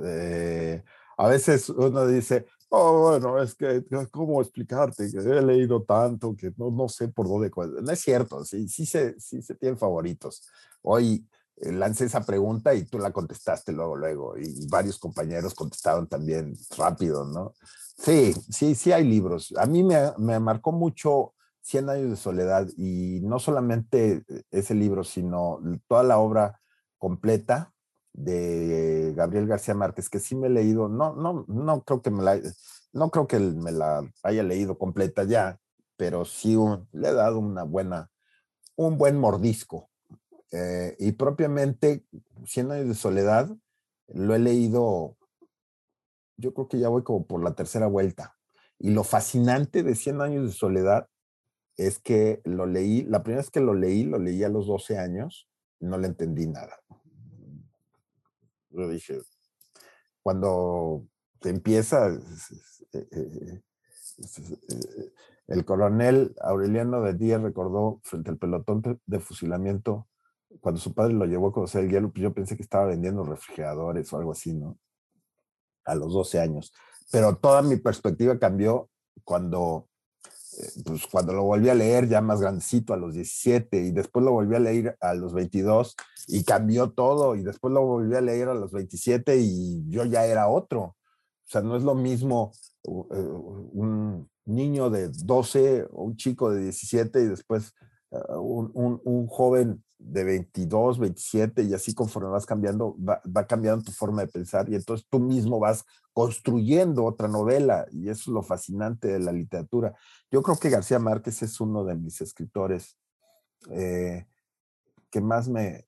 Eh, 0.06 0.84
a 1.18 1.28
veces 1.30 1.70
uno 1.70 2.06
dice, 2.06 2.46
Oh, 2.76 3.12
bueno, 3.12 3.40
es 3.42 3.54
que, 3.54 3.84
¿cómo 4.12 4.42
explicarte? 4.42 5.10
Que 5.10 5.20
he 5.20 5.42
leído 5.44 5.84
tanto 5.84 6.36
que 6.36 6.52
no, 6.58 6.72
no 6.72 6.90
sé 6.90 7.08
por 7.08 7.30
dónde. 7.30 7.52
No 7.82 7.92
es 7.92 8.00
cierto, 8.00 8.44
sí, 8.44 8.68
sí, 8.68 8.88
se, 8.88 9.18
sí 9.20 9.44
se 9.44 9.54
tienen 9.54 9.78
favoritos. 9.78 10.42
Hoy 10.82 11.24
lancé 11.58 12.06
esa 12.06 12.26
pregunta 12.26 12.74
y 12.74 12.86
tú 12.86 12.99
la 12.99 13.12
contestaste 13.12 13.72
luego, 13.72 13.95
luego, 13.95 14.38
y 14.38 14.68
varios 14.68 14.99
compañeros 14.99 15.54
contestaron 15.54 16.08
también 16.08 16.56
rápido, 16.78 17.26
¿no? 17.26 17.54
Sí, 17.97 18.34
sí, 18.49 18.76
sí 18.76 18.91
hay 18.91 19.04
libros. 19.04 19.54
A 19.58 19.66
mí 19.66 19.84
me, 19.84 20.12
me 20.18 20.39
marcó 20.39 20.72
mucho 20.72 21.34
Cien 21.66 21.89
años 21.89 22.10
de 22.10 22.18
soledad 22.18 22.68
y 22.76 23.22
no 23.24 23.39
solamente 23.39 24.26
ese 24.51 24.76
libro, 24.76 25.06
sino 25.06 25.62
toda 25.88 26.04
la 26.04 26.18
obra 26.18 26.60
completa 26.97 27.74
de 28.12 29.14
Gabriel 29.16 29.47
García 29.47 29.74
Márquez, 29.74 30.10
que 30.10 30.20
sí 30.20 30.36
me 30.36 30.47
he 30.47 30.49
leído, 30.49 30.89
no, 30.89 31.16
no, 31.16 31.45
no 31.47 31.82
creo 31.84 32.01
que 32.01 32.12
me 32.12 32.22
la, 32.22 32.38
no 32.91 33.10
creo 33.12 33.28
que 33.28 33.39
me 33.39 33.72
la 33.72 34.01
haya 34.24 34.43
leído 34.43 34.78
completa 34.78 35.24
ya, 35.24 35.58
pero 35.95 36.26
sí 36.26 36.58
le 36.91 37.08
he 37.08 37.14
dado 37.14 37.39
una 37.39 37.64
buena, 37.64 38.10
un 38.76 38.97
buen 38.97 39.18
mordisco. 39.18 39.89
Eh, 40.54 40.95
y 40.99 41.14
propiamente, 41.14 42.06
Cien 42.45 42.72
años 42.72 42.88
de 42.88 42.93
soledad, 42.93 43.49
lo 44.08 44.36
he 44.36 44.39
leído, 44.39 45.18
yo 46.38 46.54
creo 46.54 46.68
que 46.68 46.80
ya 46.80 46.89
voy 46.89 47.04
como 47.04 47.26
por 47.26 47.43
la 47.43 47.56
tercera 47.56 47.88
vuelta. 47.88 48.38
Y 48.80 48.91
lo 48.91 49.04
fascinante 49.04 49.84
de 49.84 49.95
Cien 49.95 50.22
años 50.22 50.45
de 50.45 50.54
soledad 50.54 51.10
es 51.76 51.99
que 51.99 52.41
lo 52.45 52.66
leí, 52.66 53.04
la 53.04 53.24
primera 53.24 53.41
vez 53.41 53.51
que 53.51 53.60
lo 53.60 53.74
leí, 53.74 54.04
lo 54.04 54.20
leí 54.20 54.43
a 54.43 54.49
los 54.49 54.68
12 54.68 54.97
años, 54.97 55.49
no 55.80 55.97
le 55.97 56.08
entendí 56.08 56.47
nada 56.47 56.84
yo 58.74 58.89
dije, 58.89 59.22
cuando 60.22 61.08
te 61.39 61.49
empieza, 61.49 62.08
eh, 62.08 62.20
eh, 62.93 63.08
eh, 63.12 63.62
el 65.47 65.66
coronel 65.66 66.36
Aureliano 66.41 67.01
de 67.01 67.14
Díaz 67.14 67.41
recordó 67.41 67.99
frente 68.04 68.32
al 68.32 68.38
pelotón 68.38 68.82
de 69.06 69.20
fusilamiento, 69.20 70.08
cuando 70.62 70.80
su 70.80 70.93
padre 70.93 71.14
lo 71.14 71.26
llevó 71.26 71.49
a 71.49 71.54
conocer 71.54 71.84
el 71.84 71.91
hielo, 71.91 72.12
yo 72.16 72.34
pensé 72.34 72.56
que 72.56 72.64
estaba 72.64 72.86
vendiendo 72.86 73.24
refrigeradores 73.24 74.12
o 74.12 74.18
algo 74.18 74.32
así, 74.32 74.54
¿no? 74.54 74.78
A 75.86 75.95
los 75.95 76.14
12 76.14 76.39
años. 76.39 76.74
Pero 77.12 77.38
toda 77.38 77.62
mi 77.62 77.78
perspectiva 77.78 78.39
cambió 78.39 78.89
cuando 79.24 79.88
eh, 80.58 80.70
pues 80.86 81.08
cuando 81.08 81.34
lo 81.34 81.43
volví 81.43 81.70
a 81.70 81.76
leer 81.76 82.08
ya 82.08 82.22
más 82.22 82.41
grandecito 82.41 82.93
a 82.93 82.97
los 82.97 83.14
17 83.14 83.86
y 83.86 83.91
después 83.91 84.24
lo 84.24 84.32
volví 84.32 84.56
a 84.56 84.60
leer 84.60 84.97
a 85.01 85.14
los 85.14 85.34
22 85.34 85.95
y 86.28 86.43
cambió 86.43 86.91
todo 86.91 87.36
y 87.36 87.43
después 87.43 87.74
lo 87.74 87.82
volví 87.82 88.16
a 88.16 88.22
leer 88.22 88.49
a 88.49 88.54
los 88.54 88.72
27 88.72 89.38
y 89.38 89.89
yo 89.89 90.06
ya 90.06 90.26
era 90.26 90.47
otro. 90.47 90.82
O 90.82 90.95
sea, 91.45 91.62
no 91.62 91.76
es 91.76 91.84
lo 91.84 91.95
mismo 91.95 92.51
eh, 92.84 92.89
un 92.89 94.30
niño 94.45 94.89
de 94.89 95.10
12 95.10 95.88
o 95.91 96.04
un 96.04 96.18
chico 96.18 96.51
de 96.51 96.62
17 96.64 97.22
y 97.22 97.26
después 97.26 97.74
un, 98.38 98.72
un, 98.74 99.01
un 99.03 99.28
joven 99.28 99.84
de 99.97 100.24
22, 100.24 100.99
27 100.99 101.64
y 101.64 101.74
así 101.74 101.93
conforme 101.93 102.30
vas 102.30 102.45
cambiando, 102.45 102.95
va, 102.97 103.22
va, 103.26 103.47
cambiando 103.47 103.86
tu 103.86 103.91
forma 103.91 104.22
de 104.22 104.28
pensar 104.28 104.70
y 104.70 104.76
entonces 104.76 105.07
tú 105.09 105.20
mismo 105.20 105.59
vas 105.59 105.86
construyendo 106.11 107.05
otra 107.05 107.28
novela 107.28 107.86
y 107.91 108.09
eso 108.09 108.24
es 108.24 108.28
lo 108.28 108.43
fascinante 108.43 109.07
de 109.07 109.20
la 109.20 109.32
literatura. 109.32 109.95
Yo 110.30 110.43
creo 110.43 110.57
que 110.57 110.70
García 110.70 110.99
Márquez 110.99 111.41
es 111.41 111.59
uno 111.61 111.86
de 111.86 111.95
mis 111.95 112.20
escritores 112.22 112.97
eh, 113.72 114.28
que 115.09 115.22
más 115.22 115.47
me, 115.47 115.88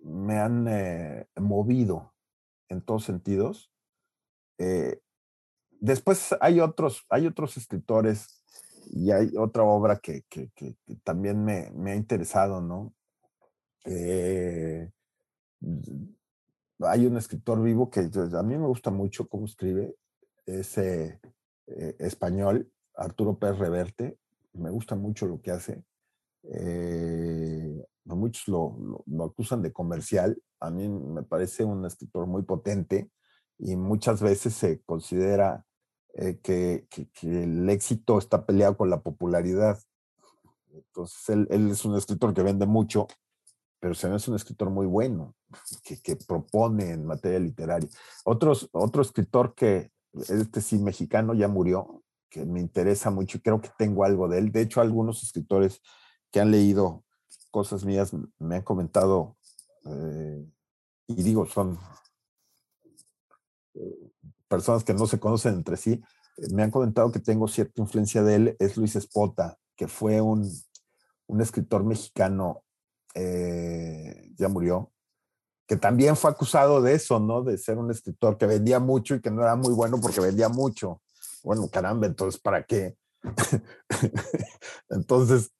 me 0.00 0.38
han 0.38 0.66
eh, 0.68 1.28
movido 1.36 2.14
en 2.68 2.82
todos 2.82 3.04
sentidos. 3.04 3.70
Eh, 4.58 5.00
después 5.80 6.34
hay 6.40 6.60
otros, 6.60 7.04
hay 7.08 7.26
otros 7.26 7.56
escritores 7.56 8.41
y 8.90 9.10
hay 9.10 9.30
otra 9.36 9.62
obra 9.62 9.98
que, 9.98 10.22
que, 10.28 10.50
que, 10.54 10.76
también 11.02 11.44
me, 11.44 11.70
me, 11.72 11.92
ha 11.92 11.96
interesado, 11.96 12.60
¿no? 12.60 12.94
Eh, 13.84 14.90
hay 16.80 17.06
un 17.06 17.16
escritor 17.16 17.62
vivo 17.62 17.90
que 17.90 18.00
a 18.00 18.42
mí 18.42 18.56
me 18.56 18.66
gusta 18.66 18.90
mucho 18.90 19.28
cómo 19.28 19.46
escribe, 19.46 19.94
es 20.46 20.76
eh, 20.78 21.20
eh, 21.66 21.96
español, 21.98 22.70
Arturo 22.94 23.38
Pérez 23.38 23.58
Reverte, 23.58 24.18
me 24.54 24.70
gusta 24.70 24.96
mucho 24.96 25.26
lo 25.26 25.40
que 25.40 25.50
hace. 25.50 25.82
Muchos 28.04 28.48
lo, 28.48 29.04
lo, 29.06 29.24
acusan 29.24 29.62
de 29.62 29.72
comercial, 29.72 30.40
a 30.60 30.70
mí 30.70 30.88
me 30.88 31.22
parece 31.22 31.64
un 31.64 31.86
escritor 31.86 32.26
muy 32.26 32.42
potente 32.42 33.10
y 33.58 33.76
muchas 33.76 34.20
veces 34.20 34.54
se 34.54 34.82
considera 34.82 35.64
eh, 36.14 36.38
que, 36.42 36.86
que, 36.90 37.08
que, 37.10 37.44
el 37.44 37.68
éxito 37.70 38.18
está 38.18 38.44
peleado 38.44 38.76
con 38.76 38.90
la 38.90 39.00
popularidad. 39.00 39.78
Entonces, 40.72 41.28
él, 41.30 41.48
él 41.50 41.70
es 41.70 41.84
un 41.84 41.96
escritor 41.96 42.34
que 42.34 42.42
vende 42.42 42.66
mucho, 42.66 43.06
pero 43.80 43.94
se 43.94 44.08
me 44.08 44.16
es 44.16 44.28
un 44.28 44.36
escritor 44.36 44.70
muy 44.70 44.86
bueno, 44.86 45.34
que, 45.84 46.00
que, 46.00 46.16
propone 46.16 46.90
en 46.90 47.06
materia 47.06 47.38
literaria. 47.38 47.88
Otros, 48.24 48.68
otro 48.72 49.02
escritor 49.02 49.54
que, 49.54 49.90
este 50.28 50.60
sí, 50.60 50.78
mexicano, 50.78 51.34
ya 51.34 51.48
murió, 51.48 52.02
que 52.28 52.44
me 52.44 52.60
interesa 52.60 53.10
mucho 53.10 53.38
y 53.38 53.40
creo 53.40 53.60
que 53.60 53.70
tengo 53.78 54.04
algo 54.04 54.28
de 54.28 54.38
él. 54.38 54.52
De 54.52 54.62
hecho, 54.62 54.80
algunos 54.80 55.22
escritores 55.22 55.80
que 56.30 56.40
han 56.40 56.50
leído 56.50 57.04
cosas 57.50 57.84
mías 57.84 58.12
me 58.38 58.56
han 58.56 58.62
comentado, 58.62 59.36
eh, 59.84 60.46
y 61.06 61.22
digo, 61.22 61.46
son 61.46 61.78
personas 64.52 64.84
que 64.84 64.92
no 64.92 65.06
se 65.06 65.18
conocen 65.18 65.54
entre 65.54 65.78
sí, 65.78 66.02
me 66.50 66.62
han 66.62 66.70
comentado 66.70 67.10
que 67.10 67.20
tengo 67.20 67.48
cierta 67.48 67.80
influencia 67.80 68.22
de 68.22 68.34
él, 68.34 68.56
es 68.58 68.76
Luis 68.76 68.96
Espota, 68.96 69.56
que 69.76 69.88
fue 69.88 70.20
un, 70.20 70.46
un 71.26 71.40
escritor 71.40 71.84
mexicano 71.84 72.62
eh, 73.14 74.30
ya 74.36 74.48
murió, 74.48 74.92
que 75.66 75.78
también 75.78 76.16
fue 76.16 76.30
acusado 76.30 76.82
de 76.82 76.92
eso, 76.92 77.18
¿no? 77.18 77.42
De 77.42 77.56
ser 77.56 77.78
un 77.78 77.90
escritor 77.90 78.36
que 78.36 78.44
vendía 78.44 78.78
mucho 78.78 79.14
y 79.14 79.22
que 79.22 79.30
no 79.30 79.40
era 79.42 79.56
muy 79.56 79.72
bueno 79.72 79.98
porque 80.02 80.20
vendía 80.20 80.50
mucho. 80.50 81.00
Bueno, 81.42 81.66
caramba, 81.68 82.06
entonces, 82.06 82.38
¿para 82.38 82.62
qué? 82.64 82.94
entonces, 84.90 85.50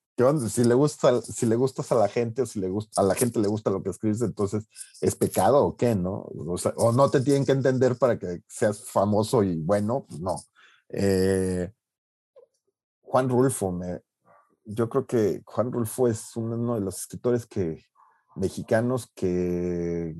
Si 0.48 0.64
le 0.64 0.74
gusta, 0.74 1.20
si 1.22 1.46
le 1.46 1.56
gustas 1.56 1.90
a 1.92 1.94
la 1.96 2.08
gente 2.08 2.42
o 2.42 2.46
si 2.46 2.60
le 2.60 2.68
gusta, 2.68 3.00
a 3.00 3.04
la 3.04 3.14
gente 3.14 3.40
le 3.40 3.48
gusta 3.48 3.70
lo 3.70 3.82
que 3.82 3.90
escribes, 3.90 4.22
entonces, 4.22 4.68
¿es 5.00 5.14
pecado 5.14 5.64
o 5.64 5.76
qué, 5.76 5.94
no? 5.94 6.26
O, 6.34 6.58
sea, 6.58 6.72
o 6.76 6.92
no 6.92 7.10
te 7.10 7.20
tienen 7.20 7.44
que 7.44 7.52
entender 7.52 7.96
para 7.96 8.18
que 8.18 8.42
seas 8.48 8.84
famoso 8.84 9.42
y 9.42 9.60
bueno, 9.60 10.06
pues 10.08 10.20
no. 10.20 10.36
Eh, 10.88 11.72
Juan 13.02 13.28
Rulfo, 13.28 13.72
me, 13.72 14.00
yo 14.64 14.88
creo 14.88 15.06
que 15.06 15.42
Juan 15.44 15.72
Rulfo 15.72 16.08
es 16.08 16.36
uno 16.36 16.74
de 16.74 16.80
los 16.80 16.98
escritores 16.98 17.46
que, 17.46 17.82
mexicanos 18.36 19.10
que 19.14 20.14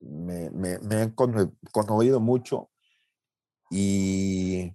me, 0.00 0.50
me, 0.50 0.78
me 0.78 0.96
han 0.96 1.14
conmovido 1.72 2.20
mucho. 2.20 2.70
Y 3.70 4.74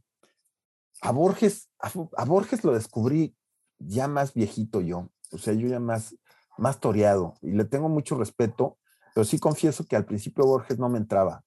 a 1.02 1.12
Borges, 1.12 1.70
a, 1.80 1.92
a, 2.18 2.26
Borges 2.26 2.64
lo 2.64 2.74
descubrí 2.74 3.36
ya 3.80 4.08
más 4.08 4.34
viejito 4.34 4.82
yo, 4.82 5.10
o 5.32 5.38
sea, 5.38 5.54
yo 5.54 5.68
ya 5.68 5.80
más, 5.80 6.16
más 6.58 6.80
toreado 6.80 7.36
y 7.42 7.52
le 7.52 7.66
tengo 7.66 7.90
mucho 7.90 8.18
respeto, 8.18 8.78
pero 9.14 9.26
sí 9.26 9.40
confieso 9.40 9.86
que 9.86 9.96
al 9.96 10.06
principio 10.06 10.46
Borges 10.46 10.80
no 10.80 10.90
me 10.90 10.98
entraba. 10.98 11.44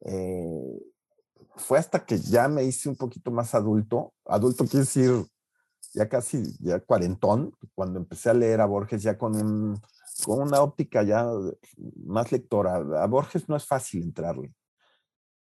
Eh, 0.00 0.82
fue 1.56 1.78
hasta 1.78 2.04
que 2.04 2.18
ya 2.18 2.48
me 2.48 2.64
hice 2.64 2.88
un 2.88 2.96
poquito 2.96 3.30
más 3.30 3.54
adulto, 3.54 4.12
adulto 4.24 4.64
quiere 4.64 4.80
decir 4.80 5.26
ya 5.94 6.08
casi, 6.08 6.42
ya 6.58 6.80
cuarentón, 6.80 7.54
cuando 7.74 8.00
empecé 8.00 8.30
a 8.30 8.34
leer 8.34 8.60
a 8.60 8.66
Borges 8.66 9.02
ya 9.02 9.16
con, 9.16 9.36
un, 9.36 9.80
con 10.24 10.42
una 10.42 10.60
óptica 10.60 11.04
ya 11.04 11.26
más 12.04 12.32
lectora. 12.32 12.76
A 13.00 13.06
Borges 13.06 13.48
no 13.48 13.56
es 13.56 13.64
fácil 13.64 14.02
entrarle, 14.02 14.52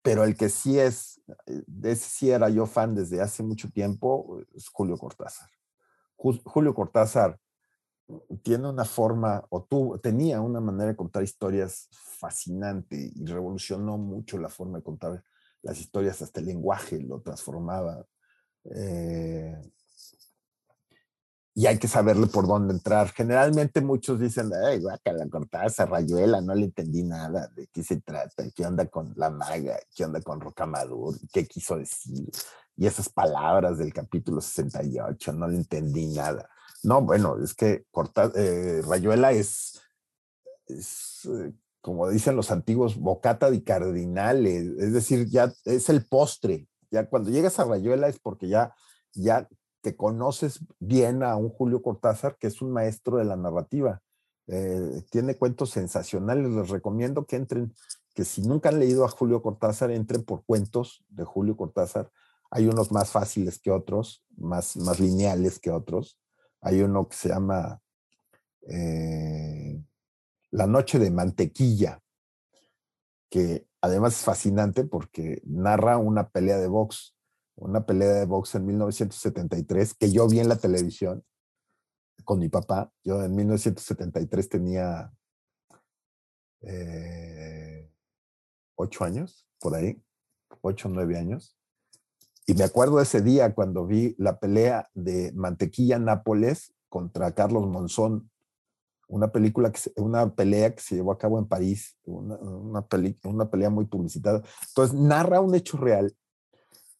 pero 0.02 0.22
el 0.22 0.36
que 0.36 0.48
sí 0.48 0.78
es, 0.78 1.20
de 1.46 1.92
ese 1.92 2.08
sí 2.08 2.30
era 2.30 2.48
yo 2.48 2.66
fan 2.66 2.94
desde 2.94 3.20
hace 3.20 3.42
mucho 3.42 3.68
tiempo, 3.70 4.40
es 4.54 4.68
Julio 4.68 4.96
Cortázar. 4.96 5.48
Julio 6.16 6.74
Cortázar 6.74 7.38
tiene 8.42 8.68
una 8.68 8.84
forma, 8.84 9.44
o 9.50 9.64
tuvo, 9.64 9.98
tenía 9.98 10.40
una 10.40 10.60
manera 10.60 10.90
de 10.90 10.96
contar 10.96 11.22
historias 11.22 11.88
fascinante 11.92 13.10
y 13.14 13.24
revolucionó 13.26 13.98
mucho 13.98 14.38
la 14.38 14.48
forma 14.48 14.78
de 14.78 14.84
contar 14.84 15.22
las 15.62 15.80
historias, 15.80 16.22
hasta 16.22 16.40
el 16.40 16.46
lenguaje 16.46 17.00
lo 17.00 17.20
transformaba. 17.20 18.04
Eh, 18.64 19.56
y 21.58 21.66
hay 21.66 21.78
que 21.78 21.88
saberle 21.88 22.26
por 22.26 22.46
dónde 22.46 22.74
entrar. 22.74 23.08
Generalmente 23.12 23.80
muchos 23.80 24.20
dicen, 24.20 24.52
ay, 24.68 24.78
la 24.80 25.00
Cortázar, 25.30 25.88
Rayuela, 25.88 26.42
no 26.42 26.54
le 26.54 26.66
entendí 26.66 27.02
nada, 27.02 27.50
de 27.56 27.66
qué 27.68 27.82
se 27.82 27.98
trata, 28.02 28.44
qué 28.54 28.66
onda 28.66 28.84
con 28.88 29.14
la 29.16 29.30
maga, 29.30 29.78
qué 29.96 30.04
onda 30.04 30.20
con 30.20 30.38
Rocamadur, 30.38 31.16
qué 31.32 31.46
quiso 31.46 31.78
decir. 31.78 32.28
Y 32.76 32.86
esas 32.86 33.08
palabras 33.08 33.78
del 33.78 33.90
capítulo 33.94 34.42
68, 34.42 35.32
no 35.32 35.48
le 35.48 35.56
entendí 35.56 36.08
nada. 36.08 36.46
No, 36.82 37.00
bueno, 37.00 37.42
es 37.42 37.54
que 37.54 37.86
eh, 38.34 38.82
Rayuela 38.86 39.32
es, 39.32 39.80
eh, 40.68 41.52
como 41.80 42.10
dicen 42.10 42.36
los 42.36 42.50
antiguos, 42.50 42.98
bocata 42.98 43.50
de 43.50 43.64
cardinales, 43.64 44.74
es 44.78 44.92
decir, 44.92 45.26
ya 45.30 45.50
es 45.64 45.88
el 45.88 46.04
postre. 46.04 46.68
Ya 46.90 47.08
cuando 47.08 47.30
llegas 47.30 47.58
a 47.58 47.64
Rayuela 47.64 48.08
es 48.08 48.18
porque 48.18 48.46
ya, 48.46 48.74
ya 49.14 49.48
te 49.86 49.94
conoces 49.94 50.58
bien 50.80 51.22
a 51.22 51.36
un 51.36 51.48
Julio 51.48 51.80
Cortázar, 51.80 52.36
que 52.38 52.48
es 52.48 52.60
un 52.60 52.72
maestro 52.72 53.18
de 53.18 53.24
la 53.24 53.36
narrativa. 53.36 54.02
Eh, 54.48 55.04
tiene 55.10 55.36
cuentos 55.36 55.70
sensacionales, 55.70 56.50
les 56.50 56.70
recomiendo 56.70 57.24
que 57.24 57.36
entren, 57.36 57.72
que 58.12 58.24
si 58.24 58.42
nunca 58.42 58.70
han 58.70 58.80
leído 58.80 59.04
a 59.04 59.08
Julio 59.08 59.42
Cortázar, 59.42 59.92
entren 59.92 60.24
por 60.24 60.44
cuentos 60.44 61.04
de 61.08 61.22
Julio 61.22 61.56
Cortázar. 61.56 62.10
Hay 62.50 62.66
unos 62.66 62.90
más 62.90 63.10
fáciles 63.10 63.60
que 63.60 63.70
otros, 63.70 64.24
más, 64.36 64.76
más 64.76 64.98
lineales 64.98 65.60
que 65.60 65.70
otros. 65.70 66.18
Hay 66.60 66.82
uno 66.82 67.06
que 67.06 67.16
se 67.16 67.28
llama 67.28 67.80
eh, 68.62 69.80
La 70.50 70.66
Noche 70.66 70.98
de 70.98 71.12
Mantequilla, 71.12 72.02
que 73.30 73.68
además 73.80 74.14
es 74.14 74.24
fascinante 74.24 74.82
porque 74.82 75.40
narra 75.44 75.96
una 75.96 76.28
pelea 76.28 76.58
de 76.58 76.66
box, 76.66 77.15
una 77.56 77.84
pelea 77.86 78.12
de 78.12 78.26
box 78.26 78.54
en 78.54 78.66
1973 78.66 79.94
que 79.94 80.12
yo 80.12 80.28
vi 80.28 80.40
en 80.40 80.48
la 80.48 80.56
televisión 80.56 81.24
con 82.24 82.38
mi 82.38 82.48
papá. 82.48 82.92
Yo 83.04 83.22
en 83.22 83.34
1973 83.34 84.48
tenía 84.48 85.12
eh, 86.62 87.90
ocho 88.76 89.04
años, 89.04 89.48
por 89.58 89.74
ahí, 89.74 90.02
ocho 90.60 90.88
o 90.88 90.90
nueve 90.90 91.18
años. 91.18 91.56
Y 92.46 92.54
me 92.54 92.64
acuerdo 92.64 93.00
ese 93.00 93.22
día 93.22 93.54
cuando 93.54 93.86
vi 93.86 94.14
la 94.18 94.38
pelea 94.38 94.88
de 94.94 95.32
Mantequilla 95.32 95.98
Nápoles 95.98 96.74
contra 96.88 97.32
Carlos 97.34 97.66
Monzón, 97.66 98.30
una 99.08 99.32
película 99.32 99.72
una 99.96 100.34
pelea 100.34 100.74
que 100.74 100.82
se 100.82 100.96
llevó 100.96 101.12
a 101.12 101.18
cabo 101.18 101.38
en 101.38 101.46
París, 101.46 101.96
una, 102.04 102.36
una 102.36 103.50
pelea 103.50 103.70
muy 103.70 103.86
publicitada. 103.86 104.42
Entonces 104.68 104.98
narra 104.98 105.40
un 105.40 105.54
hecho 105.54 105.76
real, 105.76 106.14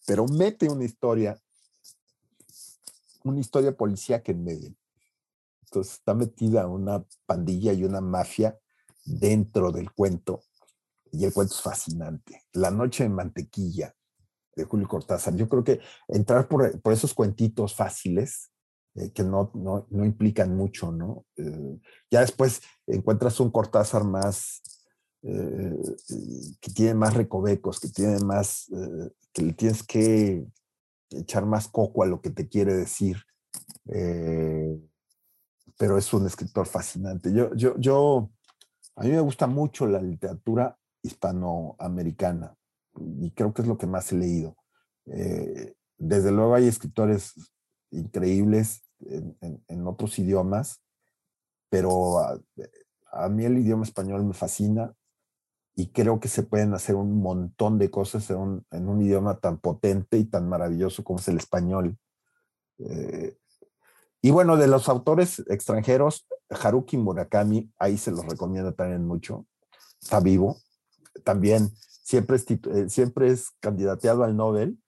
pero 0.07 0.27
mete 0.27 0.69
una 0.69 0.85
historia, 0.85 1.39
una 3.25 3.41
historia 3.41 3.77
policíaca 3.77 4.33
en 4.33 4.45
medio. 4.45 4.75
Entonces 5.65 5.95
está 5.95 6.15
metida 6.15 6.67
una 6.69 7.05
pandilla 7.27 7.73
y 7.73 7.85
una 7.85 8.01
mafia 8.01 8.59
dentro 9.05 9.73
del 9.73 9.93
cuento 9.93 10.45
y 11.13 11.25
el 11.25 11.33
cuento 11.33 11.55
es 11.55 11.61
fascinante. 11.61 12.45
La 12.53 12.71
noche 12.71 13.03
de 13.03 13.09
mantequilla 13.09 13.95
de 14.55 14.65
Julio 14.65 14.89
Cortázar. 14.89 15.35
Yo 15.35 15.49
creo 15.49 15.65
que 15.65 15.81
entrar 16.09 16.49
por, 16.49 16.81
por 16.81 16.93
esos 16.93 17.15
cuentitos 17.15 17.75
fáciles, 17.75 18.51
eh, 18.95 19.13
que 19.13 19.23
no, 19.23 19.51
no, 19.55 19.87
no, 19.91 20.05
implican 20.05 20.57
mucho, 20.57 20.91
¿no? 20.91 21.27
Eh, 21.37 21.79
ya 22.11 22.21
después 22.21 22.63
encuentras 22.87 23.39
un 23.41 23.51
Cortázar 23.51 24.05
más, 24.05 24.63
eh, 25.23 25.77
que 26.61 26.71
tiene 26.73 26.95
más 26.95 27.15
recovecos, 27.15 27.81
que 27.81 27.89
tiene 27.89 28.19
más, 28.21 28.71
que 29.33 29.43
le 29.43 29.53
tienes 29.53 29.83
que 29.83 30.47
echar 31.11 31.47
más 31.47 31.69
coco 31.69 32.03
a 32.03 32.07
lo 32.07 32.21
que 32.21 32.31
te 32.31 32.49
quiere 32.49 32.75
decir. 32.75 33.19
pero 35.79 35.99
es 35.99 36.13
un 36.13 36.27
escritor 36.27 36.67
fascinante. 36.67 37.33
Yo, 37.33 37.55
yo, 37.55 37.75
yo, 37.79 38.31
a 38.97 39.03
mí 39.05 39.11
me 39.11 39.21
gusta 39.21 39.47
mucho 39.47 39.87
la 39.87 40.01
literatura 40.01 40.79
hispanoamericana 41.03 42.57
y 43.21 43.31
creo 43.33 43.53
que 43.53 43.63
es 43.63 43.69
lo 43.69 43.79
que 43.79 43.87
más 43.87 44.13
he 44.13 44.17
leído. 44.17 44.57
Eh, 45.07 45.75
desde 45.99 46.33
luego 46.33 46.55
hay 46.55 46.67
escritores 46.67 47.35
increíbles 47.91 48.83
en, 49.01 49.87
otros 49.87 50.19
idiomas, 50.19 50.83
pero 51.69 52.19
a, 52.19 53.29
mí 53.29 53.45
el 53.45 53.59
idioma 53.59 53.85
español 53.85 54.25
me 54.25 54.35
fascina 54.35 54.93
y 55.79 55.89
creo 55.89 56.19
que 56.21 56.29
se 56.29 56.43
pueden 56.43 56.73
hacer 56.73 56.95
un 56.95 57.21
montón 57.21 57.79
de 57.79 57.91
cosas 57.91 58.31
en 58.31 58.65
un, 58.71 59.03
idioma 59.03 59.39
tan 59.39 59.59
potente 59.59 60.17
y 60.17 60.25
tan 60.25 60.49
maravilloso 60.49 61.05
como 61.05 61.19
es 61.19 61.29
el 61.29 61.37
español. 61.37 61.99
Eh, 62.79 63.37
y 64.23 64.31
bueno, 64.31 64.57
de 64.57 64.69
los 64.69 64.89
autores 64.89 65.45
extranjeros, 65.49 66.27
Haruki 66.49 66.97
Murakami, 66.97 67.71
ahí 67.79 67.99
se 67.99 68.11
los 68.11 68.25
recomiendo 68.25 68.73
también 68.73 69.07
mucho. 69.07 69.47
Está 70.01 70.19
vivo. 70.21 70.57
También 71.25 71.71
siempre 72.03 72.37
es, 72.37 72.51
eh, 72.51 72.89
siempre 72.89 73.29
es 73.29 73.51
candidateado 73.61 74.25
al 74.25 74.35
Nobel, 74.35 74.79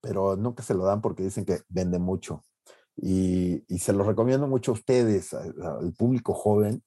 pero 0.00 0.36
nunca 0.36 0.62
se 0.62 0.74
lo 0.74 0.84
dan 0.84 1.00
porque 1.00 1.24
dicen 1.24 1.44
que 1.44 1.62
vende 1.68 1.98
mucho. 1.98 2.44
Y, 2.94 3.64
se 3.78 3.92
lo 3.92 4.04
recomiendo 4.04 4.46
mucho 4.46 4.70
a 4.70 4.74
ustedes, 4.74 5.34
al 5.34 5.92
público 5.94 6.32
joven, 6.32 6.82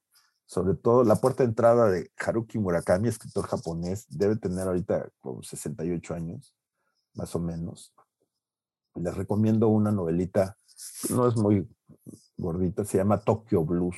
sobre 0.51 0.75
todo 0.75 1.05
la 1.05 1.15
puerta 1.15 1.43
de 1.43 1.49
entrada 1.49 1.89
de 1.89 2.11
Haruki 2.17 2.59
Murakami, 2.59 3.07
escritor 3.07 3.47
japonés, 3.47 4.05
debe 4.09 4.35
tener 4.35 4.67
ahorita 4.67 5.09
como 5.21 5.41
68 5.41 6.13
años, 6.13 6.53
más 7.13 7.33
o 7.35 7.39
menos. 7.39 7.93
Les 8.95 9.15
recomiendo 9.15 9.69
una 9.69 9.93
novelita, 9.93 10.57
no 11.09 11.29
es 11.29 11.37
muy 11.37 11.73
gordita, 12.35 12.83
se 12.83 12.97
llama 12.97 13.21
Tokyo 13.21 13.63
Blues, 13.63 13.95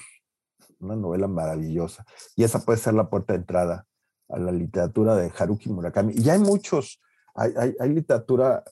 una 0.80 0.96
novela 0.96 1.28
maravillosa. 1.28 2.06
Y 2.36 2.44
esa 2.44 2.60
puede 2.60 2.78
ser 2.78 2.94
la 2.94 3.10
puerta 3.10 3.34
de 3.34 3.40
entrada 3.40 3.88
a 4.30 4.38
la 4.38 4.52
literatura 4.52 5.16
de 5.16 5.34
Haruki 5.36 5.70
Murakami. 5.70 6.14
Y 6.16 6.30
hay 6.30 6.38
muchos, 6.38 7.02
hay, 7.34 7.74
hay, 7.80 7.90
literatura, 7.90 8.64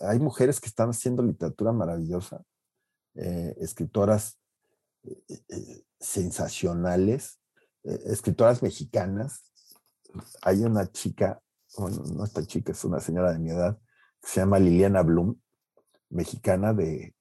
hay 0.00 0.18
mujeres 0.18 0.60
que 0.60 0.66
están 0.66 0.90
haciendo 0.90 1.22
literatura 1.22 1.70
maravillosa, 1.70 2.42
eh, 3.14 3.54
escritoras 3.60 4.36
sensacionales, 5.98 7.40
escritoras 7.82 8.62
mexicanas. 8.62 9.52
Hay 10.42 10.62
una 10.62 10.90
chica, 10.90 11.40
no 11.78 12.24
esta 12.24 12.44
chica, 12.44 12.72
es 12.72 12.84
una 12.84 13.00
señora 13.00 13.32
de 13.32 13.38
mi 13.38 13.50
edad, 13.50 13.78
que 14.20 14.28
se 14.28 14.40
llama 14.40 14.58
Liliana 14.58 15.02
Blum, 15.02 15.36
mexicana 16.08 16.74
de, 16.74 17.14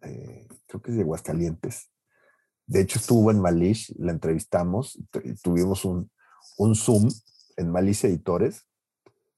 creo 0.00 0.82
que 0.82 0.90
es 0.90 0.96
de 0.96 1.02
Aguascalientes. 1.02 1.90
De 2.66 2.80
hecho, 2.80 2.98
estuvo 2.98 3.30
en 3.30 3.40
Malish, 3.40 3.94
la 3.96 4.12
entrevistamos, 4.12 4.98
tuvimos 5.42 5.84
un, 5.84 6.10
un 6.58 6.74
Zoom 6.74 7.08
en 7.56 7.70
Malicia 7.70 8.08
Editores. 8.08 8.66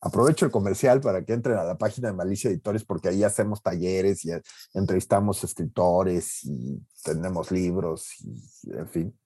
Aprovecho 0.01 0.45
el 0.45 0.53
comercial 0.53 1.01
para 1.01 1.25
que 1.25 1.33
entren 1.33 1.59
a 1.59 1.65
la 1.65 1.77
página 1.77 2.09
de 2.09 2.15
Malicia 2.15 2.51
Editores 2.51 2.85
porque 2.85 3.09
ahí 3.09 3.25
hacemos 3.25 3.63
talleres 3.63 4.25
y 4.25 4.31
entrevistamos 4.75 5.43
escritores 5.43 6.45
y 6.45 6.81
tenemos 7.03 7.51
libros 7.51 8.09
y 8.21 8.73
en 8.73 8.89
fin. 8.89 9.21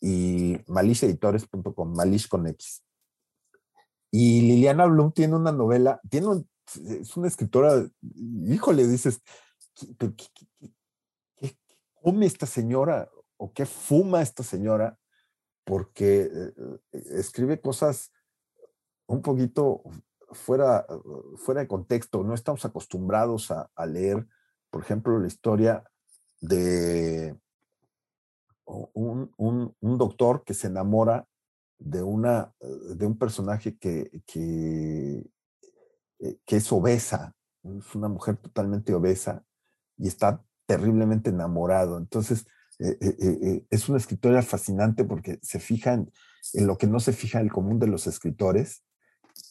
Y 0.00 0.56
maliciaeditores.com, 0.66 1.94
Malish 1.94 2.28
con 2.28 2.46
X. 2.46 2.82
Y 4.10 4.42
Liliana 4.42 4.86
Blum 4.86 5.12
tiene 5.12 5.36
una 5.36 5.52
novela, 5.52 6.00
tiene 6.08 6.44
es 6.86 7.16
una 7.16 7.28
escritora, 7.28 7.86
híjole, 8.46 8.86
dices, 8.86 9.20
¿qué, 9.98 10.14
qué 11.36 11.56
come 12.02 12.26
esta 12.26 12.46
señora 12.46 13.10
o 13.36 13.52
qué 13.52 13.66
fuma 13.66 14.22
esta 14.22 14.42
señora? 14.42 14.98
porque 15.68 16.22
eh, 16.22 16.52
eh, 16.92 17.02
escribe 17.18 17.60
cosas 17.60 18.10
un 19.08 19.22
poquito 19.22 19.82
fuera, 20.30 20.86
fuera 21.36 21.62
de 21.62 21.68
contexto. 21.68 22.22
No 22.22 22.34
estamos 22.34 22.64
acostumbrados 22.64 23.50
a, 23.50 23.86
leer, 23.86 24.26
por 24.70 24.82
ejemplo, 24.82 25.18
la 25.18 25.26
historia 25.26 25.82
de 26.40 27.36
un, 28.64 29.32
doctor 29.98 30.44
que 30.44 30.54
se 30.54 30.68
enamora 30.68 31.26
de, 31.78 32.02
una, 32.02 32.54
de 32.60 33.06
un 33.06 33.18
personaje 33.18 33.76
que, 33.76 34.10
eh, 36.20 36.38
que 36.44 36.56
es 36.56 36.72
obesa, 36.72 37.34
es 37.62 37.94
una 37.94 38.08
mujer 38.08 38.36
totalmente 38.36 38.94
obesa 38.94 39.44
y 39.96 40.08
está 40.08 40.44
terriblemente 40.66 41.30
enamorado. 41.30 41.96
Entonces, 41.98 42.46
eh, 42.78 42.96
eh, 43.00 43.66
es 43.70 43.88
una 43.88 43.98
escritora 43.98 44.42
fascinante 44.42 45.04
porque 45.04 45.38
se 45.42 45.58
fija 45.58 45.94
en, 45.94 46.12
lo 46.54 46.78
que 46.78 46.86
no 46.86 47.00
se 47.00 47.12
fija 47.12 47.40
el 47.40 47.50
común 47.50 47.78
de 47.78 47.88
los 47.88 48.06
escritores 48.06 48.84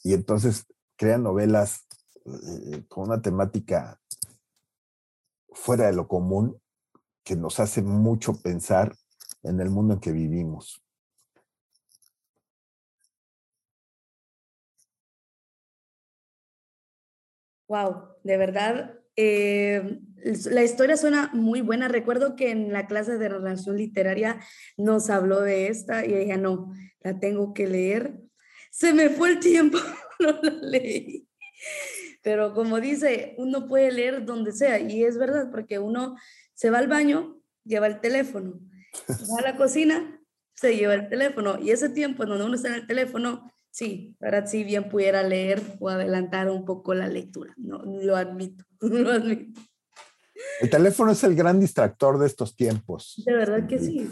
y 0.04 0.14
entonces 0.14 0.66
crea 0.96 1.18
novelas 1.18 1.86
con 2.88 3.06
una 3.10 3.22
temática 3.22 4.00
fuera 5.52 5.88
de 5.88 5.94
lo 5.94 6.08
común 6.08 6.60
que 7.24 7.36
nos 7.36 7.60
hace 7.60 7.82
mucho 7.82 8.34
pensar 8.42 8.96
en 9.44 9.60
el 9.60 9.70
mundo 9.70 9.96
en 9.96 10.00
que 10.00 10.12
vivimos. 10.12 10.82
Wow, 17.68 18.16
de 18.24 18.38
verdad, 18.38 18.98
eh, 19.18 20.00
la 20.52 20.64
historia 20.64 20.96
suena 20.96 21.30
muy 21.34 21.62
buena. 21.62 21.90
Recuerdo 21.90 22.36
que 22.38 22.52
en 22.52 22.72
la 22.72 22.88
clase 22.88 23.18
de 23.18 23.28
relación 23.28 23.76
literaria 23.76 24.40
nos 24.78 25.10
habló 25.10 25.42
de 25.42 25.68
esta 25.68 26.06
y 26.06 26.14
ella 26.14 26.38
no, 26.38 26.72
la 27.02 27.20
tengo 27.20 27.54
que 27.54 27.68
leer. 27.68 28.27
Se 28.78 28.94
me 28.94 29.10
fue 29.10 29.32
el 29.32 29.40
tiempo, 29.40 29.80
no 30.20 30.40
la 30.40 30.52
leí. 30.52 31.28
Pero 32.22 32.54
como 32.54 32.80
dice, 32.80 33.34
uno 33.40 33.68
puede 33.68 33.92
leer 33.92 34.24
donde 34.24 34.52
sea 34.52 34.80
y 34.80 35.04
es 35.04 35.18
verdad 35.18 35.50
porque 35.50 35.80
uno 35.80 36.16
se 36.54 36.70
va 36.70 36.78
al 36.78 36.88
baño, 36.88 37.42
lleva 37.64 37.88
el 37.88 38.00
teléfono, 38.00 38.60
va 39.10 39.40
a 39.40 39.52
la 39.52 39.58
cocina, 39.58 40.22
se 40.54 40.76
lleva 40.76 40.94
el 40.94 41.10
teléfono 41.10 41.60
y 41.60 41.72
ese 41.72 41.90
tiempo 41.90 42.22
en 42.22 42.30
donde 42.30 42.46
uno 42.46 42.54
está 42.54 42.68
en 42.68 42.76
el 42.76 42.86
teléfono, 42.86 43.52
sí, 43.72 44.16
ahora 44.22 44.46
sí 44.46 44.64
bien 44.64 44.90
pudiera 44.90 45.24
leer 45.24 45.60
o 45.80 45.90
adelantar 45.90 46.52
un 46.52 46.64
poco 46.64 46.94
la 46.94 47.08
lectura, 47.08 47.56
no, 47.58 47.82
lo 47.84 48.16
admito, 48.16 48.64
lo 48.82 49.10
admito. 49.10 49.60
El 50.62 50.70
teléfono 50.70 51.14
es 51.14 51.24
el 51.24 51.34
gran 51.34 51.60
distractor 51.60 52.20
de 52.20 52.28
estos 52.28 52.56
tiempos. 52.56 53.24
De 53.26 53.34
verdad 53.34 53.68
que 53.68 53.80
sí. 53.80 54.12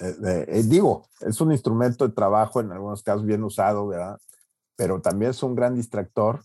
Eh, 0.00 0.44
eh, 0.48 0.62
digo, 0.64 1.08
es 1.20 1.40
un 1.40 1.52
instrumento 1.52 2.06
de 2.06 2.14
trabajo 2.14 2.60
en 2.60 2.72
algunos 2.72 3.02
casos 3.02 3.24
bien 3.24 3.44
usado, 3.44 3.86
¿verdad? 3.86 4.18
Pero 4.76 5.00
también 5.00 5.30
es 5.30 5.42
un 5.42 5.54
gran 5.54 5.74
distractor. 5.74 6.42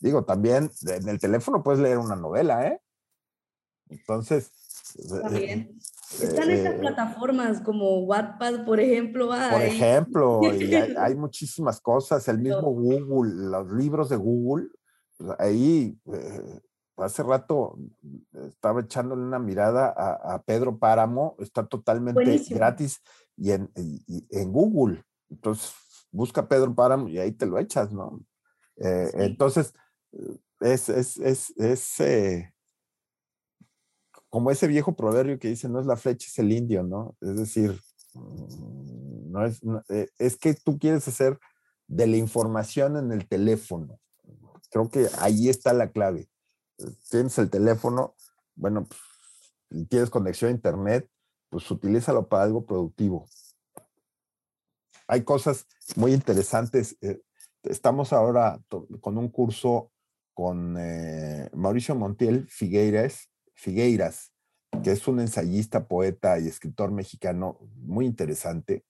Digo, 0.00 0.24
también 0.24 0.70
en 0.86 1.08
el 1.08 1.18
teléfono 1.18 1.62
puedes 1.62 1.80
leer 1.80 1.98
una 1.98 2.16
novela, 2.16 2.66
¿eh? 2.66 2.80
Entonces. 3.88 4.52
Eh, 4.96 5.20
También. 5.22 5.78
Están 6.22 6.50
estas 6.50 6.74
eh, 6.74 6.78
plataformas 6.78 7.60
como 7.60 8.00
Wattpad, 8.00 8.64
por 8.64 8.80
ejemplo. 8.80 9.28
Por 9.28 9.62
ejemplo, 9.62 10.40
y 10.42 10.74
hay, 10.98 11.14
muchísimas 11.14 11.80
cosas. 11.80 12.26
El 12.28 12.38
mismo 12.38 12.70
Google, 12.72 13.34
los 13.34 13.70
libros 13.72 14.08
de 14.08 14.16
Google, 14.16 14.68
ahí 15.38 15.98
eh, 16.12 16.60
hace 16.98 17.22
rato 17.22 17.78
estaba 18.48 18.80
echándole 18.80 19.22
una 19.22 19.38
mirada 19.38 19.88
a, 19.88 20.42
Pedro 20.42 20.78
Páramo, 20.78 21.36
está 21.38 21.66
totalmente 21.66 22.38
gratis 22.50 23.00
y 23.36 23.52
en, 23.52 23.70
en, 23.74 24.52
Google. 24.52 25.04
Entonces, 25.30 25.72
busca 26.10 26.48
Pedro 26.48 26.74
Páramo 26.74 27.08
y 27.08 27.18
ahí 27.18 27.32
te 27.32 27.46
lo 27.46 27.58
echas, 27.58 27.92
¿no? 27.92 28.20
Entonces, 28.76 29.72
es, 30.60 30.88
es, 30.88 31.16
es, 31.18 31.50
es 31.56 32.00
como 34.28 34.50
ese 34.50 34.66
viejo 34.66 34.94
proverbio 34.94 35.38
que 35.38 35.48
dice, 35.48 35.68
no 35.68 35.80
es 35.80 35.86
la 35.86 35.96
flecha, 35.96 36.26
es 36.28 36.38
el 36.38 36.52
indio, 36.52 36.82
¿no? 36.82 37.16
Es 37.20 37.36
decir, 37.36 37.80
mm, 38.14 39.30
no 39.30 39.44
es, 39.44 39.60
eh, 39.88 40.08
es 40.18 40.36
que 40.36 40.54
tú 40.54 40.78
quieres 40.78 41.06
hacer 41.08 41.38
de 41.86 42.06
la 42.06 42.16
información 42.16 42.96
en 42.96 43.12
el 43.12 43.26
teléfono. 43.26 43.98
Creo 44.70 44.90
que 44.90 45.06
ahí 45.18 45.48
está 45.48 45.72
la 45.72 45.90
clave. 45.90 46.28
Tienes 47.10 47.38
el 47.38 47.50
teléfono, 47.50 48.14
bueno, 48.54 48.86
pues, 48.86 49.88
tienes 49.88 50.10
conexión 50.10 50.50
a 50.50 50.54
internet, 50.54 51.10
pues 51.50 51.70
utilízalo 51.70 52.28
para 52.28 52.44
algo 52.44 52.64
productivo. 52.64 53.26
Hay 55.06 55.24
cosas 55.24 55.66
muy 55.96 56.12
interesantes. 56.12 56.96
Eh, 57.00 57.20
estamos 57.62 58.12
ahora 58.12 58.60
con 59.00 59.18
un 59.18 59.28
curso 59.28 59.90
con 60.34 60.76
eh, 60.78 61.50
Mauricio 61.52 61.94
Montiel 61.94 62.46
Figueiras, 62.48 63.28
que 64.84 64.92
es 64.92 65.08
un 65.08 65.20
ensayista, 65.20 65.88
poeta 65.88 66.38
y 66.38 66.46
escritor 66.46 66.92
mexicano 66.92 67.58
muy 67.74 68.06
interesante. 68.06 68.84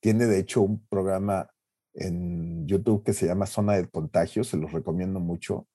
Tiene 0.00 0.26
de 0.26 0.38
hecho 0.38 0.62
un 0.62 0.86
programa 0.86 1.50
en 1.94 2.66
YouTube 2.66 3.02
que 3.02 3.12
se 3.12 3.26
llama 3.26 3.46
Zona 3.46 3.74
de 3.74 3.88
Contagio, 3.88 4.44
se 4.44 4.56
los 4.56 4.72
recomiendo 4.72 5.18
mucho. 5.20 5.66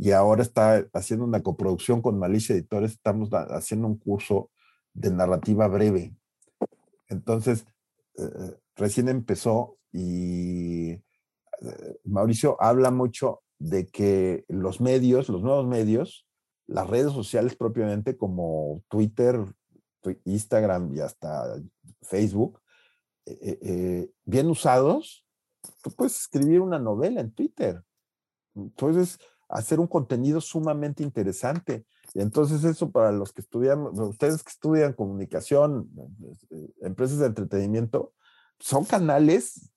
Y 0.00 0.12
ahora 0.12 0.42
está 0.42 0.86
haciendo 0.92 1.24
una 1.24 1.42
coproducción 1.42 2.00
con 2.02 2.18
Malicia 2.18 2.54
Editores, 2.54 2.92
estamos 2.92 3.30
haciendo 3.32 3.88
un 3.88 3.98
curso 3.98 4.50
de 4.92 5.10
narrativa 5.10 5.66
breve. 5.66 6.14
Entonces, 7.08 7.66
eh, 8.16 8.56
recién 8.76 9.08
empezó 9.08 9.76
y 9.92 10.90
eh, 10.90 11.02
Mauricio 12.04 12.56
habla 12.60 12.90
mucho 12.90 13.42
de 13.58 13.88
que 13.88 14.44
los 14.48 14.80
medios, 14.80 15.28
los 15.28 15.42
nuevos 15.42 15.66
medios, 15.66 16.28
las 16.66 16.88
redes 16.88 17.12
sociales 17.12 17.56
propiamente 17.56 18.16
como 18.16 18.82
Twitter, 18.88 19.40
Instagram 20.24 20.94
y 20.94 21.00
hasta 21.00 21.56
Facebook, 22.02 22.60
eh, 23.26 23.38
eh, 23.42 23.58
eh, 23.62 24.10
bien 24.24 24.48
usados, 24.48 25.26
tú 25.82 25.90
puedes 25.90 26.18
escribir 26.20 26.60
una 26.60 26.78
novela 26.78 27.20
en 27.20 27.32
Twitter. 27.32 27.82
Entonces, 28.54 29.18
hacer 29.48 29.80
un 29.80 29.86
contenido 29.86 30.40
sumamente 30.40 31.02
interesante. 31.02 31.86
Y 32.14 32.20
entonces 32.20 32.64
eso 32.64 32.90
para 32.90 33.12
los 33.12 33.32
que 33.32 33.40
estudian, 33.40 33.80
ustedes 33.98 34.42
que 34.42 34.50
estudian 34.50 34.92
comunicación, 34.92 35.90
empresas 36.80 37.18
de 37.18 37.26
entretenimiento, 37.26 38.12
son 38.58 38.84
canales 38.84 39.70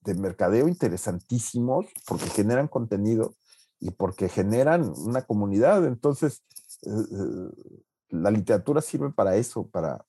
de 0.00 0.14
mercadeo 0.14 0.68
interesantísimos 0.68 1.86
porque 2.06 2.26
generan 2.26 2.68
contenido 2.68 3.34
y 3.80 3.90
porque 3.90 4.28
generan 4.28 4.92
una 4.96 5.22
comunidad. 5.22 5.86
Entonces, 5.86 6.42
eh, 6.82 6.90
eh, 6.90 7.80
la 8.10 8.30
literatura 8.30 8.80
sirve 8.80 9.10
para 9.10 9.36
eso, 9.36 9.66
para, 9.68 10.04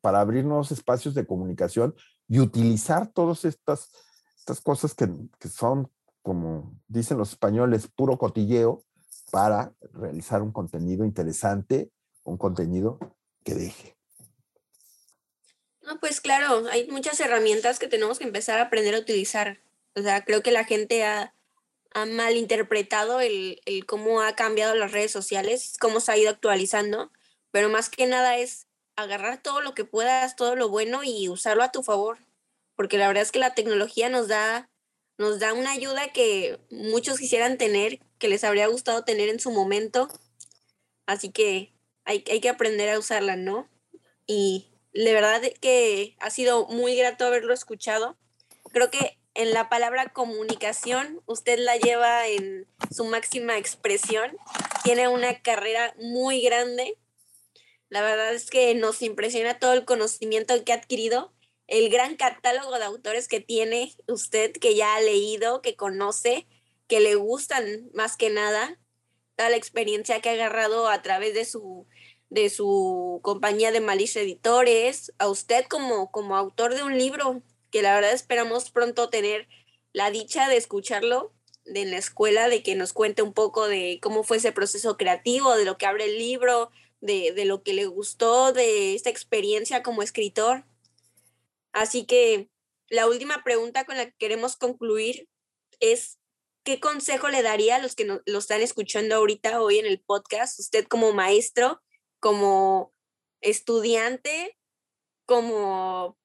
para 0.00 0.20
abrir 0.20 0.44
nuevos 0.44 0.72
espacios 0.72 1.14
de 1.14 1.26
comunicación 1.26 1.94
y 2.28 2.40
utilizar 2.40 3.08
todas 3.08 3.44
estas, 3.44 3.90
estas 4.38 4.60
cosas 4.60 4.94
que, 4.94 5.08
que 5.38 5.48
son, 5.48 5.90
como 6.28 6.78
dicen 6.88 7.16
los 7.16 7.30
españoles, 7.30 7.88
puro 7.88 8.18
cotilleo 8.18 8.84
para 9.30 9.72
realizar 9.94 10.42
un 10.42 10.52
contenido 10.52 11.06
interesante, 11.06 11.90
un 12.22 12.36
contenido 12.36 12.98
que 13.42 13.54
deje. 13.54 13.96
No, 15.80 15.98
pues 16.00 16.20
claro, 16.20 16.66
hay 16.70 16.86
muchas 16.90 17.18
herramientas 17.20 17.78
que 17.78 17.88
tenemos 17.88 18.18
que 18.18 18.24
empezar 18.24 18.58
a 18.58 18.64
aprender 18.64 18.94
a 18.94 18.98
utilizar. 18.98 19.62
O 19.94 20.02
sea, 20.02 20.22
creo 20.26 20.42
que 20.42 20.50
la 20.50 20.64
gente 20.64 21.02
ha, 21.02 21.34
ha 21.94 22.04
malinterpretado 22.04 23.20
el, 23.20 23.62
el 23.64 23.86
cómo 23.86 24.20
ha 24.20 24.34
cambiado 24.34 24.74
las 24.74 24.92
redes 24.92 25.10
sociales, 25.10 25.78
cómo 25.80 25.98
se 26.00 26.12
ha 26.12 26.18
ido 26.18 26.28
actualizando, 26.28 27.10
pero 27.52 27.70
más 27.70 27.88
que 27.88 28.06
nada 28.06 28.36
es 28.36 28.66
agarrar 28.96 29.40
todo 29.42 29.62
lo 29.62 29.72
que 29.72 29.86
puedas, 29.86 30.36
todo 30.36 30.56
lo 30.56 30.68
bueno 30.68 31.04
y 31.04 31.30
usarlo 31.30 31.62
a 31.62 31.72
tu 31.72 31.82
favor, 31.82 32.18
porque 32.76 32.98
la 32.98 33.08
verdad 33.08 33.22
es 33.22 33.32
que 33.32 33.38
la 33.38 33.54
tecnología 33.54 34.10
nos 34.10 34.28
da, 34.28 34.68
nos 35.18 35.40
da 35.40 35.52
una 35.52 35.72
ayuda 35.72 36.12
que 36.12 36.58
muchos 36.70 37.18
quisieran 37.18 37.58
tener, 37.58 37.98
que 38.18 38.28
les 38.28 38.44
habría 38.44 38.68
gustado 38.68 39.04
tener 39.04 39.28
en 39.28 39.40
su 39.40 39.50
momento, 39.50 40.08
así 41.06 41.30
que 41.30 41.74
hay, 42.04 42.22
que 42.22 42.48
aprender 42.48 42.88
a 42.88 42.98
usarla, 42.98 43.36
¿no? 43.36 43.68
Y 44.26 44.70
de 44.94 45.12
verdad 45.12 45.42
que 45.60 46.16
ha 46.20 46.30
sido 46.30 46.66
muy 46.68 46.96
grato 46.96 47.26
haberlo 47.26 47.52
escuchado. 47.52 48.16
Creo 48.72 48.90
que 48.90 49.18
en 49.34 49.52
la 49.52 49.68
palabra 49.68 50.12
comunicación, 50.12 51.20
usted 51.26 51.58
la 51.58 51.76
lleva 51.76 52.26
en 52.26 52.66
su 52.90 53.04
máxima 53.04 53.58
expresión. 53.58 54.36
Tiene 54.84 55.08
una 55.08 55.42
carrera 55.42 55.94
muy 56.00 56.40
grande. 56.40 56.96
La 57.88 58.02
verdad 58.02 58.34
es 58.34 58.50
que 58.50 58.74
nos 58.74 59.02
impresiona 59.02 59.58
todo 59.58 59.74
el 59.74 59.84
conocimiento 59.84 60.64
que 60.64 60.72
ha 60.72 60.76
adquirido, 60.76 61.32
el 61.68 61.90
gran 61.90 62.16
catálogo 62.16 62.76
de 62.78 62.84
autores 62.84 63.28
que 63.28 63.40
tiene 63.40 63.94
usted, 64.08 64.52
que 64.52 64.74
ya 64.74 64.96
ha 64.96 65.00
leído, 65.00 65.62
que 65.62 65.76
conoce, 65.76 66.46
que 66.88 67.00
le 67.00 67.14
gustan 67.14 67.88
más 67.94 68.16
que 68.16 68.30
nada, 68.30 68.80
toda 69.36 69.50
la 69.50 69.56
experiencia 69.56 70.20
que 70.20 70.30
ha 70.30 70.32
agarrado 70.32 70.88
a 70.88 71.02
través 71.02 71.34
de 71.34 71.44
su 71.44 71.86
de 72.30 72.50
su 72.50 73.20
compañía 73.22 73.72
de 73.72 73.80
Malice 73.80 74.22
Editores, 74.22 75.12
a 75.18 75.28
usted 75.28 75.64
como, 75.64 76.10
como 76.10 76.36
autor 76.36 76.74
de 76.74 76.82
un 76.82 76.98
libro 76.98 77.42
que 77.70 77.82
la 77.82 77.94
verdad 77.94 78.12
esperamos 78.12 78.70
pronto 78.70 79.08
tener 79.08 79.48
la 79.92 80.10
dicha 80.10 80.48
de 80.48 80.56
escucharlo 80.56 81.32
de 81.64 81.82
en 81.82 81.90
la 81.90 81.98
escuela, 81.98 82.48
de 82.48 82.62
que 82.62 82.74
nos 82.74 82.92
cuente 82.92 83.22
un 83.22 83.34
poco 83.34 83.68
de 83.68 83.98
cómo 84.02 84.24
fue 84.24 84.38
ese 84.38 84.52
proceso 84.52 84.96
creativo, 84.96 85.54
de 85.56 85.64
lo 85.64 85.76
que 85.76 85.86
abre 85.86 86.06
el 86.06 86.18
libro, 86.18 86.70
de, 87.00 87.32
de 87.32 87.44
lo 87.44 87.62
que 87.62 87.74
le 87.74 87.86
gustó, 87.86 88.52
de 88.52 88.94
esta 88.94 89.10
experiencia 89.10 89.82
como 89.82 90.02
escritor. 90.02 90.64
Así 91.78 92.06
que 92.06 92.50
la 92.88 93.06
última 93.06 93.44
pregunta 93.44 93.84
con 93.84 93.96
la 93.96 94.06
que 94.06 94.16
queremos 94.18 94.56
concluir 94.56 95.28
es, 95.78 96.18
¿qué 96.64 96.80
consejo 96.80 97.28
le 97.28 97.42
daría 97.42 97.76
a 97.76 97.78
los 97.78 97.94
que 97.94 98.04
lo 98.04 98.38
están 98.38 98.62
escuchando 98.62 99.14
ahorita 99.14 99.62
hoy 99.62 99.78
en 99.78 99.86
el 99.86 100.00
podcast? 100.00 100.58
Usted 100.58 100.86
como 100.88 101.12
maestro, 101.12 101.80
como 102.18 102.92
estudiante, 103.40 104.58
como 105.24 106.18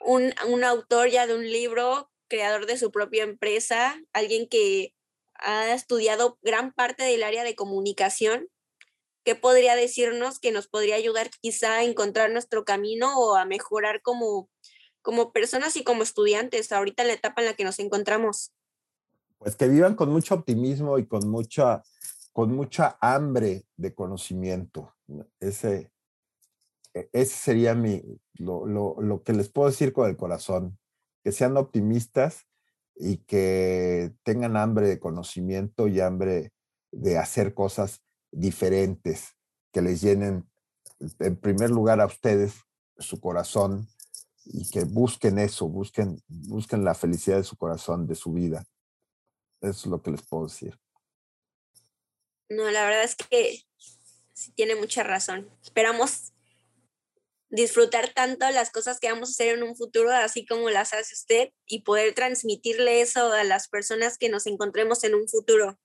un, 0.00 0.32
un 0.48 0.64
autor 0.64 1.10
ya 1.10 1.26
de 1.26 1.34
un 1.34 1.46
libro, 1.46 2.10
creador 2.26 2.64
de 2.64 2.78
su 2.78 2.90
propia 2.90 3.24
empresa, 3.24 4.02
alguien 4.14 4.48
que 4.48 4.94
ha 5.34 5.74
estudiado 5.74 6.38
gran 6.40 6.72
parte 6.72 7.02
del 7.02 7.24
área 7.24 7.44
de 7.44 7.54
comunicación. 7.54 8.48
¿Qué 9.24 9.34
podría 9.34 9.76
decirnos 9.76 10.38
que 10.38 10.52
nos 10.52 10.66
podría 10.68 10.96
ayudar 10.96 11.30
quizá 11.42 11.76
a 11.76 11.84
encontrar 11.84 12.30
nuestro 12.30 12.64
camino 12.64 13.18
o 13.18 13.36
a 13.36 13.44
mejorar 13.44 14.00
como, 14.02 14.48
como 15.02 15.32
personas 15.32 15.76
y 15.76 15.84
como 15.84 16.02
estudiantes 16.02 16.72
ahorita 16.72 17.02
en 17.02 17.08
la 17.08 17.14
etapa 17.14 17.42
en 17.42 17.48
la 17.48 17.54
que 17.54 17.64
nos 17.64 17.78
encontramos? 17.78 18.52
Pues 19.38 19.56
que 19.56 19.68
vivan 19.68 19.94
con 19.94 20.10
mucho 20.10 20.34
optimismo 20.34 20.98
y 20.98 21.06
con 21.06 21.28
mucha, 21.28 21.82
con 22.32 22.54
mucha 22.54 22.96
hambre 23.00 23.64
de 23.76 23.94
conocimiento. 23.94 24.94
Ese, 25.38 25.92
e, 26.94 27.10
ese 27.12 27.34
sería 27.34 27.74
mi, 27.74 28.02
lo, 28.34 28.66
lo, 28.66 28.96
lo 29.00 29.22
que 29.22 29.34
les 29.34 29.50
puedo 29.50 29.68
decir 29.68 29.92
con 29.92 30.08
el 30.08 30.16
corazón. 30.16 30.78
Que 31.22 31.32
sean 31.32 31.58
optimistas 31.58 32.46
y 32.96 33.18
que 33.18 34.12
tengan 34.22 34.56
hambre 34.56 34.88
de 34.88 34.98
conocimiento 34.98 35.88
y 35.88 36.00
hambre 36.00 36.52
de 36.90 37.18
hacer 37.18 37.52
cosas 37.52 38.02
diferentes, 38.30 39.36
que 39.72 39.82
les 39.82 40.00
llenen 40.00 40.48
en 41.18 41.36
primer 41.36 41.70
lugar 41.70 42.00
a 42.00 42.06
ustedes 42.06 42.54
su 42.98 43.20
corazón 43.20 43.88
y 44.44 44.68
que 44.70 44.84
busquen 44.84 45.38
eso, 45.38 45.68
busquen, 45.68 46.22
busquen 46.28 46.84
la 46.84 46.94
felicidad 46.94 47.38
de 47.38 47.44
su 47.44 47.56
corazón, 47.56 48.06
de 48.06 48.14
su 48.14 48.32
vida. 48.32 48.64
Eso 49.60 49.70
es 49.70 49.86
lo 49.86 50.02
que 50.02 50.10
les 50.10 50.22
puedo 50.22 50.46
decir. 50.46 50.78
No, 52.48 52.70
la 52.70 52.84
verdad 52.84 53.04
es 53.04 53.14
que 53.14 53.62
sí 54.32 54.52
tiene 54.52 54.74
mucha 54.74 55.02
razón. 55.02 55.48
Esperamos 55.62 56.32
disfrutar 57.50 58.12
tanto 58.14 58.48
las 58.50 58.70
cosas 58.70 58.98
que 59.00 59.10
vamos 59.10 59.28
a 59.28 59.32
hacer 59.32 59.56
en 59.56 59.62
un 59.62 59.76
futuro, 59.76 60.10
así 60.10 60.46
como 60.46 60.70
las 60.70 60.92
hace 60.92 61.14
usted, 61.14 61.52
y 61.66 61.82
poder 61.82 62.14
transmitirle 62.14 63.00
eso 63.00 63.32
a 63.32 63.44
las 63.44 63.68
personas 63.68 64.18
que 64.18 64.28
nos 64.28 64.46
encontremos 64.46 65.04
en 65.04 65.14
un 65.14 65.28
futuro. 65.28 65.78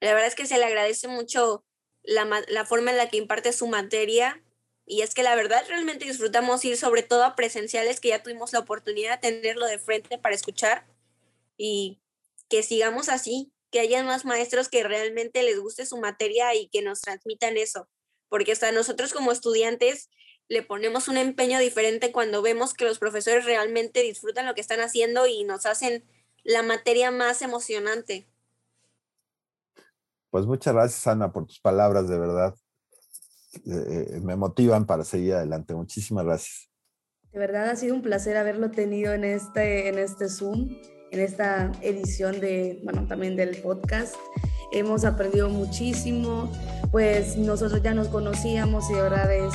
La 0.00 0.12
verdad 0.12 0.28
es 0.28 0.34
que 0.34 0.46
se 0.46 0.58
le 0.58 0.64
agradece 0.64 1.08
mucho 1.08 1.64
la, 2.02 2.26
la 2.48 2.64
forma 2.64 2.90
en 2.90 2.96
la 2.96 3.08
que 3.08 3.18
imparte 3.18 3.52
su 3.52 3.66
materia, 3.66 4.42
y 4.86 5.02
es 5.02 5.14
que 5.14 5.22
la 5.22 5.36
verdad 5.36 5.64
realmente 5.68 6.06
disfrutamos 6.06 6.64
ir 6.64 6.76
sobre 6.76 7.02
todo 7.02 7.24
a 7.24 7.36
presenciales, 7.36 8.00
que 8.00 8.08
ya 8.08 8.22
tuvimos 8.22 8.52
la 8.52 8.60
oportunidad 8.60 9.20
de 9.20 9.30
tenerlo 9.30 9.66
de 9.66 9.78
frente 9.78 10.18
para 10.18 10.34
escuchar, 10.34 10.86
y 11.56 12.00
que 12.48 12.62
sigamos 12.62 13.08
así, 13.08 13.52
que 13.70 13.80
haya 13.80 14.02
más 14.02 14.24
maestros 14.24 14.68
que 14.68 14.82
realmente 14.82 15.42
les 15.42 15.60
guste 15.60 15.86
su 15.86 15.98
materia 15.98 16.54
y 16.54 16.68
que 16.68 16.82
nos 16.82 17.00
transmitan 17.00 17.56
eso, 17.56 17.88
porque 18.28 18.52
hasta 18.52 18.72
nosotros 18.72 19.12
como 19.12 19.32
estudiantes 19.32 20.10
le 20.48 20.62
ponemos 20.62 21.06
un 21.06 21.16
empeño 21.16 21.60
diferente 21.60 22.10
cuando 22.10 22.42
vemos 22.42 22.74
que 22.74 22.84
los 22.84 22.98
profesores 22.98 23.44
realmente 23.44 24.02
disfrutan 24.02 24.46
lo 24.46 24.54
que 24.54 24.60
están 24.60 24.80
haciendo 24.80 25.26
y 25.28 25.44
nos 25.44 25.64
hacen 25.64 26.04
la 26.42 26.62
materia 26.62 27.12
más 27.12 27.42
emocionante. 27.42 28.26
Pues 30.30 30.46
muchas 30.46 30.74
gracias, 30.74 31.06
Ana, 31.06 31.32
por 31.32 31.46
tus 31.46 31.60
palabras, 31.60 32.08
de 32.08 32.18
verdad. 32.18 32.54
Eh, 33.54 33.60
eh, 34.14 34.20
me 34.22 34.36
motivan 34.36 34.86
para 34.86 35.04
seguir 35.04 35.34
adelante. 35.34 35.74
Muchísimas 35.74 36.24
gracias. 36.24 36.70
De 37.32 37.38
verdad 37.38 37.68
ha 37.68 37.76
sido 37.76 37.94
un 37.94 38.02
placer 38.02 38.36
haberlo 38.36 38.70
tenido 38.70 39.12
en 39.12 39.24
este, 39.24 39.88
en 39.88 39.98
este 39.98 40.28
Zoom, 40.28 40.68
en 41.10 41.20
esta 41.20 41.70
edición 41.80 42.40
de, 42.40 42.80
bueno, 42.84 43.06
también 43.06 43.36
del 43.36 43.56
podcast. 43.60 44.14
Hemos 44.72 45.04
aprendido 45.04 45.48
muchísimo, 45.48 46.50
pues 46.92 47.36
nosotros 47.36 47.82
ya 47.82 47.92
nos 47.92 48.08
conocíamos 48.08 48.88
y 48.90 48.94
de 48.94 49.02
verdad 49.02 49.34
es 49.34 49.54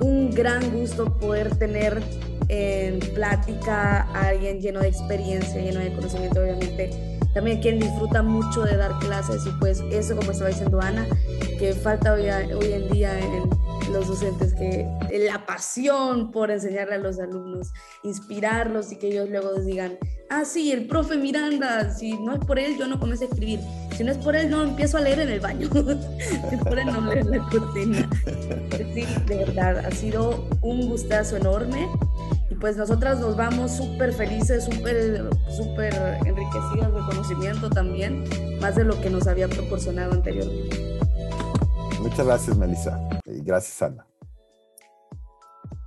un 0.00 0.30
gran 0.30 0.72
gusto 0.72 1.16
poder 1.18 1.56
tener 1.56 2.02
en 2.48 2.98
plática 3.14 4.02
a 4.02 4.28
alguien 4.28 4.60
lleno 4.60 4.80
de 4.80 4.88
experiencia, 4.88 5.60
lleno 5.60 5.80
de 5.80 5.92
conocimiento, 5.92 6.40
obviamente. 6.40 7.07
También 7.34 7.60
quien 7.60 7.78
disfruta 7.78 8.22
mucho 8.22 8.62
de 8.62 8.76
dar 8.76 8.98
clases 8.98 9.46
y 9.46 9.50
pues 9.60 9.80
eso, 9.90 10.16
como 10.16 10.32
estaba 10.32 10.50
diciendo 10.50 10.80
Ana, 10.80 11.06
que 11.58 11.72
falta 11.72 12.14
hoy, 12.14 12.26
en 12.26 12.88
día 12.90 13.18
en 13.18 13.48
los 13.92 14.08
docentes, 14.08 14.54
que 14.54 14.86
la 15.26 15.44
pasión 15.46 16.30
por 16.30 16.50
enseñarle 16.50 16.94
a 16.94 16.98
los 16.98 17.18
alumnos, 17.18 17.72
inspirarlos 18.02 18.92
y 18.92 18.96
que 18.96 19.08
ellos 19.08 19.28
luego 19.28 19.54
digan, 19.60 19.98
ah, 20.30 20.44
sí, 20.44 20.72
el 20.72 20.86
profe 20.86 21.16
Miranda, 21.16 21.90
si 21.90 22.18
no 22.18 22.34
es 22.34 22.40
por 22.40 22.58
él, 22.58 22.76
yo 22.78 22.86
no 22.86 22.98
comienzo 22.98 23.24
a 23.24 23.28
escribir. 23.28 23.60
Si 23.96 24.04
no 24.04 24.12
es 24.12 24.18
por 24.18 24.36
él, 24.36 24.50
no 24.50 24.62
empiezo 24.62 24.98
a 24.98 25.00
leer 25.00 25.20
en 25.20 25.30
el 25.30 25.40
baño. 25.40 25.68
si 26.48 26.54
es 26.54 26.62
por 26.62 26.78
él, 26.78 26.86
no 26.86 27.00
leo 27.00 27.20
en 27.20 27.30
la 27.30 27.48
cortina. 27.48 28.08
Sí, 28.94 29.04
de 29.26 29.36
verdad, 29.36 29.78
ha 29.78 29.90
sido 29.90 30.48
un 30.62 30.88
gustazo 30.88 31.36
enorme. 31.36 31.88
Pues 32.60 32.76
nosotras 32.76 33.20
nos 33.20 33.36
vamos 33.36 33.76
súper 33.76 34.12
felices, 34.12 34.64
súper, 34.64 35.30
súper 35.56 35.94
enriquecidas 36.26 36.92
de 36.92 37.00
conocimiento 37.06 37.70
también, 37.70 38.24
más 38.60 38.74
de 38.74 38.84
lo 38.84 39.00
que 39.00 39.10
nos 39.10 39.26
había 39.28 39.48
proporcionado 39.48 40.12
anteriormente. 40.12 40.98
Muchas 42.00 42.26
gracias, 42.26 42.56
Melissa. 42.56 42.98
Y 43.26 43.42
gracias, 43.42 43.80
Ana. 43.82 44.06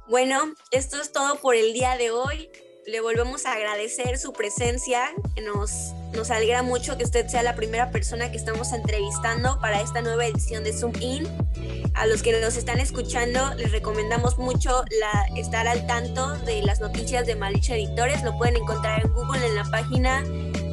Bueno, 0.10 0.40
esto 0.72 1.02
es 1.02 1.12
todo 1.12 1.36
por 1.36 1.56
el 1.56 1.74
día 1.74 1.98
de 1.98 2.12
hoy 2.12 2.50
le 2.86 3.02
volvemos 3.02 3.46
a 3.46 3.54
agradecer 3.54 4.18
su 4.18 4.34
presencia. 4.34 5.12
Nos, 5.44 5.94
nos 6.14 6.32
alegra 6.32 6.64
mucho 6.64 6.98
que 6.98 7.04
usted 7.04 7.28
sea 7.28 7.44
la 7.44 7.54
primera 7.56 7.92
persona 7.92 8.32
que 8.32 8.38
estamos 8.38 8.74
entrevistando 8.74 9.60
para 9.60 9.82
esta 9.82 10.02
nueva 10.02 10.26
edición 10.26 10.64
de 10.64 10.74
Zoom 10.74 10.94
In. 11.00 11.28
A 11.94 12.08
los 12.08 12.24
que 12.24 12.40
nos 12.40 12.56
están 12.56 12.80
escuchando, 12.80 13.54
les 13.56 13.70
recomendamos 13.72 14.38
mucho 14.38 14.86
la, 15.00 15.28
estar 15.38 15.68
al 15.68 15.86
tanto 15.88 16.38
de 16.40 16.64
las 16.64 16.80
noticias 16.80 17.28
de 17.28 17.36
Malicia 17.36 17.76
Editores. 17.76 18.24
Lo 18.24 18.38
pueden 18.38 18.56
encontrar 18.58 19.06
en 19.06 19.14
Google 19.14 19.46
en 19.46 19.56
la 19.56 19.66
página 19.66 20.24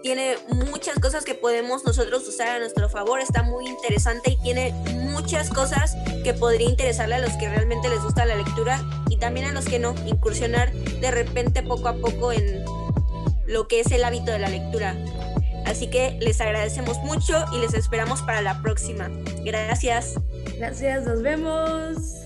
tiene 0.04 0.36
muchas 0.50 1.00
cosas 1.00 1.24
que 1.24 1.34
podemos 1.34 1.86
nosotros 1.86 2.28
usar 2.28 2.50
a 2.50 2.60
nuestro 2.60 2.90
favor, 2.90 3.22
está 3.22 3.42
muy 3.42 3.66
interesante 3.68 4.32
y 4.32 4.38
tiene 4.38 4.74
muchas 5.12 5.50
cosas 5.50 5.96
que 6.24 6.34
podría 6.34 6.70
interesarle 6.70 7.16
a 7.16 7.20
los 7.20 7.32
que 7.38 7.50
realmente 7.50 7.88
les 7.88 8.04
gusta 8.04 8.26
la 8.26 8.36
lectura 8.36 8.84
y 9.10 9.18
también 9.18 9.48
a 9.48 9.54
los 9.54 9.64
que 9.66 9.80
no, 9.80 9.96
incursionar 10.06 10.74
de 10.74 11.10
repente 11.10 11.64
poco 11.64 11.88
a 11.88 11.96
poco 11.96 12.34
en 12.34 12.66
lo 13.48 13.68
que 13.70 13.80
es 13.80 13.92
el 13.92 14.04
hábito 14.04 14.32
de 14.32 14.40
la 14.40 14.50
lectura. 14.50 14.98
Así 15.66 15.90
que 15.90 16.18
les 16.20 16.42
agradecemos 16.42 16.98
mucho 17.04 17.46
y 17.54 17.60
les 17.60 17.74
esperamos 17.74 18.22
para 18.24 18.42
la 18.42 18.62
próxima. 18.62 19.10
Gracias. 19.46 20.16
Gracias, 20.58 21.06
nos 21.06 21.22
vemos. 21.22 22.23